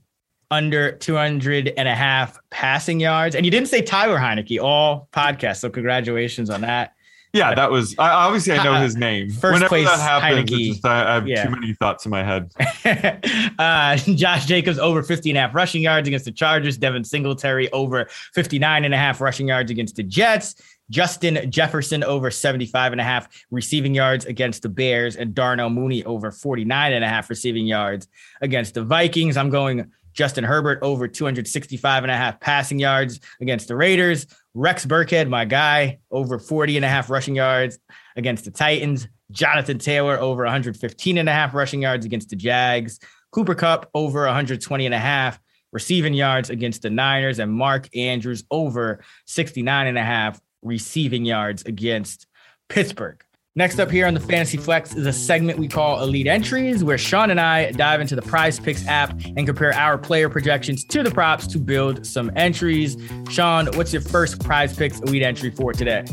under 0.50 0.93
200 0.93 1.74
and 1.78 1.88
a 1.89 1.96
half 1.96 2.39
passing 2.52 3.02
yards. 3.02 3.36
And 3.36 3.46
you 3.46 3.52
didn't 3.52 3.67
say 3.67 3.82
Tyler 3.82 4.17
Heinicke 4.17 4.62
all 4.62 5.10
podcast. 5.12 5.58
So 5.58 5.70
congratulations 5.70 6.50
on 6.50 6.62
that. 6.62 6.93
Yeah, 7.38 7.56
that 7.56 7.71
was 7.71 7.95
I, 7.97 8.10
obviously 8.10 8.54
I 8.54 8.63
know 8.63 8.82
his 8.82 8.95
name. 8.95 9.30
First 9.30 9.54
Whenever 9.54 9.69
place, 9.69 9.86
that 9.88 10.00
happens, 10.00 10.50
just, 10.50 10.86
I 10.86 11.13
have 11.15 11.28
yeah. 11.28 11.45
too 11.45 11.52
many 11.52 11.73
thoughts 11.76 12.06
in 12.06 12.12
my 12.12 12.23
head. 12.23 12.52
uh, 13.60 13.97
Josh 13.97 14.45
Jacobs 14.45 14.80
over 14.80 15.04
50 15.04 15.30
and 15.30 15.38
a 15.38 15.41
half 15.41 15.56
rushing 15.56 15.82
yards 15.82 16.08
against 16.08 16.26
the 16.26 16.32
Chargers. 16.32 16.78
Devin 16.78 17.04
Singletary 17.04 17.71
over 17.71 18.08
59 18.34 18.86
and 18.86 18.93
a 18.93 18.97
half 18.97 19.21
rushing 19.21 19.47
yards 19.47 19.71
against 19.71 19.95
the 19.95 20.04
Jets. 20.04 20.56
Justin 20.89 21.52
Jefferson 21.52 22.04
over 22.04 22.32
75 22.32 22.93
and 22.93 23.02
a 23.02 23.04
half 23.04 23.28
receiving 23.52 23.93
yards 23.93 24.26
against 24.26 24.62
the 24.62 24.69
Bears 24.69 25.15
and 25.15 25.36
Darnell 25.36 25.69
Mooney 25.69 26.04
over 26.06 26.32
49 26.32 26.93
and 26.93 27.04
a 27.04 27.08
half 27.08 27.30
receiving 27.30 27.67
yards 27.67 28.08
against 28.41 28.73
the 28.73 28.84
Vikings. 28.84 29.36
I'm 29.36 29.50
going 29.50 29.91
Justin 30.17 30.43
Herbert 30.43 30.80
over 30.82 31.08
265 31.08 32.03
and 32.03 32.12
a 32.12 32.17
half 32.17 32.39
passing 32.39 32.80
yards 32.80 33.19
against 33.39 33.67
the 33.67 33.75
Raiders. 33.75 34.25
Rex 34.56 34.84
Burkhead, 34.84 35.30
my 35.30 35.45
guy, 35.45 35.99
over 36.10 36.39
40 36.39 36.75
and 36.75 36.84
a 36.86 36.89
half 36.89 37.12
rushing 37.12 37.36
yards 37.36 37.77
against 38.15 38.43
the 38.43 38.51
Titans. 38.51 39.08
Jonathan 39.30 39.77
Taylor 39.77 40.19
over 40.19 40.43
115 40.43 41.17
and 41.19 41.30
a 41.30 41.32
half 41.32 41.53
rushing 41.53 41.84
yards 41.84 42.03
against 42.03 42.30
the 42.30 42.36
Jags. 42.36 42.99
Cooper 43.32 43.53
Kupp 43.53 43.91
over 43.93 44.25
120 44.25 44.86
and 44.88 44.95
a 44.95 44.99
half 44.99 45.39
receiving 45.71 46.15
yards 46.15 46.49
against 46.49 46.82
the 46.82 46.89
Niners 46.89 47.38
and 47.38 47.51
Mark 47.51 47.95
Andrews 47.95 48.43
over 48.49 49.03
69 49.25 49.86
and 49.86 49.97
a 49.97 50.03
half 50.03 50.41
receiving 50.63 51.25
yards 51.25 51.63
against 51.63 52.25
Pittsburgh. 52.69 53.23
Next 53.58 53.80
up 53.80 53.89
here 53.89 54.06
on 54.06 54.13
the 54.13 54.20
Fantasy 54.20 54.56
Flex 54.56 54.96
is 54.96 55.08
a 55.08 55.12
segment 55.12 55.58
we 55.58 55.67
call 55.67 56.04
Elite 56.04 56.28
Entries, 56.28 56.84
where 56.84 56.96
Sean 56.96 57.32
and 57.32 57.41
I 57.41 57.72
dive 57.72 58.00
into 58.02 58.15
the 58.15 58.22
PrizePicks 58.22 58.86
app 58.86 59.20
and 59.36 59.48
compare 59.48 59.74
our 59.74 59.98
player 59.98 60.30
projections 60.30 60.84
to 60.84 61.02
the 61.02 61.10
props 61.10 61.48
to 61.48 61.58
build 61.58 62.06
some 62.06 62.32
entries. 62.36 62.98
Sean, 63.32 63.65
what's 63.76 63.91
your 63.91 64.04
first 64.04 64.38
PrizePicks 64.38 65.02
Elite 65.08 65.24
entry 65.24 65.50
for 65.50 65.74
today? 65.74 66.06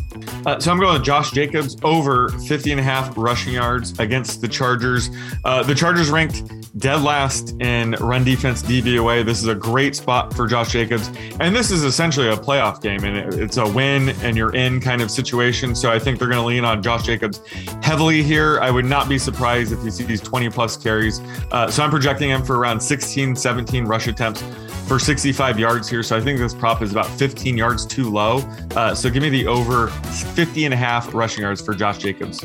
Uh, 0.46 0.58
so 0.58 0.72
I'm 0.72 0.80
going 0.80 0.94
with 0.94 1.04
Josh 1.04 1.32
Jacobs 1.32 1.76
over 1.82 2.30
50 2.30 2.70
and 2.70 2.80
a 2.80 2.82
half 2.82 3.14
rushing 3.14 3.52
yards 3.52 3.92
against 3.98 4.40
the 4.40 4.48
Chargers. 4.48 5.10
Uh, 5.44 5.62
the 5.62 5.74
Chargers 5.74 6.08
ranked 6.08 6.63
dead 6.76 7.02
last 7.02 7.54
in 7.60 7.92
run 8.00 8.24
defense 8.24 8.62
DVOA. 8.62 9.24
This 9.24 9.40
is 9.40 9.48
a 9.48 9.54
great 9.54 9.94
spot 9.94 10.34
for 10.34 10.46
Josh 10.46 10.72
Jacobs. 10.72 11.08
And 11.40 11.54
this 11.54 11.70
is 11.70 11.84
essentially 11.84 12.28
a 12.28 12.36
playoff 12.36 12.82
game, 12.82 13.04
and 13.04 13.34
it's 13.34 13.56
a 13.56 13.68
win 13.68 14.10
and 14.22 14.36
you're 14.36 14.54
in 14.54 14.80
kind 14.80 15.00
of 15.00 15.10
situation. 15.10 15.74
So 15.74 15.90
I 15.92 15.98
think 15.98 16.18
they're 16.18 16.28
going 16.28 16.40
to 16.40 16.46
lean 16.46 16.64
on 16.64 16.82
Josh 16.82 17.04
Jacobs 17.04 17.40
heavily 17.82 18.22
here. 18.22 18.58
I 18.60 18.70
would 18.70 18.86
not 18.86 19.08
be 19.08 19.18
surprised 19.18 19.72
if 19.72 19.84
you 19.84 19.90
see 19.90 20.04
these 20.04 20.20
20 20.20 20.50
plus 20.50 20.76
carries. 20.76 21.20
Uh, 21.52 21.70
so 21.70 21.84
I'm 21.84 21.90
projecting 21.90 22.30
him 22.30 22.42
for 22.42 22.58
around 22.58 22.80
16, 22.80 23.36
17 23.36 23.84
rush 23.84 24.08
attempts 24.08 24.42
for 24.88 24.98
65 24.98 25.58
yards 25.58 25.88
here. 25.88 26.02
So 26.02 26.16
I 26.16 26.20
think 26.20 26.38
this 26.38 26.54
prop 26.54 26.82
is 26.82 26.92
about 26.92 27.06
15 27.06 27.56
yards 27.56 27.86
too 27.86 28.10
low. 28.10 28.38
Uh, 28.74 28.94
so 28.94 29.08
give 29.10 29.22
me 29.22 29.30
the 29.30 29.46
over 29.46 29.88
50 29.88 30.64
and 30.64 30.74
a 30.74 30.76
half 30.76 31.14
rushing 31.14 31.42
yards 31.42 31.62
for 31.62 31.74
Josh 31.74 31.98
Jacobs. 31.98 32.44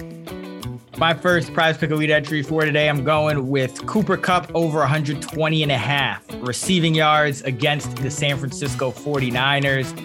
My 1.00 1.14
first 1.14 1.54
PrizePick 1.54 1.92
elite 1.92 2.10
entry 2.10 2.44
for 2.44 2.66
today, 2.66 2.90
I'm 2.90 3.06
going 3.06 3.48
with 3.48 3.86
Cooper 3.86 4.18
Kupp 4.18 4.52
over 4.54 4.80
120 4.80 5.64
and 5.64 5.72
a 5.72 5.78
half 5.78 6.26
receiving 6.42 6.94
yards 6.94 7.42
against 7.44 7.96
the 7.96 8.12
San 8.12 8.38
Francisco 8.38 8.92
49ers. 8.92 9.98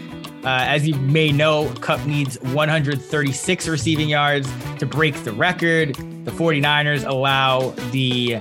Uh, 0.45 0.63
as 0.63 0.87
you 0.87 0.95
may 0.95 1.33
know, 1.33 1.69
Kupp 1.81 2.07
needs 2.07 2.41
136 2.43 3.67
receiving 3.67 4.09
yards 4.09 4.49
to 4.79 4.87
break 4.87 5.17
the 5.25 5.33
record. 5.33 5.97
The 5.97 6.31
49ers 6.31 7.05
allow 7.05 7.71
the 7.91 8.39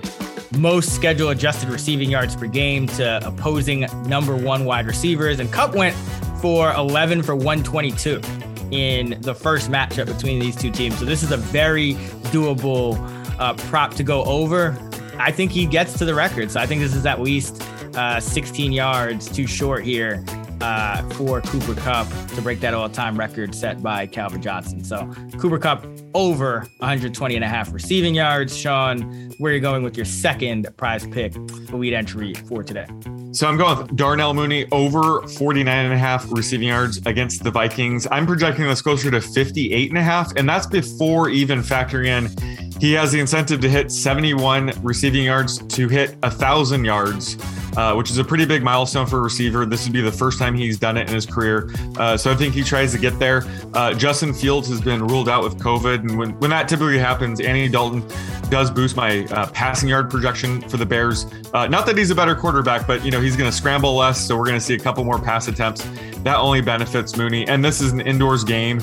most 0.56 0.94
schedule 0.94 1.30
adjusted 1.30 1.70
receiving 1.70 2.12
yards 2.12 2.36
per 2.36 2.46
game 2.46 2.86
to 2.86 3.28
opposing 3.28 3.88
number 4.06 4.36
one 4.36 4.66
wide 4.66 4.86
receivers. 4.86 5.40
And 5.40 5.52
Kupp 5.52 5.74
went 5.74 5.96
for 6.40 6.72
11 6.74 7.24
for 7.24 7.36
122 7.36 8.22
in 8.72 9.18
the 9.22 9.34
first 9.34 9.70
matchup 9.70 10.08
between 10.08 10.40
these 10.40 10.56
two 10.56 10.72
teams. 10.72 10.98
So 10.98 11.06
this 11.06 11.24
is 11.24 11.32
a 11.32 11.38
very 11.38 11.94
doable 12.32 12.98
uh, 13.40 13.54
prop 13.54 13.94
to 13.96 14.04
go 14.04 14.24
over. 14.24 14.78
I 15.18 15.32
think 15.32 15.52
he 15.52 15.66
gets 15.66 15.98
to 16.00 16.06
the 16.06 16.16
record. 16.16 16.52
So 16.52 16.60
I 16.60 16.66
think 16.66 16.82
this 16.82 16.96
is 16.96 17.06
at 17.06 17.22
least 17.22 17.62
uh, 17.96 18.20
16 18.20 18.72
yards 18.72 19.30
too 19.30 19.48
short 19.48 19.84
here 19.84 20.24
uh, 20.64 21.04
for 21.16 21.42
Cooper 21.42 21.76
Kupp 21.76 22.08
to 22.30 22.42
break 22.42 22.62
that 22.62 22.74
all-time 22.74 23.20
record 23.20 23.54
set 23.54 23.84
by 23.84 24.08
Calvin 24.08 24.42
Johnson. 24.42 24.82
So 24.82 25.12
Cooper 25.38 25.60
Kupp 25.60 25.86
over 26.14 26.62
120 26.78 27.36
and 27.36 27.44
a 27.44 27.48
half 27.50 27.74
receiving 27.74 28.16
yards. 28.16 28.56
Sean, 28.56 29.02
where 29.40 29.52
are 29.52 29.56
you 29.56 29.62
going 29.62 29.84
with 29.84 29.98
your 29.98 30.06
second 30.06 30.70
prize 30.78 31.06
pick, 31.06 31.36
lead 31.74 31.94
entry 31.94 32.34
for 32.34 32.64
today? 32.64 32.88
So 33.34 33.48
I'm 33.48 33.58
going 33.58 33.78
with 33.78 33.96
Darnell 33.98 34.34
Mooney 34.34 34.66
over 34.72 35.28
49 35.28 35.86
and 35.86 35.94
a 35.94 35.98
half 35.98 36.32
receiving 36.32 36.70
yards 36.70 37.02
against 37.06 37.44
the 37.44 37.52
Vikings. 37.52 38.08
I'm 38.10 38.26
projecting 38.26 38.66
this 38.66 38.82
closer 38.82 39.12
to 39.12 39.20
58 39.20 39.90
and 39.90 39.98
a 39.98 40.04
half, 40.04 40.34
and 40.38 40.48
that's 40.48 40.68
before 40.68 41.30
even 41.30 41.60
factoring 41.60 42.06
in 42.06 42.64
he 42.80 42.92
has 42.94 43.14
the 43.14 43.20
incentive 43.20 43.62
to 43.62 43.70
hit 43.70 43.92
71 43.92 44.74
receiving 44.82 45.24
yards 45.24 45.60
to 45.68 45.88
hit 45.88 46.18
a 46.24 46.30
thousand 46.30 46.84
yards 46.84 47.38
uh, 47.78 47.94
which 47.94 48.12
is 48.12 48.18
a 48.18 48.24
pretty 48.24 48.46
big 48.46 48.64
milestone 48.64 49.06
for 49.06 49.20
a 49.20 49.22
receiver. 49.22 49.66
This 49.66 49.84
would 49.86 49.94
be 49.94 50.02
the 50.02 50.12
first 50.12 50.40
time 50.40 50.56
he's 50.56 50.78
done 50.78 50.98
it 50.98 51.08
in 51.08 51.14
his 51.14 51.26
career. 51.26 51.70
Uh, 51.98 52.16
so 52.16 52.32
I 52.32 52.36
think 52.36 52.54
he 52.54 52.64
tries 52.64 52.92
to 52.92 52.98
get 52.98 53.18
there. 53.20 53.44
Uh, 53.74 53.94
Justin 53.94 54.34
Fields 54.34 54.68
has 54.70 54.82
been 54.82 55.06
ruled 55.08 55.30
out 55.30 55.44
with 55.44 55.58
COVID. 55.58 56.00
And 56.00 56.18
when, 56.18 56.32
when 56.40 56.50
that 56.52 56.68
typically 56.68 57.00
happens, 57.00 57.40
Andy 57.40 57.68
Dalton 57.70 58.04
does 58.50 58.70
boost 58.70 58.96
my 58.96 59.26
uh, 59.26 59.48
passing 59.48 59.90
yard 59.90 60.10
projection 60.10 60.62
for 60.70 60.78
the 60.78 60.86
Bears. 60.86 61.26
Not 61.54 61.86
that 61.86 61.98
he's 61.98 62.12
a 62.12 62.16
better 62.16 62.36
quarterback, 62.36 62.88
but 62.88 63.04
you 63.06 63.12
know 63.12 63.22
he's 63.22 63.36
going 63.36 63.50
to 63.50 63.56
scramble 63.56 63.96
less, 63.96 64.28
so 64.28 64.38
we're 64.38 64.46
going 64.46 64.60
to 64.60 64.66
see 64.66 64.74
a 64.74 64.80
couple 64.80 65.04
more 65.04 65.20
pass 65.20 65.48
attempts. 65.48 65.88
That 66.24 66.38
only 66.38 66.62
benefits 66.62 67.18
Mooney. 67.18 67.48
And 67.48 67.64
this 67.64 67.82
is 67.82 67.92
an 67.92 68.02
indoors 68.02 68.44
game. 68.44 68.82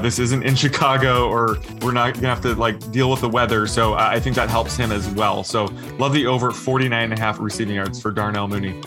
This 0.00 0.18
isn't 0.18 0.42
in 0.42 0.54
Chicago, 0.60 1.28
or 1.28 1.58
we're 1.82 1.92
not 1.92 2.14
going 2.14 2.22
to 2.22 2.28
have 2.28 2.40
to 2.42 2.54
like 2.54 2.90
deal 2.92 3.10
with 3.10 3.20
the 3.20 3.28
weather. 3.28 3.66
So 3.66 3.94
I 3.94 4.20
think 4.20 4.36
that 4.36 4.48
helps 4.48 4.76
him 4.76 4.92
as 4.92 5.08
well. 5.10 5.44
So 5.44 5.64
love 5.98 6.12
the 6.12 6.26
over 6.26 6.50
49 6.50 7.02
and 7.04 7.12
a 7.12 7.20
half 7.20 7.38
receiving 7.40 7.76
yards 7.76 8.00
for 8.00 8.10
Darnell. 8.10 8.29
Darnell 8.32 8.46
Mooney. 8.46 8.80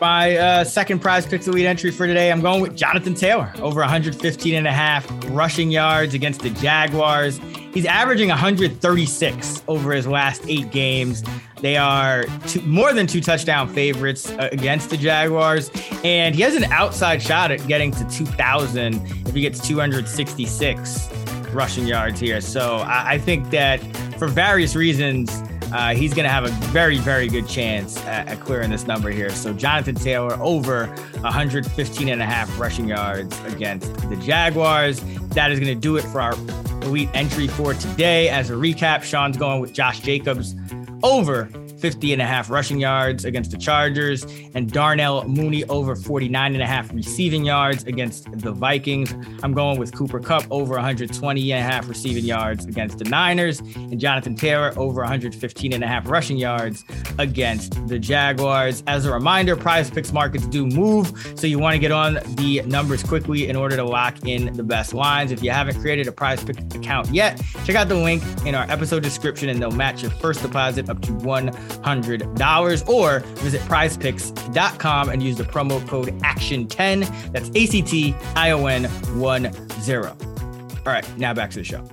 My 0.00 0.36
uh, 0.36 0.64
second 0.64 1.00
prize 1.00 1.26
pick 1.26 1.42
the 1.42 1.52
lead 1.52 1.66
entry 1.66 1.90
for 1.90 2.06
today, 2.06 2.32
I'm 2.32 2.40
going 2.40 2.62
with 2.62 2.74
Jonathan 2.74 3.12
Taylor, 3.12 3.52
over 3.58 3.80
115 3.80 4.54
and 4.54 4.66
a 4.66 4.72
half 4.72 5.06
rushing 5.28 5.70
yards 5.70 6.14
against 6.14 6.40
the 6.40 6.48
Jaguars. 6.48 7.38
He's 7.74 7.84
averaging 7.84 8.30
136 8.30 9.62
over 9.68 9.92
his 9.92 10.06
last 10.06 10.42
eight 10.48 10.70
games. 10.70 11.22
They 11.60 11.76
are 11.76 12.24
two, 12.46 12.62
more 12.62 12.94
than 12.94 13.06
two 13.06 13.20
touchdown 13.20 13.68
favorites 13.68 14.30
uh, 14.30 14.48
against 14.50 14.88
the 14.88 14.96
Jaguars. 14.96 15.70
And 16.02 16.34
he 16.34 16.40
has 16.40 16.56
an 16.56 16.64
outside 16.72 17.20
shot 17.20 17.50
at 17.50 17.66
getting 17.66 17.92
to 17.92 18.08
2,000 18.08 18.94
if 19.28 19.34
he 19.34 19.42
gets 19.42 19.66
266 19.66 21.10
rushing 21.52 21.86
yards 21.86 22.18
here. 22.18 22.40
So 22.40 22.76
I, 22.78 23.12
I 23.12 23.18
think 23.18 23.50
that 23.50 23.78
for 24.18 24.26
various 24.26 24.74
reasons, 24.74 25.42
uh, 25.72 25.94
he's 25.94 26.12
going 26.12 26.24
to 26.24 26.30
have 26.30 26.44
a 26.44 26.50
very, 26.68 26.98
very 26.98 27.28
good 27.28 27.48
chance 27.48 27.96
at, 28.04 28.28
at, 28.28 28.40
clearing 28.40 28.70
this 28.70 28.86
number 28.86 29.10
here. 29.10 29.30
So 29.30 29.52
Jonathan 29.52 29.94
Taylor 29.94 30.34
over 30.42 30.86
115 31.20 32.08
and 32.08 32.22
a 32.22 32.26
half 32.26 32.58
rushing 32.58 32.88
yards 32.88 33.38
against 33.44 33.94
the 34.08 34.16
Jaguars. 34.16 35.00
That 35.30 35.50
is 35.50 35.58
going 35.58 35.74
to 35.74 35.80
do 35.80 35.96
it 35.96 36.02
for 36.02 36.20
our 36.20 36.34
elite 36.82 37.08
entry 37.14 37.48
for 37.48 37.74
today. 37.74 38.28
As 38.28 38.50
a 38.50 38.54
recap, 38.54 39.02
Sean's 39.02 39.36
going 39.36 39.60
with 39.60 39.72
Josh 39.72 40.00
Jacobs 40.00 40.54
over 41.02 41.48
50 41.82 42.12
and 42.12 42.22
a 42.22 42.24
half 42.24 42.48
rushing 42.48 42.78
yards 42.78 43.24
against 43.24 43.50
the 43.50 43.58
Chargers, 43.58 44.24
and 44.54 44.70
Darnell 44.70 45.26
Mooney 45.26 45.64
over 45.64 45.96
49 45.96 46.54
and 46.54 46.62
a 46.62 46.66
half 46.66 46.92
receiving 46.94 47.44
yards 47.44 47.82
against 47.84 48.30
the 48.38 48.52
Vikings. 48.52 49.12
I'm 49.42 49.52
going 49.52 49.80
with 49.80 49.92
Cooper 49.92 50.20
Kupp 50.20 50.44
over 50.52 50.74
120 50.74 51.52
and 51.52 51.60
a 51.60 51.62
half 51.62 51.88
receiving 51.88 52.24
yards 52.24 52.66
against 52.66 52.98
the 52.98 53.04
Niners, 53.04 53.58
and 53.58 53.98
Jonathan 53.98 54.36
Taylor 54.36 54.72
over 54.76 55.00
115 55.00 55.72
and 55.72 55.82
a 55.82 55.86
half 55.88 56.08
rushing 56.08 56.36
yards 56.36 56.84
against 57.18 57.84
the 57.88 57.98
Jaguars. 57.98 58.84
As 58.86 59.04
a 59.04 59.12
reminder, 59.12 59.56
PrizePicks 59.56 60.12
markets 60.12 60.46
do 60.46 60.64
move, 60.68 61.12
so 61.34 61.48
you 61.48 61.58
want 61.58 61.74
to 61.74 61.80
get 61.80 61.90
on 61.90 62.14
the 62.36 62.62
numbers 62.62 63.02
quickly 63.02 63.48
in 63.48 63.56
order 63.56 63.74
to 63.74 63.84
lock 63.84 64.24
in 64.24 64.52
the 64.52 64.62
best 64.62 64.94
lines. 64.94 65.32
If 65.32 65.42
you 65.42 65.50
haven't 65.50 65.80
created 65.80 66.06
a 66.06 66.12
PrizePick 66.12 66.76
account 66.76 67.08
yet, 67.12 67.42
check 67.64 67.74
out 67.74 67.88
the 67.88 67.96
link 67.96 68.22
in 68.46 68.54
our 68.54 68.70
episode 68.70 69.02
description 69.02 69.48
and 69.48 69.60
they'll 69.60 69.72
match 69.72 70.02
your 70.02 70.12
first 70.12 70.42
deposit 70.42 70.88
up 70.88 71.00
to 71.02 71.12
one 71.14 71.50
$100 71.78 72.88
or 72.88 73.20
visit 73.36 73.60
prizepicks.com 73.62 75.08
and 75.08 75.22
use 75.22 75.36
the 75.36 75.44
promo 75.44 75.86
code 75.88 76.08
ACTION10. 76.20 77.32
That's 77.32 77.50
A 77.54 77.66
C 77.66 77.82
T 77.82 78.14
I 78.36 78.50
O 78.50 78.66
N 78.66 78.84
10. 78.84 80.04
All 80.04 80.92
right, 80.92 81.18
now 81.18 81.32
back 81.32 81.50
to 81.50 81.58
the 81.58 81.64
show. 81.64 81.86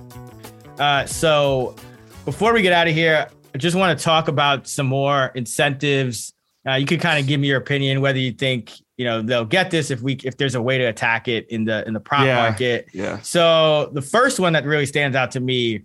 Uh, 0.78 1.06
so 1.06 1.76
before 2.24 2.52
we 2.52 2.62
get 2.62 2.72
out 2.72 2.88
of 2.88 2.94
here, 2.94 3.28
I 3.54 3.58
just 3.58 3.76
want 3.76 3.96
to 3.96 4.04
talk 4.04 4.28
about 4.28 4.66
some 4.66 4.86
more 4.86 5.26
incentives. 5.34 6.32
Uh, 6.66 6.74
you 6.74 6.86
could 6.86 7.00
kind 7.00 7.18
of 7.18 7.26
give 7.26 7.40
me 7.40 7.48
your 7.48 7.58
opinion 7.58 8.00
whether 8.00 8.18
you 8.18 8.32
think 8.32 8.72
you 8.96 9.04
know 9.04 9.22
they'll 9.22 9.46
get 9.46 9.70
this 9.70 9.90
if 9.90 10.02
we 10.02 10.14
if 10.24 10.36
there's 10.36 10.54
a 10.54 10.60
way 10.60 10.76
to 10.76 10.84
attack 10.84 11.26
it 11.26 11.48
in 11.48 11.64
the 11.64 11.86
in 11.86 11.94
the 11.94 12.00
prop 12.00 12.24
yeah, 12.26 12.36
market. 12.36 12.88
Yeah. 12.92 13.20
So 13.20 13.90
the 13.92 14.02
first 14.02 14.38
one 14.38 14.52
that 14.52 14.64
really 14.64 14.86
stands 14.86 15.16
out 15.16 15.30
to 15.32 15.40
me 15.40 15.82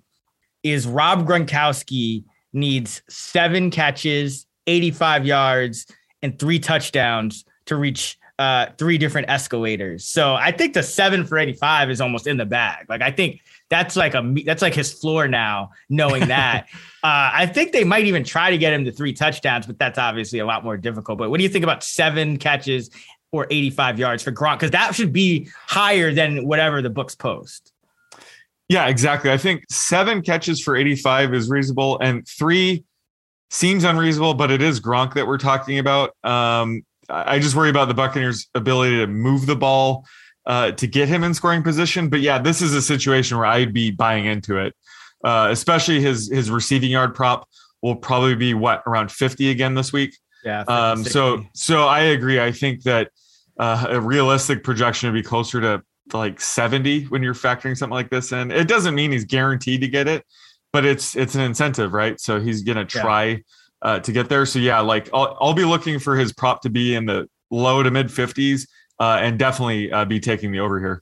is 0.64 0.86
Rob 0.88 1.28
Gronkowski 1.28 2.26
needs 2.56 3.02
seven 3.10 3.70
catches, 3.70 4.48
85 4.68 5.26
yards, 5.26 5.86
and 6.22 6.40
three 6.40 6.60
touchdowns 6.60 7.46
to 7.66 7.76
reach 7.76 8.18
uh, 8.40 8.68
three 8.78 8.98
different 8.98 9.30
escalators. 9.30 10.06
So 10.06 10.34
I 10.34 10.52
think 10.52 10.74
the 10.74 10.84
seven 10.84 11.26
for 11.26 11.38
85 11.38 11.90
is 11.90 12.02
almost 12.02 12.28
in 12.28 12.38
the 12.38 12.46
bag. 12.46 12.88
Like 12.90 13.02
I 13.02 13.12
think 13.12 13.42
that's 13.70 13.96
like 13.96 14.14
a 14.14 14.36
that's 14.46 14.62
like 14.62 14.74
his 14.74 14.92
floor 14.92 15.28
now, 15.28 15.72
knowing 15.90 16.28
that. 16.28 16.68
uh, 17.04 17.32
I 17.34 17.46
think 17.46 17.72
they 17.72 17.84
might 17.84 18.06
even 18.06 18.24
try 18.24 18.52
to 18.52 18.58
get 18.58 18.74
him 18.74 18.86
to 18.86 18.92
three 18.92 19.14
touchdowns, 19.14 19.66
but 19.66 19.80
that's 19.80 19.98
obviously 19.98 20.40
a 20.40 20.46
lot 20.46 20.64
more 20.64 20.78
difficult. 20.78 21.18
But 21.18 21.30
what 21.30 21.38
do 21.38 21.44
you 21.44 21.50
think 21.50 21.64
about 21.64 21.84
seven 21.84 22.38
catches 22.38 22.90
or 23.32 23.48
85 23.50 24.00
yards 24.00 24.24
for 24.24 24.32
Gronk? 24.32 24.60
Because 24.60 24.72
that 24.72 24.96
should 24.96 25.14
be 25.14 25.50
higher 25.68 26.14
than 26.14 26.46
whatever 26.46 26.82
the 26.82 26.90
books 26.90 27.16
post. 27.16 27.72
Yeah, 28.68 28.88
exactly. 28.88 29.32
I 29.32 29.38
think 29.38 29.64
seven 29.70 30.22
catches 30.22 30.62
for 30.62 30.76
85 30.76 31.34
is 31.34 31.50
reasonable, 31.50 32.00
and 32.00 32.28
three 32.28 32.84
seems 33.52 33.84
unreasonable, 33.84 34.34
but 34.34 34.52
it 34.52 34.62
is 34.62 34.80
Gronk 34.80 35.14
that 35.14 35.28
we're 35.28 35.38
talking 35.38 35.80
about. 35.80 36.12
Um, 36.24 36.84
I 37.10 37.40
just 37.40 37.56
worry 37.56 37.70
about 37.70 37.88
the 37.88 37.94
Buccaneers' 37.94 38.48
ability 38.56 38.98
to 38.98 39.08
move 39.08 39.46
the 39.46 39.56
ball 39.56 40.06
uh, 40.46 40.72
to 40.72 40.88
get 40.88 41.08
him 41.08 41.24
in 41.24 41.34
scoring 41.34 41.64
position. 41.64 42.10
But 42.10 42.22
yeah, 42.22 42.40
this 42.40 42.62
is 42.62 42.74
a 42.74 42.82
situation 42.82 43.38
where 43.38 43.46
I'd 43.46 43.74
be 43.74 43.92
buying 43.92 44.26
into 44.26 44.58
it, 44.58 44.76
uh, 45.24 45.50
especially 45.52 46.02
his 46.02 46.30
his 46.32 46.50
receiving 46.50 46.92
yard 46.92 47.14
prop 47.14 47.48
will 47.82 47.96
probably 47.96 48.36
be 48.36 48.54
what 48.54 48.82
around 48.88 49.12
50 49.12 49.52
again 49.52 49.76
this 49.76 49.94
week. 49.94 50.18
Yeah. 50.44 50.62
50, 50.62 50.74
um, 50.74 51.04
so 51.04 51.46
so 51.54 51.86
I 51.86 52.02
agree. 52.02 52.40
I 52.40 52.52
think 52.52 52.84
that 52.84 53.12
uh, 53.60 53.88
a 53.90 54.02
realistic 54.02 54.64
projection 54.64 55.12
would 55.12 55.18
be 55.18 55.28
closer 55.28 55.62
to 55.62 55.84
like 56.14 56.40
70 56.40 57.06
when 57.06 57.24
you're 57.24 57.34
factoring 57.34 57.76
something 57.76 57.94
like 57.94 58.10
this 58.10 58.32
in. 58.32 58.52
It 58.52 58.68
doesn't 58.68 58.96
mean 58.96 59.12
he's 59.12 59.26
guaranteed 59.26 59.82
to 59.82 59.88
get 59.88 60.08
it, 60.08 60.26
but 60.72 60.86
it's 60.86 61.16
it's 61.16 61.36
an 61.36 61.42
incentive, 61.42 61.94
right? 61.94 62.20
So 62.20 62.40
he's 62.40 62.62
gonna 62.62 62.86
try 62.86 63.26
yeah. 63.26 63.38
uh, 63.82 64.00
to 64.00 64.12
get 64.12 64.30
there. 64.30 64.46
So 64.46 64.60
yeah, 64.60 64.80
like 64.82 65.10
I'll 65.14 65.38
I'll 65.40 65.54
be 65.54 65.66
looking 65.66 66.00
for 66.00 66.16
his 66.16 66.34
prop 66.34 66.62
to 66.62 66.70
be 66.70 66.96
in 66.96 67.06
the 67.06 67.28
low 67.52 67.84
to 67.84 67.92
mid 67.92 68.08
50s, 68.08 68.68
uh, 69.00 69.20
and 69.22 69.40
definitely 69.40 69.92
uh, 69.92 70.06
be 70.06 70.20
taking 70.20 70.52
the 70.52 70.60
over 70.60 70.80
here. 70.80 71.02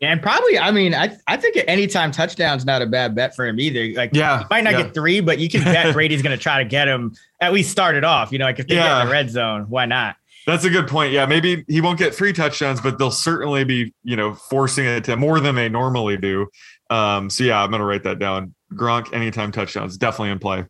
And 0.00 0.22
probably, 0.22 0.56
I 0.56 0.70
mean, 0.70 0.94
I 0.94 1.16
I 1.26 1.36
think 1.36 1.56
at 1.56 1.64
any 1.66 1.88
time 1.88 2.12
touchdown's 2.12 2.64
not 2.64 2.82
a 2.82 2.86
bad 2.86 3.16
bet 3.16 3.34
for 3.34 3.44
him 3.44 3.58
either. 3.58 3.98
Like, 3.98 4.10
yeah, 4.14 4.44
might 4.48 4.62
not 4.62 4.74
yeah. 4.74 4.84
get 4.84 4.94
three, 4.94 5.20
but 5.20 5.38
you 5.38 5.48
can 5.48 5.64
bet 5.64 5.92
Brady's 5.94 6.22
going 6.22 6.36
to 6.36 6.40
try 6.40 6.62
to 6.62 6.68
get 6.68 6.86
him 6.86 7.16
at 7.40 7.52
least 7.52 7.72
start 7.72 7.96
it 7.96 8.04
off. 8.04 8.30
You 8.30 8.38
know, 8.38 8.44
like 8.44 8.60
if 8.60 8.68
they 8.68 8.76
yeah. 8.76 8.88
get 8.88 9.00
in 9.00 9.06
the 9.06 9.12
red 9.12 9.30
zone, 9.30 9.66
why 9.68 9.86
not? 9.86 10.14
That's 10.48 10.64
a 10.64 10.70
good 10.70 10.88
point. 10.88 11.12
Yeah, 11.12 11.26
maybe 11.26 11.62
he 11.68 11.82
won't 11.82 11.98
get 11.98 12.14
three 12.14 12.32
touchdowns, 12.32 12.80
but 12.80 12.96
they'll 12.96 13.10
certainly 13.10 13.64
be, 13.64 13.92
you 14.02 14.16
know, 14.16 14.32
forcing 14.32 14.86
it 14.86 15.04
to 15.04 15.14
more 15.14 15.40
than 15.40 15.54
they 15.54 15.68
normally 15.68 16.16
do. 16.16 16.46
Um, 16.88 17.28
so 17.28 17.44
yeah, 17.44 17.62
I'm 17.62 17.70
gonna 17.70 17.84
write 17.84 18.04
that 18.04 18.18
down. 18.18 18.54
Gronk 18.72 19.12
anytime 19.12 19.52
touchdowns 19.52 19.98
definitely 19.98 20.30
in 20.30 20.38
play. 20.38 20.64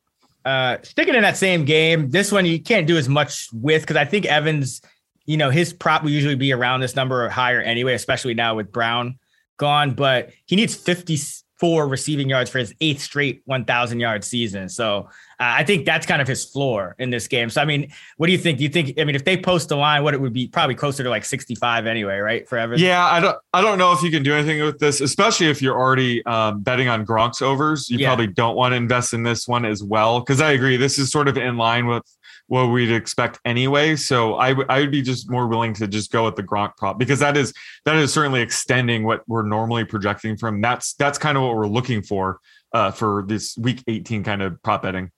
Uh, 0.45 0.79
sticking 0.83 1.15
in 1.15 1.23
that 1.23 1.37
same 1.37 1.65
game, 1.65 2.11
this 2.11 2.33
one 2.33 2.45
you 2.45 2.61
can't 2.61 2.89
do 2.89 2.97
as 2.97 3.09
much 3.09 3.51
with 3.53 3.83
because 3.83 3.95
I 3.95 4.05
think 4.05 4.27
Evans, 4.27 4.83
you 5.27 5.37
know, 5.37 5.49
his 5.49 5.73
prop 5.73 6.03
will 6.03 6.11
usually 6.11 6.35
be 6.35 6.53
around 6.53 6.81
this 6.81 6.97
number 6.97 7.25
or 7.25 7.29
higher 7.29 7.61
anyway, 7.61 7.95
especially 7.95 8.35
now 8.35 8.57
with 8.57 8.73
Brown 8.73 9.17
gone. 9.59 9.95
But 9.95 10.31
he 10.47 10.57
needs 10.57 10.75
54 10.75 11.87
receiving 11.87 12.29
yards 12.29 12.51
for 12.51 12.59
his 12.59 12.75
eighth 12.81 13.01
straight 13.01 13.43
1,000 13.45 14.01
yard 14.01 14.25
season. 14.25 14.69
So 14.69 15.09
I 15.41 15.63
think 15.63 15.87
that's 15.87 16.05
kind 16.05 16.21
of 16.21 16.27
his 16.27 16.45
floor 16.45 16.97
in 16.99 17.11
this 17.11 17.29
game. 17.29 17.49
So 17.49 17.61
I 17.61 17.65
mean, 17.65 17.93
what 18.17 18.27
do 18.27 18.33
you 18.33 18.39
think? 18.39 18.59
Do 18.59 18.65
you 18.65 18.71
think? 18.71 18.99
I 18.99 19.05
mean, 19.05 19.15
if 19.15 19.25
they 19.25 19.37
post 19.37 19.69
the 19.69 19.77
line, 19.77 20.03
what 20.03 20.15
it 20.15 20.21
would 20.21 20.33
be 20.33 20.49
probably 20.49 20.75
closer 20.75 21.05
to 21.05 21.11
like 21.11 21.25
65 21.25 21.87
anyway, 21.87 22.19
right? 22.19 22.49
Forever. 22.49 22.77
Yeah, 22.77 23.05
I 23.05 23.21
don't. 23.21 23.39
I 23.53 23.63
don't 23.63 23.79
know 23.79 23.93
if 23.93 24.03
you 24.03 24.11
can 24.11 24.23
do 24.23 24.35
anything 24.35 24.63
with 24.65 24.79
this, 24.79 25.01
especially 25.01 25.49
if 25.49 25.63
you're 25.63 25.79
already 25.79 26.25
um, 26.27 26.63
betting 26.63 26.89
on 26.89 27.07
Gronk's 27.07 27.41
overs. 27.41 27.89
You 27.89 27.99
yeah. 27.99 28.09
probably 28.09 28.27
don't 28.27 28.57
want 28.57 28.73
to 28.73 28.77
invest 28.77 29.13
in 29.13 29.23
this 29.23 29.47
one 29.47 29.65
as 29.65 29.83
well, 29.83 30.21
because 30.21 30.41
I 30.41 30.53
agree. 30.53 30.77
This 30.77 30.99
is 30.99 31.11
sort 31.11 31.29
of 31.29 31.37
in 31.37 31.57
line 31.57 31.87
with 31.87 32.03
what 32.49 32.67
we'd 32.67 32.91
expect 32.91 33.39
anyway. 33.45 33.95
So 33.95 34.37
I, 34.37 34.49
w- 34.51 34.67
I 34.69 34.81
would 34.81 34.91
be 34.91 35.03
just 35.03 35.31
more 35.31 35.47
willing 35.47 35.75
to 35.75 35.87
just 35.87 36.11
go 36.11 36.25
with 36.25 36.35
the 36.35 36.43
Gronk 36.43 36.77
prop 36.77 36.99
because 36.99 37.21
that 37.21 37.37
is 37.37 37.53
that 37.85 37.95
is 37.97 38.13
certainly 38.13 38.41
extending 38.41 39.05
what 39.05 39.23
we're 39.29 39.47
normally 39.47 39.85
projecting 39.85 40.37
from. 40.37 40.61
That's 40.61 40.95
that's 40.95 41.19
kind 41.19 41.37
of 41.39 41.45
what 41.45 41.55
we're 41.55 41.69
looking 41.69 42.03
for 42.03 42.41
uh, 42.73 42.91
for 42.91 43.25
this 43.29 43.57
week 43.59 43.85
18 43.87 44.25
kind 44.25 44.43
of 44.43 44.61
prop 44.63 44.83
betting. 44.83 45.11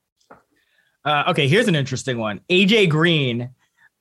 Uh, 1.05 1.24
okay, 1.28 1.48
here's 1.48 1.68
an 1.68 1.74
interesting 1.74 2.18
one. 2.18 2.40
AJ 2.51 2.88
Green 2.90 3.51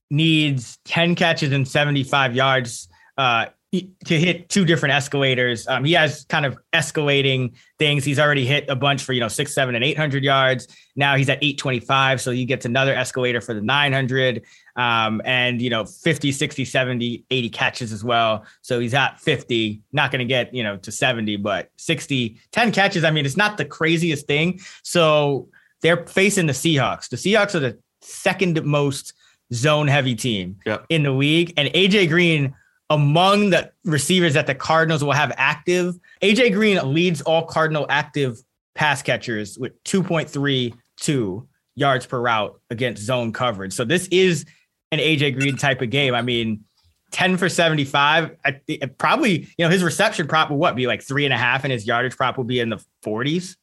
needs 0.10 0.78
10 0.86 1.16
catches 1.16 1.52
and 1.52 1.68
75 1.68 2.36
yards 2.36 2.90
uh, 3.18 3.46
to 3.72 4.20
hit 4.20 4.50
two 4.50 4.66
different 4.66 4.96
escalators. 4.96 5.68
Um, 5.68 5.86
he 5.86 5.94
has 5.94 6.26
kind 6.26 6.46
of 6.46 6.58
escalating 6.74 7.54
things. 7.78 8.04
He's 8.04 8.18
already 8.18 8.44
hit 8.44 8.66
a 8.68 8.76
bunch 8.76 9.04
for, 9.04 9.14
you 9.14 9.20
know, 9.20 9.28
six, 9.28 9.54
seven, 9.54 9.76
and 9.76 9.84
800 9.84 10.24
yards. 10.24 10.68
Now 10.96 11.16
he's 11.16 11.30
at 11.30 11.38
825. 11.38 12.20
So 12.20 12.32
he 12.32 12.46
gets 12.46 12.66
another 12.66 12.96
escalator 12.96 13.42
for 13.42 13.54
the 13.54 13.62
900 13.62 14.44
um, 14.76 15.22
and, 15.24 15.62
you 15.62 15.70
know, 15.70 15.86
50, 15.86 16.32
60, 16.32 16.66
70, 16.66 17.26
80 17.30 17.50
catches 17.50 17.94
as 17.94 18.04
well. 18.04 18.44
So 18.62 18.80
he's 18.80 18.96
at 18.96 19.20
50, 19.20 19.82
not 19.94 20.12
going 20.12 20.20
to 20.20 20.26
get, 20.26 20.54
you 20.54 20.64
know, 20.64 20.78
to 20.78 20.92
70, 20.92 21.38
but 21.38 21.70
60, 21.78 22.40
10 22.52 22.72
catches. 22.72 23.04
I 23.04 23.12
mean, 23.12 23.26
it's 23.26 23.38
not 23.38 23.58
the 23.58 23.66
craziest 23.66 24.26
thing. 24.26 24.60
So, 24.82 25.50
they're 25.82 26.06
facing 26.06 26.48
the 26.48 26.54
Seahawks. 26.54 27.10
The 27.10 27.18
Seahawks 27.18 27.56
are 27.56 27.60
the 27.60 27.80
second 28.02 28.64
most 28.66 29.14
zone 29.54 29.88
heavy 29.88 30.16
team 30.16 30.58
yep. 30.66 30.86
in 30.90 31.04
the 31.04 31.12
league. 31.12 31.54
And 31.58 31.70
AJ 31.70 32.10
Green, 32.10 32.54
among 32.90 33.52
the 33.52 33.72
receivers 33.84 34.34
that 34.34 34.48
the 34.48 34.56
Cardinals 34.56 35.04
will 35.04 35.14
have 35.14 35.32
active, 35.38 35.96
AJ 36.22 36.54
Green 36.54 36.80
leads 36.94 37.22
all 37.22 37.46
Cardinal 37.46 37.86
active 37.90 38.42
pass 38.76 39.02
catchers 39.02 39.58
with 39.58 39.82
2.32 39.84 41.48
yards 41.76 42.06
per 42.06 42.20
route 42.20 42.60
against 42.70 43.04
zone 43.04 43.32
coverage. 43.32 43.74
So 43.74 43.86
this 43.86 44.08
is 44.08 44.46
an 44.92 45.00
AJ 45.00 45.40
Green 45.40 45.58
type 45.58 45.82
of 45.82 45.90
game. 45.90 46.14
I 46.14 46.22
mean, 46.22 46.64
10 47.12 47.38
for 47.38 47.50
75. 47.50 48.36
I, 48.46 48.62
probably, 48.98 49.48
you 49.58 49.66
know, 49.66 49.70
his 49.70 49.84
reception 49.84 50.28
prop 50.28 50.50
will 50.50 50.58
what 50.58 50.76
be 50.76 50.88
like 50.88 51.02
three 51.02 51.26
and 51.26 51.34
a 51.34 51.38
half, 51.38 51.64
and 51.64 51.74
his 51.74 51.88
yardage 51.88 52.16
prop 52.16 52.38
will 52.38 52.44
be 52.44 52.60
in 52.60 52.70
the 52.70 52.84
40s. 53.04 53.56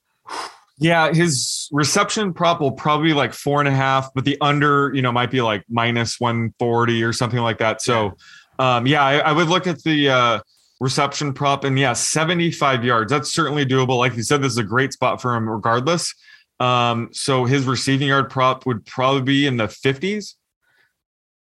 Yeah, 0.78 1.12
his 1.12 1.68
reception 1.72 2.34
prop 2.34 2.60
will 2.60 2.72
probably 2.72 3.08
be 3.08 3.14
like 3.14 3.32
four 3.32 3.60
and 3.60 3.68
a 3.68 3.72
half, 3.72 4.12
but 4.14 4.24
the 4.24 4.36
under, 4.42 4.92
you 4.94 5.00
know, 5.00 5.10
might 5.10 5.30
be 5.30 5.40
like 5.40 5.64
minus 5.70 6.20
140 6.20 7.02
or 7.02 7.12
something 7.14 7.38
like 7.40 7.58
that. 7.58 7.80
So, 7.80 8.12
yeah, 8.58 8.76
um, 8.76 8.86
yeah 8.86 9.02
I, 9.02 9.18
I, 9.18 9.32
would 9.32 9.48
look 9.48 9.66
at 9.66 9.82
the 9.84 10.10
uh, 10.10 10.40
reception 10.78 11.32
prop 11.32 11.64
and 11.64 11.78
yeah, 11.78 11.94
75 11.94 12.84
yards. 12.84 13.10
That's 13.10 13.32
certainly 13.32 13.64
doable. 13.64 13.98
Like 13.98 14.16
you 14.16 14.22
said, 14.22 14.42
this 14.42 14.52
is 14.52 14.58
a 14.58 14.64
great 14.64 14.92
spot 14.92 15.22
for 15.22 15.34
him 15.34 15.48
regardless. 15.48 16.14
Um, 16.60 17.08
so 17.12 17.44
his 17.44 17.64
receiving 17.64 18.08
yard 18.08 18.30
prop 18.30 18.66
would 18.66 18.84
probably 18.84 19.22
be 19.22 19.46
in 19.46 19.56
the 19.56 19.66
50s. 19.66 20.34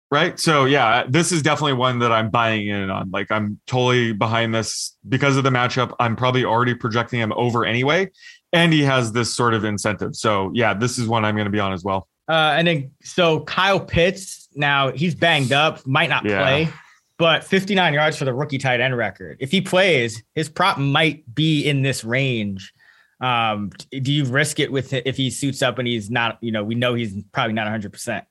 Right. 0.10 0.38
So 0.38 0.66
yeah, 0.66 1.06
this 1.08 1.32
is 1.32 1.42
definitely 1.42 1.74
one 1.74 2.00
that 2.00 2.12
I'm 2.12 2.30
buying 2.30 2.68
in 2.68 2.90
on. 2.90 3.12
Like 3.12 3.32
I'm 3.32 3.62
totally 3.66 4.12
behind 4.12 4.54
this 4.54 4.98
because 5.08 5.38
of 5.38 5.46
the 5.46 5.52
matchup. 5.52 5.96
I'm 6.00 6.18
probably 6.18 6.44
already 6.44 6.76
projecting 6.76 7.22
him 7.22 7.32
over 7.34 7.64
anyway. 7.66 8.12
And 8.54 8.74
he 8.74 8.84
has 8.84 9.12
this 9.12 9.34
sort 9.34 9.54
of 9.54 9.64
incentive. 9.64 10.16
So 10.16 10.52
yeah, 10.54 10.74
this 10.74 10.98
is 10.98 11.08
one 11.08 11.26
I'm 11.26 11.36
going 11.36 11.46
to 11.46 11.52
be 11.52 11.60
on 11.60 11.74
as 11.74 11.84
well. 11.84 12.08
Uh, 12.30 12.54
and 12.56 12.68
then 12.68 12.92
so 13.04 13.42
Kyle 13.42 13.80
Pitts 13.80 14.48
now 14.56 14.92
he's 14.92 15.16
banged 15.16 15.52
up, 15.52 15.86
might 15.88 16.10
not 16.10 16.24
Yeah. 16.26 16.42
play, 16.42 16.70
but 17.18 17.44
59 17.44 17.94
yards 17.94 18.18
for 18.18 18.26
the 18.26 18.34
rookie 18.34 18.58
tight 18.58 18.80
end 18.82 18.96
record. 18.96 19.38
If 19.40 19.52
he 19.52 19.62
plays, 19.62 20.22
his 20.36 20.50
prop 20.50 20.78
might 20.78 21.24
be 21.34 21.64
in 21.68 21.82
this 21.82 22.04
range. 22.04 22.74
Um, 23.20 23.70
do 23.92 24.12
you 24.12 24.26
risk 24.26 24.60
it 24.60 24.72
with 24.72 24.94
if 24.94 25.16
he 25.18 25.30
suits 25.30 25.62
up 25.62 25.78
and 25.78 25.88
he's 25.88 26.10
not? 26.10 26.38
You 26.42 26.52
know, 26.52 26.64
we 26.64 26.74
know 26.76 26.94
he's 26.96 27.14
probably 27.34 27.54
not 27.54 27.64
100. 27.66 27.92
percent 27.94 28.26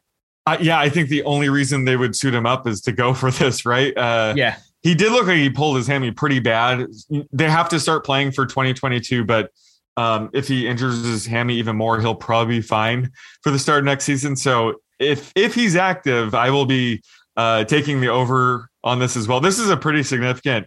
Uh, 0.47 0.57
yeah, 0.61 0.79
I 0.81 0.89
think 0.89 1.09
the 1.09 1.23
only 1.25 1.49
reason 1.49 1.85
they 1.85 1.97
would 1.97 2.17
suit 2.17 2.35
him 2.35 2.45
up 2.47 2.67
is 2.67 2.81
to 2.83 2.93
go 2.93 3.15
for 3.21 3.31
this, 3.31 3.65
right? 3.65 3.97
Uh, 3.97 4.35
Yeah, 4.37 4.57
he 4.83 4.95
did 4.95 5.13
look 5.13 5.27
like 5.27 5.37
he 5.37 5.51
pulled 5.51 5.77
his 5.77 5.87
hammy 5.87 6.11
pretty 6.11 6.41
bad. 6.41 6.87
They 7.33 7.49
have 7.51 7.69
to 7.69 7.79
start 7.79 8.05
playing 8.05 8.33
for 8.33 8.47
2022, 8.47 9.25
but 9.25 9.51
um, 9.97 10.31
if 10.33 10.49
he 10.49 10.67
injures 10.67 11.05
his 11.05 11.27
hammy 11.27 11.55
even 11.57 11.77
more, 11.77 12.01
he'll 12.01 12.15
probably 12.15 12.57
be 12.57 12.63
fine 12.63 13.11
for 13.43 13.51
the 13.51 13.59
start 13.59 13.85
next 13.85 14.05
season. 14.05 14.37
So 14.37 14.81
if 14.99 15.33
if 15.35 15.55
he's 15.55 15.77
active, 15.77 16.35
I 16.35 16.51
will 16.51 16.67
be 16.67 17.03
uh, 17.37 17.65
taking 17.65 18.01
the 18.01 18.09
over 18.09 18.69
on 18.85 18.99
this 18.99 19.17
as 19.17 19.29
well. 19.29 19.41
This 19.41 19.59
is 19.59 19.71
a 19.71 19.77
pretty 19.77 20.03
significant 20.03 20.67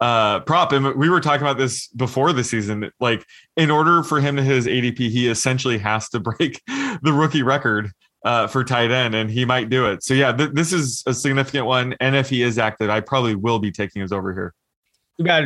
uh, 0.00 0.40
prop, 0.40 0.72
and 0.72 0.94
we 0.96 1.08
were 1.08 1.20
talking 1.20 1.42
about 1.42 1.58
this 1.58 1.88
before 1.88 2.32
the 2.32 2.44
season. 2.44 2.90
Like, 3.00 3.24
in 3.56 3.70
order 3.70 4.02
for 4.02 4.20
him 4.20 4.36
to 4.36 4.42
hit 4.42 4.56
his 4.56 4.66
ADP, 4.66 4.98
he 4.98 5.28
essentially 5.28 5.78
has 5.78 6.08
to 6.10 6.20
break 6.38 6.60
the 6.66 7.12
rookie 7.12 7.42
record 7.42 7.90
uh, 8.24 8.46
for 8.46 8.64
tight 8.64 8.90
end, 8.90 9.14
and 9.14 9.30
he 9.30 9.44
might 9.44 9.68
do 9.68 9.86
it. 9.86 10.02
So 10.02 10.14
yeah, 10.14 10.32
th- 10.32 10.50
this 10.52 10.72
is 10.72 11.02
a 11.06 11.14
significant 11.14 11.66
one. 11.66 11.94
And 12.00 12.16
if 12.16 12.30
he 12.30 12.42
is 12.42 12.58
active, 12.58 12.90
I 12.90 13.00
probably 13.00 13.34
will 13.34 13.58
be 13.58 13.70
taking 13.70 14.02
his 14.02 14.12
over 14.12 14.32
here. 14.32 14.54
you 15.18 15.24
got 15.24 15.44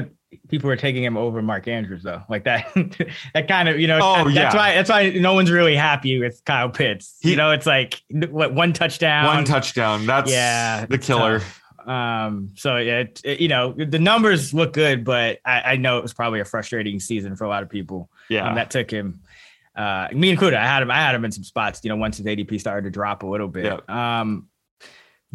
people 0.49 0.70
are 0.70 0.76
taking 0.76 1.03
him 1.03 1.16
over 1.16 1.41
Mark 1.43 1.68
Andrews 1.68 2.03
though, 2.03 2.22
like 2.29 2.45
that. 2.45 2.66
that 3.35 3.49
kind 3.49 3.68
of 3.68 3.79
you 3.81 3.87
know. 3.87 3.99
Oh, 4.03 4.24
that's 4.24 4.35
yeah. 4.37 4.55
why 4.55 4.74
that's 4.74 4.91
why 4.91 5.11
no 5.11 5.35
one's 5.35 5.51
really 5.51 5.76
happy 5.76 6.18
with 6.18 6.43
Kyle 6.45 6.68
Pitts. 6.70 7.16
He- 7.20 7.31
you 7.31 7.37
know, 7.37 7.51
it's 7.53 7.66
like 7.66 8.03
what 8.11 8.55
one 8.55 8.72
touchdown, 8.72 9.26
One 9.26 9.45
touchdown. 9.45 10.07
That's 10.07 10.31
Yeah, 10.31 10.87
the 10.87 10.99
killer. 10.99 11.43
Um, 11.87 12.51
so 12.55 12.76
yeah, 12.76 12.99
it, 13.01 13.20
it- 13.24 13.41
you 13.41 13.49
know, 13.49 13.72
the 13.72 13.99
numbers 13.99 14.53
look 14.53 14.72
good, 14.74 15.05
but 15.05 15.39
I, 15.45 15.61
I 15.72 15.76
know 15.76 15.99
it 15.99 16.03
was 16.03 16.12
probably 16.12 16.41
a 16.41 16.45
frustrating 16.45 17.01
season 17.01 17.35
for 17.37 17.45
a 17.45 17.49
lot 17.49 17.62
of 17.62 17.70
people. 17.70 18.11
Yeah. 18.29 18.49
Um, 18.49 18.57
that 18.57 18.70
took 18.70 18.91
him, 18.91 19.20
uh, 19.74 20.09
me 20.12 20.29
included. 20.29 20.59
I 20.59 20.66
had 20.66 20.83
him, 20.83 20.91
I 20.91 20.97
had 20.97 21.14
him 21.14 21.24
in 21.24 21.33
some 21.33 21.45
spots, 21.45 21.81
you 21.83 21.89
know, 21.89 21.97
once 21.97 22.18
his 22.18 22.26
ADP 22.26 22.61
started 22.61 22.83
to 22.85 22.91
drop 22.91 23.22
a 23.22 23.26
little 23.26 23.49
bit. 23.49 23.89
Um, 23.89 24.49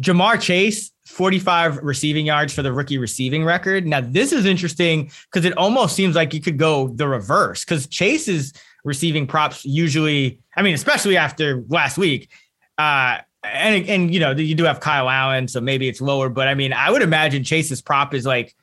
Ja'Marr 0.00 0.40
Chase, 0.40 0.90
45 1.06 1.78
receiving 1.78 2.26
yards 2.26 2.52
for 2.52 2.62
the 2.62 2.72
rookie 2.72 2.98
receiving 2.98 3.44
record. 3.44 3.86
Now, 3.86 4.00
this 4.00 4.32
is 4.32 4.46
interesting 4.46 5.10
because 5.30 5.44
it 5.44 5.56
almost 5.56 5.94
seems 5.94 6.16
like 6.16 6.34
you 6.34 6.40
could 6.40 6.58
go 6.58 6.88
the 6.88 7.06
reverse 7.06 7.64
because 7.64 7.86
Chase's 7.86 8.52
receiving 8.84 9.26
props 9.26 9.64
usually, 9.64 10.40
I 10.56 10.62
mean, 10.62 10.74
especially 10.74 11.16
after 11.16 11.62
last 11.68 11.98
week, 11.98 12.30
uh, 12.78 13.18
and 13.44 13.86
and 13.88 14.14
you 14.14 14.20
know 14.20 14.30
you 14.30 14.54
do 14.54 14.64
have 14.64 14.80
Kyle 14.80 15.08
Allen, 15.08 15.48
so 15.48 15.60
maybe 15.60 15.86
it's 15.86 16.00
lower. 16.00 16.28
But 16.30 16.48
I 16.48 16.54
mean, 16.54 16.72
I 16.72 16.90
would 16.90 17.02
imagine 17.02 17.44
Chase's 17.44 17.82
prop 17.82 18.14
is 18.14 18.24
like 18.24 18.56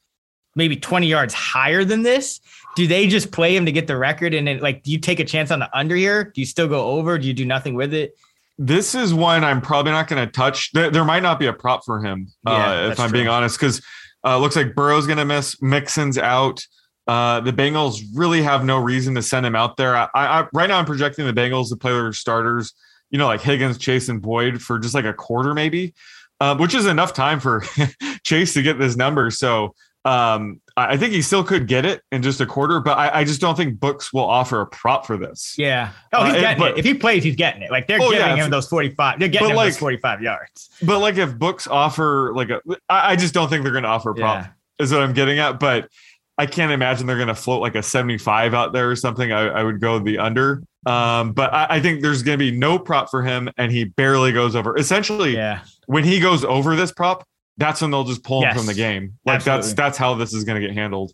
maybe 0.55 0.75
20 0.75 1.07
yards 1.07 1.33
higher 1.33 1.83
than 1.83 2.01
this. 2.01 2.39
Do 2.75 2.87
they 2.87 3.07
just 3.07 3.31
play 3.31 3.55
him 3.55 3.65
to 3.65 3.71
get 3.71 3.87
the 3.87 3.97
record? 3.97 4.33
And 4.33 4.47
then 4.47 4.59
like, 4.59 4.83
do 4.83 4.91
you 4.91 4.97
take 4.97 5.19
a 5.19 5.25
chance 5.25 5.51
on 5.51 5.59
the 5.59 5.77
under 5.77 5.95
here? 5.95 6.25
Do 6.25 6.41
you 6.41 6.47
still 6.47 6.67
go 6.67 6.89
over? 6.91 7.17
Do 7.17 7.27
you 7.27 7.33
do 7.33 7.45
nothing 7.45 7.75
with 7.75 7.93
it? 7.93 8.17
This 8.57 8.93
is 8.95 9.13
one 9.13 9.43
I'm 9.43 9.61
probably 9.61 9.91
not 9.91 10.07
going 10.07 10.25
to 10.25 10.31
touch. 10.31 10.71
There, 10.73 10.91
there 10.91 11.05
might 11.05 11.23
not 11.23 11.39
be 11.39 11.47
a 11.47 11.53
prop 11.53 11.83
for 11.85 12.03
him, 12.03 12.27
Yeah, 12.45 12.85
uh, 12.85 12.89
if 12.91 12.99
I'm 12.99 13.09
true. 13.09 13.19
being 13.19 13.27
honest, 13.27 13.59
because 13.59 13.81
uh, 14.25 14.37
looks 14.37 14.55
like 14.55 14.75
Burrow's 14.75 15.07
going 15.07 15.17
to 15.17 15.25
miss. 15.25 15.59
Mixon's 15.61 16.17
out. 16.17 16.61
Uh, 17.07 17.39
the 17.39 17.51
Bengals 17.51 18.01
really 18.13 18.41
have 18.43 18.63
no 18.63 18.77
reason 18.77 19.15
to 19.15 19.21
send 19.21 19.45
him 19.45 19.55
out 19.55 19.75
there. 19.77 19.95
I, 19.95 20.07
I 20.13 20.47
right 20.53 20.67
now 20.69 20.77
I'm 20.77 20.85
projecting 20.85 21.25
the 21.25 21.33
Bengals 21.33 21.69
to 21.69 21.75
play 21.75 21.91
their 21.91 22.13
starters, 22.13 22.73
you 23.09 23.17
know, 23.17 23.25
like 23.25 23.41
Higgins, 23.41 23.77
Chase, 23.79 24.07
and 24.07 24.21
Boyd 24.21 24.61
for 24.61 24.77
just 24.77 24.93
like 24.93 25.05
a 25.05 25.13
quarter, 25.13 25.53
maybe, 25.55 25.93
uh, 26.39 26.55
which 26.57 26.75
is 26.75 26.85
enough 26.85 27.13
time 27.13 27.39
for 27.39 27.63
Chase 28.23 28.53
to 28.53 28.61
get 28.61 28.77
this 28.77 28.95
number. 28.95 29.31
So 29.31 29.73
um, 30.05 30.61
I 30.77 30.97
think 30.97 31.13
he 31.13 31.21
still 31.21 31.43
could 31.43 31.67
get 31.67 31.85
it 31.85 32.01
in 32.11 32.21
just 32.21 32.39
a 32.41 32.45
quarter, 32.45 32.79
but 32.79 32.97
I, 32.97 33.19
I 33.19 33.23
just 33.23 33.41
don't 33.41 33.55
think 33.55 33.79
books 33.79 34.13
will 34.13 34.25
offer 34.25 34.61
a 34.61 34.65
prop 34.65 35.05
for 35.05 35.17
this. 35.17 35.55
Yeah. 35.57 35.91
Oh, 36.13 36.23
he's 36.25 36.33
Uh, 36.33 36.37
it- 36.37 36.41
getting 36.41 36.59
but- 36.59 36.71
it. 36.71 36.77
If 36.79 36.85
he 36.85 36.93
plays, 36.93 37.23
he's 37.23 37.35
getting 37.35 37.61
it. 37.61 37.71
Like 37.71 37.87
they're 37.87 37.99
Oh, 38.01 38.09
giving 38.11 38.25
yeah, 38.25 38.35
him 38.35 38.49
those 38.51 38.67
45. 38.67 39.19
They're 39.19 39.27
getting 39.27 39.49
him 39.49 39.55
like- 39.55 39.67
those 39.73 39.77
45 39.77 40.21
yards. 40.21 40.69
But 40.81 40.99
like 40.99 41.17
if 41.17 41.37
books 41.37 41.67
offer 41.67 42.31
like 42.33 42.49
a, 42.49 42.61
I, 42.89 43.11
I 43.11 43.15
just 43.15 43.33
don't 43.33 43.49
think 43.49 43.63
they're 43.63 43.73
going 43.73 43.83
to 43.83 43.89
offer 43.89 44.11
a 44.11 44.15
prop. 44.15 44.43
Yeah. 44.45 44.47
Is 44.79 44.91
what 44.91 45.01
I'm 45.01 45.13
getting 45.13 45.39
at. 45.39 45.59
But 45.59 45.89
I 46.37 46.45
can't 46.47 46.71
imagine 46.71 47.05
they're 47.05 47.17
going 47.17 47.27
to 47.27 47.35
float 47.35 47.61
like 47.61 47.75
a 47.75 47.83
75 47.83 48.53
out 48.55 48.73
there 48.73 48.89
or 48.89 48.95
something. 48.95 49.31
I, 49.31 49.47
I 49.47 49.63
would 49.63 49.79
go 49.79 49.99
the 49.99 50.17
under. 50.17 50.63
Um, 50.87 51.33
but 51.33 51.53
I, 51.53 51.67
I 51.71 51.79
think 51.81 52.01
there's 52.01 52.23
going 52.23 52.39
to 52.39 52.43
be 52.43 52.49
no 52.57 52.79
prop 52.79 53.11
for 53.11 53.21
him, 53.21 53.47
and 53.57 53.71
he 53.71 53.83
barely 53.83 54.31
goes 54.31 54.55
over. 54.55 54.75
Essentially, 54.75 55.35
Yeah. 55.35 55.59
when 55.85 56.03
he 56.03 56.19
goes 56.19 56.43
over 56.43 56.75
this 56.75 56.91
prop, 56.91 57.23
that's 57.57 57.81
when 57.81 57.91
they'll 57.91 58.03
just 58.03 58.23
pull 58.23 58.43
him 58.43 58.55
from 58.55 58.65
the 58.65 58.73
game. 58.73 59.17
Like 59.25 59.43
that's 59.43 59.67
Absolutely. 59.67 59.75
that's 59.83 59.97
how 59.97 60.13
this 60.15 60.33
is 60.33 60.43
going 60.43 60.61
to 60.61 60.67
get 60.67 60.75
handled. 60.75 61.13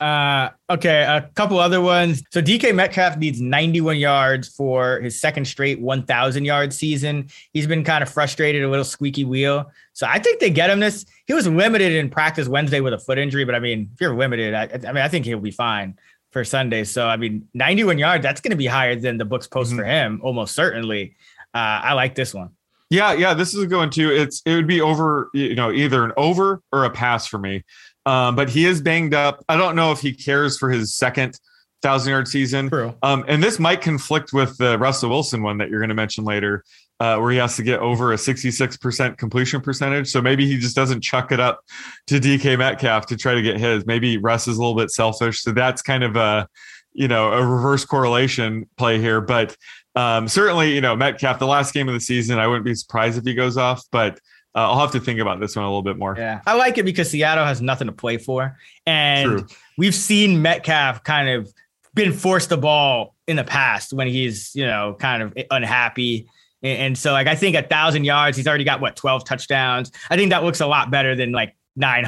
Uh, 0.00 0.50
okay, 0.68 1.02
a 1.02 1.30
couple 1.36 1.60
other 1.60 1.80
ones. 1.80 2.24
So 2.32 2.42
DK 2.42 2.74
Metcalf 2.74 3.18
needs 3.18 3.40
91 3.40 3.98
yards 3.98 4.48
for 4.48 4.98
his 5.00 5.20
second 5.20 5.44
straight 5.44 5.80
1,000 5.80 6.44
yard 6.44 6.72
season. 6.72 7.28
He's 7.52 7.68
been 7.68 7.84
kind 7.84 8.02
of 8.02 8.08
frustrated, 8.08 8.64
a 8.64 8.68
little 8.68 8.84
squeaky 8.84 9.24
wheel. 9.24 9.70
So 9.92 10.08
I 10.08 10.18
think 10.18 10.40
they 10.40 10.50
get 10.50 10.70
him 10.70 10.80
this. 10.80 11.06
He 11.26 11.34
was 11.34 11.46
limited 11.46 11.92
in 11.92 12.10
practice 12.10 12.48
Wednesday 12.48 12.80
with 12.80 12.94
a 12.94 12.98
foot 12.98 13.16
injury, 13.16 13.44
but 13.44 13.54
I 13.54 13.60
mean, 13.60 13.90
if 13.94 14.00
you're 14.00 14.16
limited, 14.16 14.54
I, 14.54 14.62
I 14.72 14.92
mean, 14.92 14.96
I 15.04 15.06
think 15.08 15.24
he'll 15.24 15.38
be 15.38 15.52
fine 15.52 15.96
for 16.32 16.42
Sunday. 16.42 16.82
So 16.82 17.06
I 17.06 17.16
mean, 17.16 17.46
91 17.54 17.98
yards, 17.98 18.24
that's 18.24 18.40
going 18.40 18.50
to 18.50 18.56
be 18.56 18.66
higher 18.66 18.96
than 18.96 19.18
the 19.18 19.24
books 19.24 19.46
post 19.46 19.72
Mhm. 19.72 19.76
for 19.76 19.84
him, 19.84 20.20
almost 20.24 20.56
certainly. 20.56 21.14
Uh, 21.54 21.58
I 21.84 21.92
like 21.92 22.16
this 22.16 22.34
one. 22.34 22.50
Yeah, 22.92 23.14
yeah, 23.14 23.32
this 23.32 23.54
is 23.54 23.62
a 23.62 23.66
good 23.66 23.78
one 23.78 23.88
too. 23.88 24.10
It's 24.12 24.42
it 24.44 24.54
would 24.54 24.66
be 24.66 24.82
over, 24.82 25.30
you 25.32 25.54
know, 25.54 25.72
either 25.72 26.04
an 26.04 26.12
over 26.18 26.60
or 26.72 26.84
a 26.84 26.90
pass 26.90 27.26
for 27.26 27.38
me. 27.38 27.64
Um, 28.04 28.36
but 28.36 28.50
he 28.50 28.66
is 28.66 28.82
banged 28.82 29.14
up. 29.14 29.42
I 29.48 29.56
don't 29.56 29.76
know 29.76 29.92
if 29.92 30.00
he 30.00 30.12
cares 30.12 30.58
for 30.58 30.70
his 30.70 30.94
second 30.94 31.40
thousand 31.80 32.10
yard 32.10 32.28
season. 32.28 32.68
True. 32.68 32.94
Um, 33.02 33.24
and 33.28 33.42
this 33.42 33.58
might 33.58 33.80
conflict 33.80 34.34
with 34.34 34.58
the 34.58 34.78
Russell 34.78 35.08
Wilson 35.08 35.42
one 35.42 35.56
that 35.56 35.70
you're 35.70 35.80
going 35.80 35.88
to 35.88 35.94
mention 35.94 36.24
later, 36.24 36.64
uh, 37.00 37.16
where 37.16 37.30
he 37.32 37.38
has 37.38 37.56
to 37.56 37.62
get 37.62 37.80
over 37.80 38.12
a 38.12 38.16
66% 38.16 39.16
completion 39.16 39.62
percentage. 39.62 40.08
So 40.08 40.20
maybe 40.20 40.46
he 40.46 40.58
just 40.58 40.76
doesn't 40.76 41.00
chuck 41.00 41.32
it 41.32 41.40
up 41.40 41.60
to 42.08 42.20
DK 42.20 42.58
Metcalf 42.58 43.06
to 43.06 43.16
try 43.16 43.34
to 43.34 43.40
get 43.40 43.58
his. 43.58 43.86
Maybe 43.86 44.18
Russ 44.18 44.46
is 44.46 44.58
a 44.58 44.60
little 44.60 44.76
bit 44.76 44.90
selfish. 44.90 45.40
So 45.40 45.52
that's 45.52 45.80
kind 45.80 46.04
of 46.04 46.16
a, 46.16 46.46
you 46.92 47.08
know, 47.08 47.32
a 47.32 47.42
reverse 47.42 47.86
correlation 47.86 48.68
play 48.76 49.00
here. 49.00 49.22
But 49.22 49.56
um, 49.94 50.28
certainly, 50.28 50.74
you 50.74 50.80
know, 50.80 50.96
Metcalf, 50.96 51.38
the 51.38 51.46
last 51.46 51.74
game 51.74 51.88
of 51.88 51.94
the 51.94 52.00
season, 52.00 52.38
I 52.38 52.46
wouldn't 52.46 52.64
be 52.64 52.74
surprised 52.74 53.18
if 53.18 53.24
he 53.24 53.34
goes 53.34 53.56
off, 53.56 53.84
but 53.90 54.18
uh, 54.54 54.70
I'll 54.70 54.80
have 54.80 54.92
to 54.92 55.00
think 55.00 55.20
about 55.20 55.40
this 55.40 55.56
one 55.56 55.64
a 55.64 55.68
little 55.68 55.82
bit 55.82 55.98
more. 55.98 56.14
Yeah, 56.16 56.40
I 56.46 56.54
like 56.54 56.78
it 56.78 56.84
because 56.84 57.10
Seattle 57.10 57.44
has 57.44 57.60
nothing 57.60 57.86
to 57.86 57.92
play 57.92 58.18
for, 58.18 58.58
and 58.86 59.30
True. 59.30 59.46
we've 59.78 59.94
seen 59.94 60.42
Metcalf 60.42 61.04
kind 61.04 61.28
of 61.28 61.52
been 61.94 62.12
forced 62.12 62.48
the 62.48 62.58
ball 62.58 63.14
in 63.26 63.36
the 63.36 63.44
past 63.44 63.92
when 63.92 64.08
he's 64.08 64.54
you 64.54 64.66
know 64.66 64.96
kind 64.98 65.22
of 65.22 65.36
unhappy. 65.50 66.28
And, 66.64 66.96
so, 66.96 67.10
like, 67.10 67.26
I 67.26 67.34
think 67.34 67.56
a 67.56 67.62
thousand 67.62 68.04
yards, 68.04 68.36
he's 68.36 68.46
already 68.46 68.62
got 68.62 68.80
what 68.80 68.94
twelve 68.94 69.24
touchdowns. 69.24 69.90
I 70.10 70.16
think 70.16 70.30
that 70.30 70.44
looks 70.44 70.60
a 70.60 70.66
lot 70.66 70.92
better 70.92 71.16
than 71.16 71.32
like 71.32 71.56
nine 71.74 72.04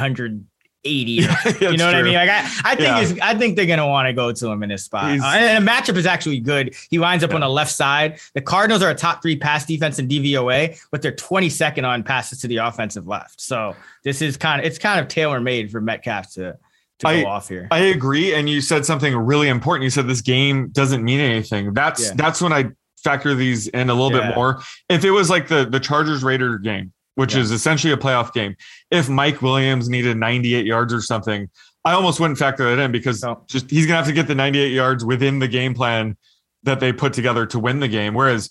hundred 0.84 0.90
eighty. 0.90 1.12
you 1.70 1.76
know 1.76 1.86
what 1.86 1.94
I 1.94 2.02
mean? 2.02 2.14
Like, 2.14 2.28
I, 2.30 2.40
I 2.64 2.74
think 2.74 2.80
Yeah. 2.80 3.00
it's, 3.00 3.20
I 3.20 3.34
think 3.34 3.56
they're 3.56 3.66
gonna 3.66 3.86
want 3.86 4.06
to 4.06 4.12
go 4.12 4.32
to 4.32 4.48
him 4.48 4.62
in 4.62 4.68
this 4.68 4.84
spot. 4.84 5.04
Uh, 5.18 5.24
and 5.24 5.66
the 5.66 5.70
matchup 5.70 5.96
is 5.96 6.06
actually 6.06 6.40
good. 6.40 6.74
He 6.90 6.98
lines 6.98 7.24
up 7.24 7.32
on 7.34 7.40
the 7.40 7.48
left 7.48 7.72
side. 7.72 8.18
The 8.34 8.40
Cardinals 8.40 8.82
are 8.82 8.90
a 8.90 8.94
top 8.94 9.22
three 9.22 9.36
pass 9.36 9.66
defense 9.66 9.98
in 9.98 10.08
DVOA, 10.08 10.78
but 10.90 11.02
they're 11.02 11.12
22nd 11.12 11.84
on 11.84 12.02
passes 12.02 12.40
to 12.40 12.48
the 12.48 12.58
offensive 12.58 13.06
left. 13.06 13.40
So 13.40 13.74
this 14.02 14.22
is 14.22 14.36
kind 14.36 14.60
of 14.60 14.66
it's 14.66 14.78
kind 14.78 15.00
of 15.00 15.08
tailor 15.08 15.40
made 15.40 15.70
for 15.70 15.80
Metcalf 15.80 16.32
to 16.34 16.56
to 17.00 17.08
I- 17.08 17.22
go 17.22 17.28
off 17.28 17.48
here. 17.48 17.68
I 17.70 17.78
agree. 17.80 18.34
And 18.34 18.48
you 18.48 18.60
said 18.60 18.84
something 18.86 19.16
really 19.16 19.48
important. 19.48 19.84
You 19.84 19.90
said 19.90 20.06
this 20.06 20.20
game 20.20 20.68
doesn't 20.68 21.02
mean 21.02 21.20
anything. 21.20 21.72
That's 21.74 22.04
Yeah. 22.08 22.12
that's 22.16 22.40
when 22.40 22.52
I 22.52 22.66
factor 23.02 23.34
these 23.34 23.66
in 23.68 23.90
a 23.90 23.94
little 23.94 24.16
Yeah. 24.16 24.28
bit 24.28 24.36
more. 24.36 24.60
If 24.88 25.04
it 25.04 25.10
was 25.10 25.28
like 25.28 25.48
the 25.48 25.64
the 25.66 25.80
Chargers 25.80 26.22
Raider 26.22 26.56
game, 26.58 26.92
which 27.14 27.34
Yeah. 27.34 27.40
is 27.42 27.50
essentially 27.50 27.92
a 27.92 27.96
playoff 27.96 28.32
game, 28.32 28.56
if 28.90 29.08
Mike 29.08 29.42
Williams 29.42 29.88
needed 29.88 30.16
98 30.16 30.66
yards 30.66 30.92
or 30.92 31.00
something, 31.00 31.48
I 31.84 31.92
almost 31.92 32.18
wouldn't 32.20 32.38
factor 32.38 32.64
that 32.74 32.82
in 32.82 32.92
because 32.92 33.22
No. 33.22 33.44
just 33.48 33.70
he's 33.70 33.86
gonna 33.86 33.96
have 33.98 34.06
to 34.06 34.12
get 34.12 34.26
the 34.26 34.34
98 34.34 34.72
yards 34.72 35.04
within 35.04 35.38
the 35.38 35.48
game 35.48 35.74
plan 35.74 36.16
that 36.62 36.80
they 36.80 36.92
put 36.92 37.12
together 37.12 37.44
to 37.46 37.58
win 37.58 37.80
the 37.80 37.88
game. 37.88 38.14
Whereas 38.14 38.50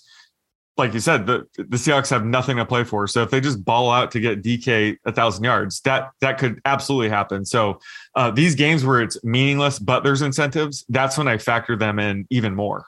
like 0.76 0.92
you 0.92 0.98
said, 0.98 1.24
the 1.26 1.46
the 1.56 1.76
Seahawks 1.76 2.10
have 2.10 2.24
nothing 2.24 2.56
to 2.56 2.64
play 2.66 2.82
for. 2.82 3.06
So 3.06 3.22
if 3.22 3.30
they 3.30 3.40
just 3.40 3.64
ball 3.64 3.90
out 3.92 4.10
to 4.10 4.18
get 4.20 4.42
DK 4.42 4.96
a 5.04 5.12
thousand 5.12 5.44
yards, 5.44 5.80
that 5.82 6.10
that 6.20 6.36
could 6.38 6.60
absolutely 6.64 7.10
happen. 7.10 7.44
So 7.44 7.78
uh, 8.16 8.32
these 8.32 8.56
games 8.56 8.84
where 8.84 9.00
it's 9.00 9.22
meaningless, 9.22 9.78
but 9.78 10.02
there's 10.02 10.20
incentives, 10.22 10.84
that's 10.88 11.16
when 11.16 11.28
I 11.28 11.38
factor 11.38 11.76
them 11.76 12.00
in 12.00 12.26
even 12.30 12.56
more. 12.56 12.86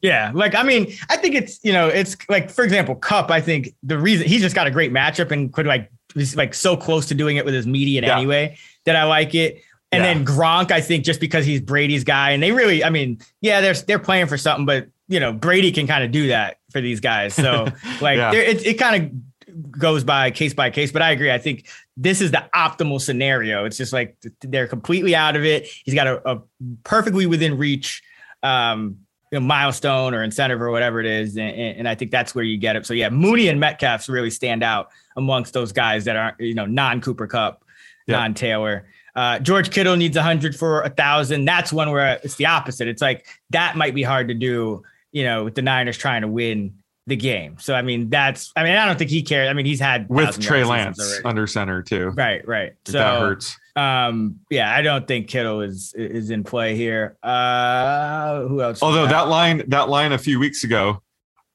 Yeah, 0.00 0.30
like 0.34 0.54
I 0.54 0.62
mean, 0.62 0.92
I 1.10 1.16
think 1.16 1.34
it's 1.34 1.58
you 1.64 1.72
know, 1.72 1.88
it's 1.88 2.16
like 2.28 2.50
for 2.50 2.62
example, 2.64 2.94
Kupp. 2.94 3.30
I 3.30 3.40
think 3.40 3.74
the 3.82 3.98
reason 3.98 4.26
he's 4.28 4.40
just 4.40 4.54
got 4.54 4.66
a 4.66 4.70
great 4.70 4.92
matchup 4.92 5.30
and 5.32 5.52
could 5.52 5.66
like 5.66 5.90
he's 6.14 6.36
like 6.36 6.54
so 6.54 6.76
close 6.76 7.06
to 7.06 7.14
doing 7.14 7.36
it 7.36 7.44
with 7.44 7.54
his 7.54 7.66
median 7.66 8.04
Yeah. 8.04 8.16
anyway 8.16 8.56
that 8.84 8.94
I 8.96 9.04
like 9.04 9.34
it. 9.34 9.60
And 9.90 10.04
Yeah. 10.04 10.14
then 10.14 10.24
Gronk, 10.24 10.70
I 10.70 10.80
think 10.80 11.04
just 11.04 11.18
because 11.20 11.44
he's 11.46 11.60
Brady's 11.60 12.04
guy, 12.04 12.30
and 12.32 12.42
they 12.42 12.52
really, 12.52 12.84
I 12.84 12.90
mean, 12.90 13.18
yeah, 13.40 13.60
they're 13.60 13.74
they're 13.74 13.98
playing 13.98 14.26
for 14.26 14.36
something, 14.38 14.66
but 14.66 14.86
you 15.08 15.18
know, 15.18 15.32
Brady 15.32 15.72
can 15.72 15.86
kind 15.86 16.04
of 16.04 16.10
do 16.12 16.28
that 16.28 16.58
for 16.70 16.80
these 16.80 17.00
guys. 17.00 17.34
So 17.34 17.64
like, 18.00 18.18
Yeah. 18.18 18.32
it 18.32 18.64
it 18.66 18.74
kind 18.74 19.02
of 19.02 19.70
goes 19.72 20.04
by 20.04 20.30
case 20.30 20.54
by 20.54 20.70
case. 20.70 20.92
But 20.92 21.02
I 21.02 21.10
agree. 21.10 21.32
I 21.32 21.38
think 21.38 21.66
this 21.96 22.20
is 22.20 22.30
the 22.30 22.44
optimal 22.54 23.00
scenario. 23.00 23.64
It's 23.64 23.76
just 23.78 23.92
like 23.92 24.16
they're 24.42 24.68
completely 24.68 25.16
out 25.16 25.34
of 25.34 25.44
it. 25.44 25.66
He's 25.84 25.94
got 25.94 26.06
a, 26.06 26.30
a 26.36 26.42
perfectly 26.84 27.26
within 27.26 27.58
reach. 27.58 28.02
Um, 28.44 28.98
you 29.30 29.38
know, 29.38 29.46
milestone 29.46 30.14
or 30.14 30.22
incentive 30.22 30.60
or 30.62 30.70
whatever 30.70 31.00
it 31.00 31.06
is, 31.06 31.36
and, 31.36 31.50
and 31.50 31.88
I 31.88 31.94
think 31.94 32.10
that's 32.10 32.34
where 32.34 32.44
you 32.44 32.56
get 32.56 32.76
it. 32.76 32.86
So 32.86 32.94
yeah, 32.94 33.10
Mooney 33.10 33.48
and 33.48 33.60
Metcalf's 33.60 34.08
really 34.08 34.30
stand 34.30 34.62
out 34.62 34.88
amongst 35.16 35.52
those 35.52 35.72
guys 35.72 36.04
that 36.06 36.16
aren't 36.16 36.40
you 36.40 36.54
know 36.54 36.66
non 36.66 37.00
Cooper 37.00 37.26
Kupp, 37.26 37.64
Yeah. 38.06 38.16
non 38.16 38.34
Taylor. 38.34 38.86
Uh, 39.14 39.38
George 39.40 39.70
Kittle 39.70 39.96
needs 39.96 40.16
a 40.16 40.22
hundred 40.22 40.54
for 40.54 40.82
a 40.82 40.90
thousand. 40.90 41.44
That's 41.44 41.72
one 41.72 41.90
where 41.90 42.20
it's 42.22 42.36
the 42.36 42.46
opposite. 42.46 42.86
It's 42.88 43.02
like 43.02 43.26
that 43.50 43.76
might 43.76 43.94
be 43.94 44.02
hard 44.02 44.28
to 44.28 44.34
do. 44.34 44.82
You 45.10 45.24
know, 45.24 45.44
with 45.44 45.54
the 45.54 45.62
Niners 45.62 45.96
trying 45.98 46.22
to 46.22 46.28
win 46.28 46.74
the 47.08 47.16
game. 47.16 47.56
So 47.58 47.74
I 47.74 47.82
mean, 47.82 48.10
that's 48.10 48.52
I 48.54 48.62
mean, 48.62 48.76
I 48.76 48.86
don't 48.86 48.98
think 48.98 49.10
he 49.10 49.22
cares. 49.22 49.48
I 49.48 49.52
mean, 49.52 49.66
he's 49.66 49.80
had 49.80 50.08
with 50.08 50.38
Trey 50.40 50.64
Lance 50.64 51.20
under 51.24 51.46
center 51.46 51.82
too. 51.82 52.10
Right, 52.10 52.46
right. 52.46 52.74
So 52.84 52.92
that 52.92 53.20
hurts. 53.20 53.56
um, 53.76 54.40
yeah, 54.50 54.74
I 54.74 54.82
don't 54.82 55.06
think 55.08 55.28
Kittle 55.28 55.62
is 55.62 55.94
is 55.94 56.30
in 56.30 56.44
play 56.44 56.76
here. 56.76 57.16
Uh, 57.22 58.42
who 58.42 58.62
else? 58.62 58.82
Although 58.82 59.06
that 59.06 59.28
line, 59.28 59.64
that 59.68 59.88
line 59.88 60.12
a 60.12 60.18
few 60.18 60.38
weeks 60.38 60.64
ago, 60.64 61.02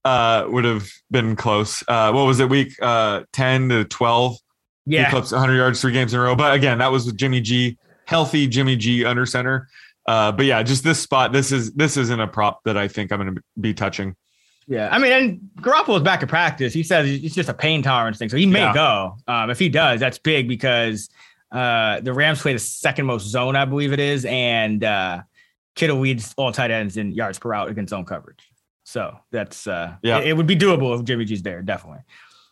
uh, 0.04 0.46
would 0.50 0.66
have 0.66 0.90
been 1.12 1.36
close. 1.36 1.84
Uh, 1.88 2.12
what 2.12 2.26
was 2.26 2.40
it? 2.40 2.50
Week 2.50 2.74
uh, 2.82 3.24
ten 3.32 3.70
to 3.70 3.86
twelve. 3.86 4.38
He 4.86 4.96
yeah, 4.96 5.10
clips 5.10 5.32
100 5.32 5.56
yards 5.56 5.80
three 5.80 5.94
games 5.94 6.14
in 6.14 6.20
a 6.20 6.24
row. 6.24 6.36
But 6.36 6.56
again, 6.56 6.80
that 6.80 6.92
was 6.92 7.06
with 7.06 7.16
Jimmy 7.16 7.40
G, 7.40 7.78
healthy 8.06 8.48
Jimmy 8.48 8.76
G 8.76 9.06
under 9.06 9.26
center. 9.26 9.70
Uh, 10.06 10.34
but 10.34 10.46
yeah, 10.46 10.62
just 10.62 10.84
this 10.84 11.00
spot. 11.00 11.32
This 11.32 11.54
is 11.54 11.72
this 11.74 11.96
isn't 11.96 12.20
a 12.20 12.28
prop 12.28 12.62
that 12.66 12.76
I 12.76 12.90
think 12.90 13.12
I'm 13.12 13.20
going 13.22 13.36
to 13.36 13.42
be 13.60 13.74
touching. 13.74 14.16
Yeah, 14.68 14.90
I 14.92 14.98
mean, 15.00 15.12
and 15.12 15.40
Garoppolo's 15.62 16.04
back 16.04 16.24
at 16.24 16.30
practice. 16.30 16.74
He 16.74 16.84
says 16.84 17.10
it's 17.10 17.36
just 17.36 17.50
a 17.50 17.54
pain 17.54 17.82
tolerance 17.82 18.18
thing, 18.18 18.30
so 18.30 18.38
he 18.38 18.46
may 18.46 18.60
Yeah. 18.62 18.74
go. 18.74 19.18
Um, 19.28 19.50
if 19.50 19.60
he 19.60 19.68
does, 19.70 20.00
that's 20.00 20.18
big 20.18 20.48
because 20.48 21.10
uh, 21.52 22.00
the 22.02 22.14
Rams 22.14 22.42
play 22.42 22.54
the 22.54 22.60
second 22.60 23.06
most 23.06 23.28
zone, 23.28 23.56
I 23.56 23.66
believe 23.66 23.92
it 23.94 24.00
is, 24.00 24.26
and 24.26 24.84
uh, 24.84 25.22
Kittle 25.76 26.00
leads 26.00 26.34
all 26.38 26.52
tight 26.52 26.72
ends 26.72 26.98
in 26.98 27.12
yards 27.12 27.40
per 27.40 27.54
out 27.54 27.70
against 27.70 27.90
zone 27.92 28.06
coverage. 28.06 28.40
So 28.86 29.18
that's 29.32 29.68
uh, 29.68 29.96
Yeah. 30.02 30.20
it, 30.20 30.30
it 30.30 30.34
would 30.38 30.48
be 30.48 30.56
doable 30.56 30.98
if 30.98 31.06
Jimmy 31.06 31.26
G's 31.26 31.42
there, 31.44 31.62
definitely. 31.62 32.02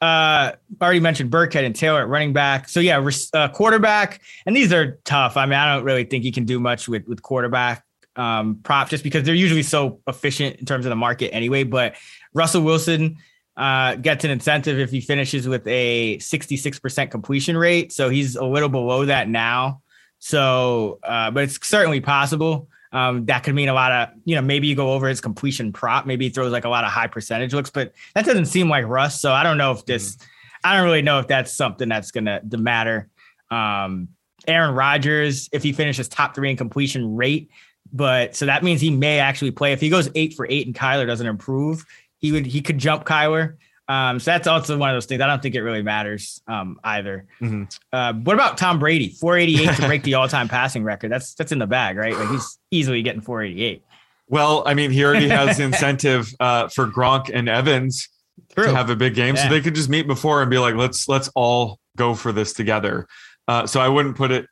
Uh, 0.02 0.54
already 0.82 1.00
mentioned 1.00 1.30
Burkhead 1.32 1.64
and 1.64 1.76
Taylor 1.76 2.02
at 2.02 2.08
running 2.08 2.34
back. 2.34 2.68
So 2.68 2.80
yeah, 2.80 3.08
uh, 3.34 3.48
quarterback, 3.50 4.22
and 4.48 4.56
these 4.56 4.74
are 4.74 5.00
tough. 5.06 5.38
I 5.38 5.46
mean, 5.46 5.54
I 5.60 5.76
don't 5.76 5.84
really 5.84 6.06
think 6.06 6.24
you 6.24 6.32
can 6.32 6.44
do 6.46 6.60
much 6.60 6.88
with 6.88 7.08
with 7.08 7.22
quarterback 7.22 7.84
um, 8.16 8.60
prop 8.64 8.90
just 8.90 9.04
because 9.04 9.24
they're 9.24 9.36
usually 9.36 9.64
so 9.64 10.00
efficient 10.08 10.58
in 10.58 10.66
terms 10.66 10.86
of 10.86 10.90
the 10.90 10.96
market 10.96 11.34
anyway. 11.34 11.64
But 11.64 11.96
Russell 12.34 12.64
Wilson 12.64 13.18
uh, 13.58 13.96
gets 13.96 14.24
an 14.24 14.32
incentive 14.32 14.80
if 14.80 14.92
he 14.92 15.02
finishes 15.02 15.48
with 15.48 15.66
a 15.68 16.18
66% 16.18 17.12
completion 17.12 17.58
rate. 17.58 17.92
So 17.92 18.10
he's 18.10 18.36
a 18.36 18.46
little 18.46 18.70
below 18.70 19.06
that 19.06 19.30
now. 19.30 19.82
So, 20.20 21.00
uh, 21.04 21.32
but 21.32 21.44
it's 21.44 21.68
certainly 21.68 22.00
possible. 22.00 22.70
Um, 22.94 23.26
that 23.26 23.44
could 23.44 23.56
mean 23.56 23.70
a 23.70 23.74
lot 23.74 23.92
of, 23.92 24.10
you 24.26 24.36
know, 24.36 24.42
maybe 24.42 24.68
you 24.68 24.76
go 24.76 24.92
over 24.92 25.08
his 25.08 25.22
completion 25.22 25.72
prop. 25.72 26.06
Maybe 26.06 26.26
he 26.26 26.32
throws 26.32 26.52
like 26.52 26.66
a 26.66 26.70
lot 26.70 26.84
of 26.84 26.92
high 26.92 27.08
percentage 27.08 27.54
looks, 27.54 27.70
but 27.70 27.94
that 28.16 28.26
doesn't 28.26 28.48
seem 28.48 28.70
like 28.70 28.86
Russ. 28.86 29.20
So 29.22 29.32
I 29.32 29.44
don't 29.44 29.58
know 29.58 29.72
if 29.72 29.86
this, 29.86 30.18
I 30.64 30.76
don't 30.76 30.86
really 30.86 31.02
know 31.02 31.20
if 31.20 31.28
that's 31.28 31.54
something 31.54 31.88
that's 31.88 32.12
going 32.12 32.26
to 32.26 32.58
matter. 32.58 33.08
Um, 33.50 34.10
Aaron 34.48 34.76
Rodgers, 34.76 35.50
if 35.52 35.64
he 35.64 35.72
finishes 35.72 36.08
top 36.08 36.36
three 36.36 36.50
in 36.50 36.58
completion 36.58 37.16
rate, 37.16 37.50
but 37.94 38.36
so 38.36 38.46
that 38.46 38.64
means 38.64 38.82
he 38.82 38.92
may 38.92 39.20
actually 39.20 39.52
play. 39.52 39.74
If 39.74 39.82
he 39.82 39.90
goes 39.90 40.10
eight 40.16 40.34
for 40.34 40.46
eight 40.50 40.66
and 40.66 40.76
Kyler 40.76 41.06
doesn't 41.08 41.28
improve, 41.28 41.86
he 42.20 42.32
would 42.32 42.46
he 42.46 42.62
could 42.62 42.78
jump 42.78 43.06
Kyler. 43.06 43.56
Um, 43.88 44.20
so 44.22 44.32
that's 44.32 44.48
also 44.48 44.78
one 44.78 44.90
of 44.90 44.96
those 44.96 45.06
things. 45.06 45.20
I 45.22 45.28
don't 45.28 45.42
think 45.42 45.54
it 45.56 45.62
really 45.64 45.82
matters 45.82 46.42
um, 46.48 46.80
either. 46.84 47.26
Mhm. 47.42 47.78
Uh, 47.92 48.14
what 48.14 48.34
about 48.36 48.58
Tom 48.58 48.80
Brady? 48.80 49.10
488 49.10 49.76
to 49.76 49.88
break 49.88 50.04
the 50.04 50.14
all-time 50.16 50.48
passing 50.48 50.84
record. 50.84 51.12
That's 51.12 51.34
that's 51.34 51.52
in 51.52 51.60
the 51.60 51.68
bag, 51.68 51.98
right? 51.98 52.16
Like 52.18 52.30
he's 52.30 52.58
easily 52.72 53.02
getting 53.02 53.20
488. 53.22 53.84
Well, 54.30 54.64
I 54.66 54.76
mean, 54.76 54.92
he 54.92 55.04
already 55.04 55.28
has 55.40 55.58
the 55.58 55.64
incentive 55.64 56.34
uh, 56.40 56.70
for 56.70 56.88
Gronk 56.88 57.30
and 57.34 57.50
Evans 57.50 58.08
True. 58.56 58.68
to 58.68 58.74
have 58.76 58.90
a 58.90 58.96
big 58.96 59.14
game, 59.14 59.36
Yeah. 59.36 59.44
so 59.44 59.50
they 59.50 59.60
could 59.60 59.76
just 59.76 59.90
meet 59.90 60.08
before 60.08 60.42
and 60.42 60.50
be 60.50 60.58
like, 60.58 60.76
"Let's 60.76 61.10
let's 61.10 61.30
all 61.36 61.80
go 61.98 62.14
for 62.16 62.32
this 62.32 62.54
together." 62.54 63.08
Uh, 63.50 63.68
so 63.68 63.82
I 63.82 63.90
wouldn't 63.90 64.16
put 64.16 64.32
it 64.32 64.46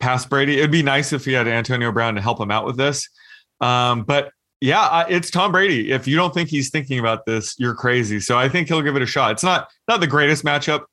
past 0.00 0.28
Brady. 0.28 0.58
It'd 0.58 0.70
be 0.70 0.82
nice 0.82 1.12
if 1.12 1.24
he 1.24 1.32
had 1.32 1.48
Antonio 1.48 1.92
Brown 1.92 2.14
to 2.14 2.20
help 2.20 2.40
him 2.40 2.50
out 2.50 2.66
with 2.66 2.76
this, 2.76 3.08
um, 3.60 4.02
but 4.04 4.30
yeah, 4.60 5.04
it's 5.08 5.30
Tom 5.30 5.52
Brady. 5.52 5.92
If 5.92 6.08
you 6.08 6.16
don't 6.16 6.32
think 6.32 6.48
he's 6.48 6.70
thinking 6.70 6.98
about 6.98 7.26
this, 7.26 7.54
you're 7.58 7.74
crazy. 7.74 8.20
So 8.20 8.38
I 8.38 8.48
think 8.48 8.68
he'll 8.68 8.82
give 8.82 8.96
it 8.96 9.02
a 9.02 9.06
shot. 9.06 9.32
It's 9.32 9.42
not 9.42 9.68
not 9.86 10.00
the 10.00 10.06
greatest 10.06 10.44
matchup 10.44 10.84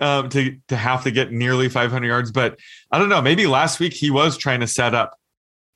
um, 0.00 0.28
to 0.30 0.56
to 0.68 0.76
have 0.76 1.04
to 1.04 1.10
get 1.10 1.30
nearly 1.32 1.68
500 1.68 2.06
yards, 2.06 2.32
but 2.32 2.58
I 2.90 2.98
don't 2.98 3.08
know. 3.08 3.22
Maybe 3.22 3.46
last 3.46 3.78
week 3.78 3.92
he 3.92 4.10
was 4.10 4.36
trying 4.36 4.60
to 4.60 4.66
set 4.66 4.94
up, 4.94 5.16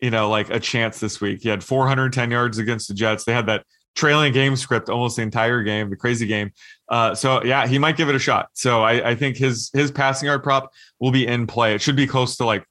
you 0.00 0.10
know, 0.10 0.28
like 0.28 0.50
a 0.50 0.58
chance 0.58 0.98
this 0.98 1.20
week. 1.20 1.40
He 1.42 1.48
had 1.48 1.62
410 1.62 2.30
yards 2.30 2.58
against 2.58 2.88
the 2.88 2.94
Jets. 2.94 3.24
They 3.24 3.32
had 3.32 3.46
that 3.46 3.64
trailing 3.94 4.32
game 4.32 4.56
script 4.56 4.88
almost 4.88 5.16
the 5.16 5.22
entire 5.22 5.62
game, 5.62 5.90
the 5.90 5.96
crazy 5.96 6.26
game. 6.26 6.52
Uh, 6.88 7.14
so 7.14 7.42
yeah, 7.44 7.66
he 7.68 7.78
might 7.78 7.96
give 7.96 8.08
it 8.08 8.14
a 8.16 8.20
shot. 8.20 8.48
So 8.54 8.82
I, 8.82 9.10
I 9.10 9.14
think 9.14 9.36
his 9.36 9.70
his 9.72 9.92
passing 9.92 10.26
yard 10.26 10.42
prop 10.42 10.72
will 10.98 11.12
be 11.12 11.24
in 11.24 11.46
play. 11.46 11.74
It 11.74 11.82
should 11.82 11.96
be 11.96 12.06
close 12.08 12.36
to 12.38 12.44
like 12.44 12.64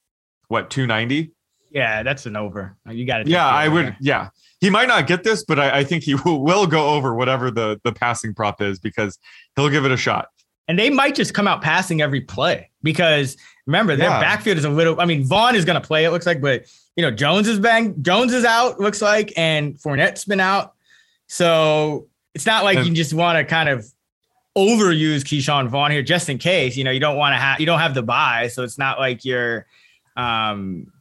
what 0.48 0.70
290. 0.70 1.32
Yeah, 1.72 2.02
that's 2.04 2.26
an 2.26 2.36
over. 2.36 2.76
You 2.89 3.06
got 3.06 3.20
to. 3.26 3.30
Yeah, 3.30 3.45
I 3.45 3.68
would. 3.68 3.95
Yeah, 4.00 4.30
he 4.62 4.70
might 4.70 4.88
not 4.88 5.06
get 5.06 5.24
this, 5.24 5.43
but 5.43 5.60
I, 5.60 5.80
I 5.80 5.84
think 5.84 6.04
he 6.04 6.16
will, 6.26 6.43
will 6.43 6.66
go 6.66 6.89
over 6.91 7.14
whatever 7.14 7.52
the 7.52 7.80
the 7.84 7.91
passing 7.91 8.34
prop 8.34 8.62
is 8.62 8.80
because 8.80 9.20
he'll 9.56 9.70
give 9.70 9.86
it 9.86 9.91
a 9.91 9.98
shot. 9.98 10.30
and 10.70 10.80
they 10.80 10.89
might 10.89 11.14
just 11.16 11.34
come 11.34 11.48
out 11.48 11.62
passing 11.62 12.02
every 12.02 12.22
play 12.22 12.70
because 12.84 13.36
remember 13.66 13.95
their 13.95 14.10
Yeah. 14.10 14.20
backfield 14.22 14.58
is 14.58 14.64
a 14.66 14.70
little. 14.70 15.00
I 15.02 15.06
mean, 15.06 15.26
Vaughn 15.26 15.56
is 15.56 15.66
going 15.66 15.80
to 15.80 15.86
play. 15.86 16.06
It 16.06 16.12
looks 16.12 16.26
like, 16.26 16.41
but 16.41 16.66
you 16.95 17.04
know, 17.04 17.12
Jones 17.12 17.48
is 17.48 17.60
bang. 17.60 18.02
Jones 18.02 18.34
is 18.34 18.45
out. 18.45 18.80
Looks 18.80 19.02
like, 19.02 19.34
and 19.38 19.76
Fournette's 19.78 20.26
been 20.26 20.39
out. 20.39 20.74
So 21.28 22.08
it's 22.34 22.45
not 22.45 22.64
like 22.64 22.78
And- 22.78 22.88
you 22.88 22.93
just 22.93 23.14
want 23.14 23.38
to 23.38 23.43
kind 23.43 23.68
of 23.70 23.86
overuse 24.58 25.22
Ke'Shawn 25.22 25.68
Vaughn 25.68 25.91
here 25.91 26.02
just 26.02 26.30
in 26.30 26.38
case. 26.38 26.76
You 26.78 26.84
know, 26.84 26.91
you 26.91 27.00
don't 27.00 27.18
want 27.18 27.34
to 27.34 27.38
have 27.38 27.60
you 27.60 27.66
don't 27.66 27.80
have 27.80 27.93
the 27.93 28.04
buy, 28.04 28.48
so 28.48 28.64
it's 28.64 28.78
not 28.78 29.00
like 29.00 29.26
you're 29.26 29.66
um 30.18 30.91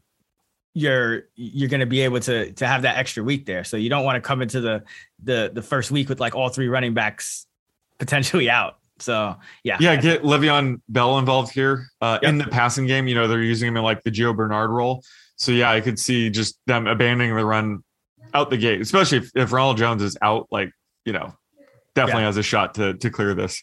you're 0.75 1.23
you're 1.37 1.71
going 1.71 1.81
to 1.81 1.87
be 1.87 2.03
able 2.03 2.21
to 2.21 2.53
to 2.53 2.67
have 2.67 2.83
that 2.83 2.99
extra 2.99 3.25
week 3.25 3.47
there. 3.47 3.65
So 3.65 3.77
you 3.79 3.89
don't 3.89 4.05
want 4.05 4.17
to 4.17 4.21
come 4.21 4.43
into 4.43 4.61
the 4.61 4.83
the 5.23 5.51
the 5.53 5.63
first 5.63 5.91
week 5.91 6.09
with 6.11 6.21
like 6.21 6.35
all 6.35 6.51
three 6.51 6.69
running 6.69 6.93
backs 6.93 7.47
potentially 7.99 8.51
out. 8.51 8.77
So 8.99 9.37
yeah, 9.65 9.79
Yeah, 9.81 9.97
get 9.97 10.23
Le'Veon 10.23 10.81
Bell 10.89 11.19
involved 11.19 11.53
here 11.53 11.87
uh, 12.03 12.19
in 12.23 12.39
the 12.39 12.45
passing 12.45 12.87
game. 12.87 13.09
You 13.09 13.15
know, 13.15 13.27
they're 13.27 13.43
using 13.43 13.69
him 13.69 13.77
in 13.79 13.83
like 13.83 14.03
the 14.03 14.11
Gio 14.11 14.37
Bernard 14.37 14.71
role. 14.71 15.03
So 15.37 15.53
yeah, 15.53 15.71
I 15.71 15.81
could 15.81 15.99
see 15.99 16.31
just 16.31 16.59
them 16.67 16.87
abandoning 16.87 17.35
the 17.35 17.45
run 17.45 17.83
out 18.35 18.51
the 18.51 18.57
gate, 18.59 18.81
especially 18.81 19.19
if, 19.19 19.31
if 19.35 19.53
Ronald 19.53 19.79
Jones 19.79 20.03
is 20.03 20.17
out. 20.21 20.47
Like 20.51 20.73
you 21.07 21.13
know, 21.15 21.35
definitely 21.95 22.23
Yeah. 22.23 22.27
has 22.27 22.37
a 22.37 22.43
shot 22.43 22.75
to 22.75 22.95
to 22.95 23.11
clear 23.11 23.35
this. 23.35 23.63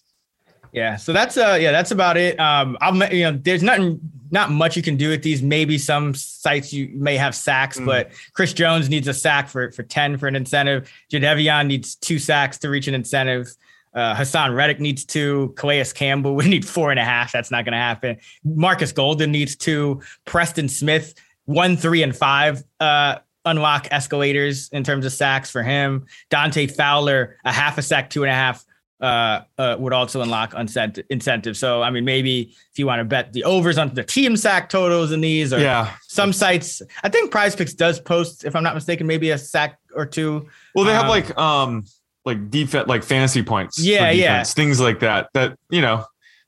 Yeah, 0.73 0.95
so 0.97 1.13
that's 1.13 1.37
uh 1.37 1.57
yeah, 1.61 1.71
that's 1.71 1.91
about 1.91 2.17
it. 2.17 2.39
Um 2.39 2.77
I'll 2.81 2.95
you 3.13 3.23
know 3.31 3.39
there's 3.41 3.63
nothing 3.63 3.99
not 4.31 4.49
much 4.49 4.75
you 4.75 4.81
can 4.81 4.97
do 4.97 5.09
with 5.09 5.21
these. 5.21 5.43
Maybe 5.43 5.77
some 5.77 6.15
sites 6.15 6.73
you 6.73 6.89
may 6.95 7.15
have 7.17 7.35
sacks, 7.35 7.79
Mm. 7.79 7.85
but 7.85 8.11
Chris 8.33 8.51
Jones 8.53 8.89
needs 8.89 9.07
a 9.07 9.13
sack 9.13 9.47
for 9.47 9.71
for 9.71 9.83
10 9.83 10.17
for 10.17 10.27
an 10.27 10.35
incentive. 10.35 10.91
Jadeveon 11.11 11.67
needs 11.67 11.95
two 11.95 12.17
sacks 12.17 12.57
to 12.59 12.69
reach 12.69 12.87
an 12.87 12.95
incentive. 12.95 13.47
Uh, 13.93 14.15
Haason 14.15 14.55
Reddick 14.55 14.79
needs 14.79 15.05
two. 15.05 15.53
Calais 15.55 15.85
Campbell 15.93 16.33
would 16.37 16.47
need 16.47 16.67
four 16.67 16.89
and 16.89 16.99
a 16.99 17.03
half. 17.05 17.31
That's 17.31 17.51
not 17.51 17.63
going 17.63 17.73
to 17.73 17.77
happen. 17.77 18.17
Marcus 18.43 18.91
Golden 18.91 19.31
needs 19.31 19.55
two. 19.55 20.01
Preston 20.25 20.67
Smith, 20.67 21.13
one, 21.45 21.77
three, 21.77 22.01
and 22.01 22.15
five. 22.15 22.63
Uh, 22.79 23.17
unlock 23.45 23.87
escalators 23.91 24.69
in 24.69 24.83
terms 24.83 25.05
of 25.05 25.11
sacks 25.13 25.51
for 25.51 25.61
him. 25.61 26.07
Dante 26.31 26.65
Fowler, 26.65 27.37
a 27.45 27.51
half 27.51 27.77
a 27.77 27.83
sack, 27.83 28.09
two 28.09 28.23
and 28.23 28.31
a 28.31 28.33
half 28.35 28.65
uh, 29.03 29.41
uh, 29.57 29.75
would 29.77 29.91
also 29.93 30.21
unlock 30.21 30.53
uncent- 30.55 30.99
incentive. 31.09 31.57
So, 31.57 31.83
I 31.83 31.89
mean, 31.89 32.05
maybe 32.05 32.53
if 32.71 32.79
you 32.79 32.85
want 32.87 33.01
to 33.01 33.03
bet 33.03 33.33
the 33.33 33.43
overs 33.43 33.77
on 33.77 33.93
the 33.93 34.03
team 34.03 34.37
sack 34.37 34.69
totals 34.69 35.11
in 35.11 35.19
these, 35.21 35.51
or 35.51 35.59
Yeah. 35.59 35.91
some 36.07 36.31
sites, 36.31 36.81
I 37.03 37.09
think 37.09 37.31
PrizePicks 37.31 37.75
does 37.75 37.99
post, 37.99 38.45
if 38.45 38.55
I'm 38.55 38.63
not 38.63 38.73
mistaken, 38.75 39.05
maybe 39.05 39.31
a 39.31 39.37
sack 39.37 39.77
or 39.93 40.05
two. 40.05 40.47
Well, 40.73 40.85
they 40.85 40.93
have 40.93 41.03
Um, 41.03 41.09
like 41.09 41.37
um 41.37 41.83
like 42.25 42.49
defense 42.49 42.87
like 42.87 43.03
fantasy 43.03 43.43
points. 43.43 43.77
Yeah, 43.77 44.09
yeah. 44.11 44.43
things 44.43 44.79
like 44.79 45.01
that. 45.01 45.27
That 45.33 45.57
you 45.69 45.81
know, 45.81 46.05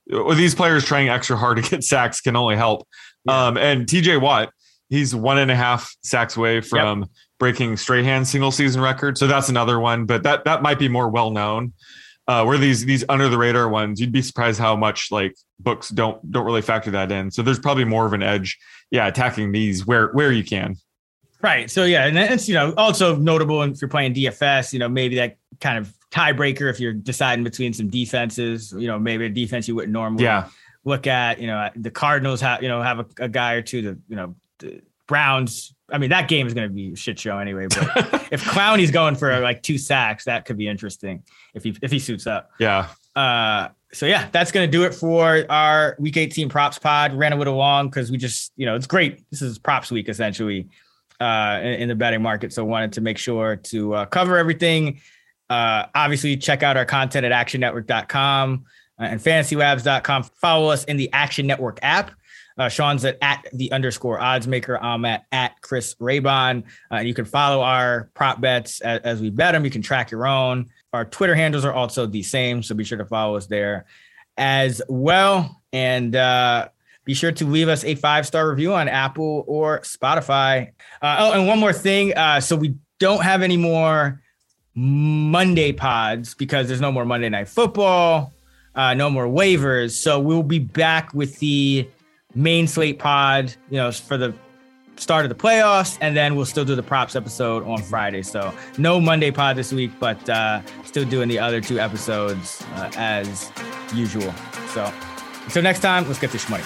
with 0.07 0.37
these 0.37 0.55
players 0.55 0.85
trying 0.85 1.09
extra 1.09 1.35
hard 1.35 1.57
to 1.61 1.69
get 1.69 1.83
sacks 1.83 2.21
can 2.21 2.35
only 2.37 2.55
help. 2.55 2.87
Yeah. 3.25 3.47
Um, 3.47 3.57
and 3.57 3.85
T.J. 3.87 4.17
Watt, 4.17 4.49
he's 4.89 5.13
one 5.13 5.39
and 5.39 5.51
a 5.51 5.55
half 5.55 5.93
sacks 6.03 6.37
away 6.37 6.61
from 6.61 7.05
breaking 7.37 7.75
Strahan 7.75 8.23
single 8.23 8.51
season 8.51 8.81
record. 8.81 9.17
So 9.17 9.27
that's 9.27 9.49
another 9.49 9.77
one, 9.79 10.05
but 10.05 10.23
that 10.23 10.45
that 10.45 10.61
might 10.61 10.79
be 10.79 10.87
more 10.87 11.09
well 11.09 11.31
known. 11.31 11.73
Uh, 12.27 12.43
where 12.43 12.57
these 12.57 12.83
these 12.85 13.03
under 13.07 13.29
the 13.29 13.37
radar 13.37 13.69
ones, 13.69 14.01
you'd 14.01 14.11
be 14.11 14.21
surprised 14.21 14.59
how 14.59 14.75
much 14.75 15.11
like 15.11 15.35
books 15.59 15.89
don't 15.89 16.31
don't 16.31 16.43
really 16.45 16.61
factor 16.63 16.89
that 16.89 17.11
in. 17.11 17.29
So 17.29 17.43
there's 17.43 17.59
probably 17.59 17.85
more 17.85 18.07
of 18.07 18.13
an 18.13 18.23
edge, 18.23 18.57
yeah, 18.89 19.05
attacking 19.07 19.51
these 19.51 19.85
where 19.85 20.07
where 20.13 20.31
you 20.31 20.43
can. 20.43 20.75
Right. 21.43 21.69
So 21.69 21.83
yeah, 21.83 22.07
and 22.07 22.17
it's 22.17 22.47
you 22.49 22.55
know 22.55 22.73
also 22.77 23.15
notable 23.15 23.61
if 23.61 23.79
you're 23.79 23.89
playing 23.89 24.15
DFS, 24.15 24.73
you 24.73 24.79
know 24.79 24.89
maybe 24.89 25.17
that 25.17 25.37
kind 25.61 25.77
of 25.77 25.93
tiebreaker 26.09 26.67
if 26.67 26.79
you're 26.79 26.93
deciding 26.93 27.43
between 27.43 27.73
some 27.73 27.89
defenses, 27.89 28.73
you 28.75 28.87
know 28.87 28.97
maybe 28.97 29.25
a 29.25 29.29
defense 29.29 29.67
you 29.67 29.75
wouldn't 29.75 29.93
normally 29.93 30.23
Yeah. 30.23 30.47
look 30.83 31.05
at. 31.05 31.39
You 31.39 31.45
know 31.45 31.69
the 31.75 31.91
Cardinals 31.91 32.41
have 32.41 32.63
you 32.63 32.69
know 32.69 32.81
have 32.81 33.01
a, 33.01 33.05
a 33.19 33.29
guy 33.29 33.53
or 33.53 33.61
two. 33.61 33.83
The 33.83 33.99
you 34.07 34.15
know 34.15 34.35
the 34.57 34.81
Browns. 35.05 35.74
I 35.91 35.97
mean 35.97 36.09
that 36.09 36.27
game 36.27 36.47
is 36.47 36.53
going 36.53 36.67
to 36.67 36.73
be 36.73 36.93
a 36.93 36.95
shit 36.95 37.19
show 37.19 37.37
anyway. 37.37 37.67
But 37.67 38.27
if 38.31 38.43
Clowney's 38.43 38.91
going 38.91 39.15
for 39.15 39.39
like 39.39 39.61
two 39.61 39.77
sacks, 39.77 40.25
that 40.25 40.45
could 40.45 40.57
be 40.57 40.67
interesting 40.67 41.23
if 41.53 41.63
he 41.63 41.75
if 41.81 41.91
he 41.91 41.99
suits 41.99 42.27
up. 42.27 42.51
Yeah. 42.59 42.89
Uh, 43.15 43.69
so 43.93 44.05
yeah, 44.05 44.27
that's 44.31 44.51
gonna 44.51 44.67
do 44.67 44.83
it 44.83 44.93
for 44.93 45.45
our 45.49 45.95
week 45.99 46.17
18 46.17 46.49
props 46.49 46.77
pod. 46.77 47.13
Ran 47.13 47.33
a 47.33 47.37
little 47.37 47.55
long 47.55 47.87
because 47.87 48.11
we 48.11 48.17
just, 48.17 48.51
you 48.57 48.65
know, 48.65 48.75
it's 48.75 48.87
great. 48.87 49.23
This 49.31 49.41
is 49.41 49.57
props 49.57 49.91
week 49.91 50.09
essentially 50.09 50.67
uh 51.21 51.59
in, 51.61 51.73
in 51.73 51.87
the 51.87 51.95
betting 51.95 52.21
market. 52.21 52.51
So 52.51 52.65
wanted 52.65 52.93
to 52.93 53.01
make 53.01 53.17
sure 53.17 53.55
to 53.55 53.93
uh, 53.93 54.05
cover 54.05 54.37
everything. 54.37 54.99
Uh 55.49 55.85
obviously 55.95 56.35
check 56.35 56.61
out 56.61 56.75
our 56.75 56.85
content 56.85 57.25
at 57.25 57.31
actionnetwork.com 57.31 58.65
uh, 58.99 59.03
and 59.03 59.19
fantasylabs.com. 59.19 60.23
Follow 60.23 60.69
us 60.69 60.83
in 60.85 60.97
the 60.97 61.09
Action 61.13 61.47
Network 61.47 61.79
app. 61.81 62.11
Uh, 62.57 62.69
Sean's 62.69 63.03
at, 63.03 63.17
at 63.21 63.45
the 63.53 63.71
underscore 63.71 64.19
odds 64.19 64.47
maker. 64.47 64.81
I'm 64.81 65.05
at 65.05 65.25
at 65.31 65.61
Chris 65.61 65.95
Raybon. 65.95 66.63
Uh, 66.91 66.99
you 66.99 67.13
can 67.13 67.25
follow 67.25 67.61
our 67.61 68.09
prop 68.13 68.39
bets 68.39 68.81
as, 68.81 69.01
as 69.01 69.21
we 69.21 69.29
bet 69.29 69.53
them. 69.53 69.65
You 69.65 69.71
can 69.71 69.81
track 69.81 70.11
your 70.11 70.25
own. 70.25 70.69
Our 70.93 71.05
Twitter 71.05 71.35
handles 71.35 71.65
are 71.65 71.73
also 71.73 72.05
the 72.05 72.23
same, 72.23 72.63
so 72.63 72.73
be 72.73 72.85
sure 72.85 72.97
to 72.97 73.05
follow 73.05 73.35
us 73.35 73.47
there 73.47 73.85
as 74.37 74.81
well. 74.87 75.61
And 75.73 76.15
uh, 76.15 76.69
be 77.03 77.13
sure 77.13 77.31
to 77.33 77.45
leave 77.45 77.67
us 77.67 77.83
a 77.83 77.95
five 77.95 78.25
star 78.25 78.49
review 78.49 78.73
on 78.73 78.87
Apple 78.87 79.43
or 79.47 79.81
Spotify. 79.81 80.71
Uh, 81.01 81.17
oh, 81.19 81.31
and 81.33 81.47
one 81.47 81.59
more 81.59 81.73
thing. 81.73 82.15
Uh, 82.15 82.39
so 82.39 82.55
we 82.55 82.75
don't 82.99 83.23
have 83.23 83.41
any 83.41 83.57
more 83.57 84.21
Monday 84.73 85.71
pods 85.71 86.33
because 86.33 86.67
there's 86.67 86.81
no 86.81 86.91
more 86.91 87.05
Monday 87.05 87.29
Night 87.29 87.47
Football, 87.47 88.33
uh, 88.73 88.93
no 88.93 89.09
more 89.09 89.27
waivers. 89.27 89.91
So 89.91 90.19
we'll 90.19 90.43
be 90.43 90.59
back 90.59 91.13
with 91.13 91.39
the 91.39 91.87
main 92.35 92.67
slate 92.67 92.99
pod, 92.99 93.53
you 93.69 93.77
know, 93.77 93.91
for 93.91 94.17
the 94.17 94.33
start 94.97 95.25
of 95.25 95.29
the 95.29 95.35
playoffs, 95.35 95.97
and 96.01 96.15
then 96.15 96.35
we'll 96.35 96.45
still 96.45 96.65
do 96.65 96.75
the 96.75 96.83
props 96.83 97.15
episode 97.15 97.63
on 97.63 97.81
Friday. 97.81 98.21
So 98.21 98.53
no 98.77 98.99
Monday 98.99 99.31
pod 99.31 99.55
this 99.57 99.73
week, 99.73 99.91
but 99.99 100.29
uh, 100.29 100.61
still 100.85 101.05
doing 101.05 101.27
the 101.27 101.39
other 101.39 101.61
two 101.61 101.79
episodes 101.79 102.63
uh, 102.75 102.91
as 102.95 103.51
usual. 103.93 104.33
So 104.69 104.91
until 105.45 105.63
next 105.63 105.79
time, 105.79 106.07
let's 106.07 106.19
get 106.19 106.31
this 106.31 106.49
money. 106.49 106.63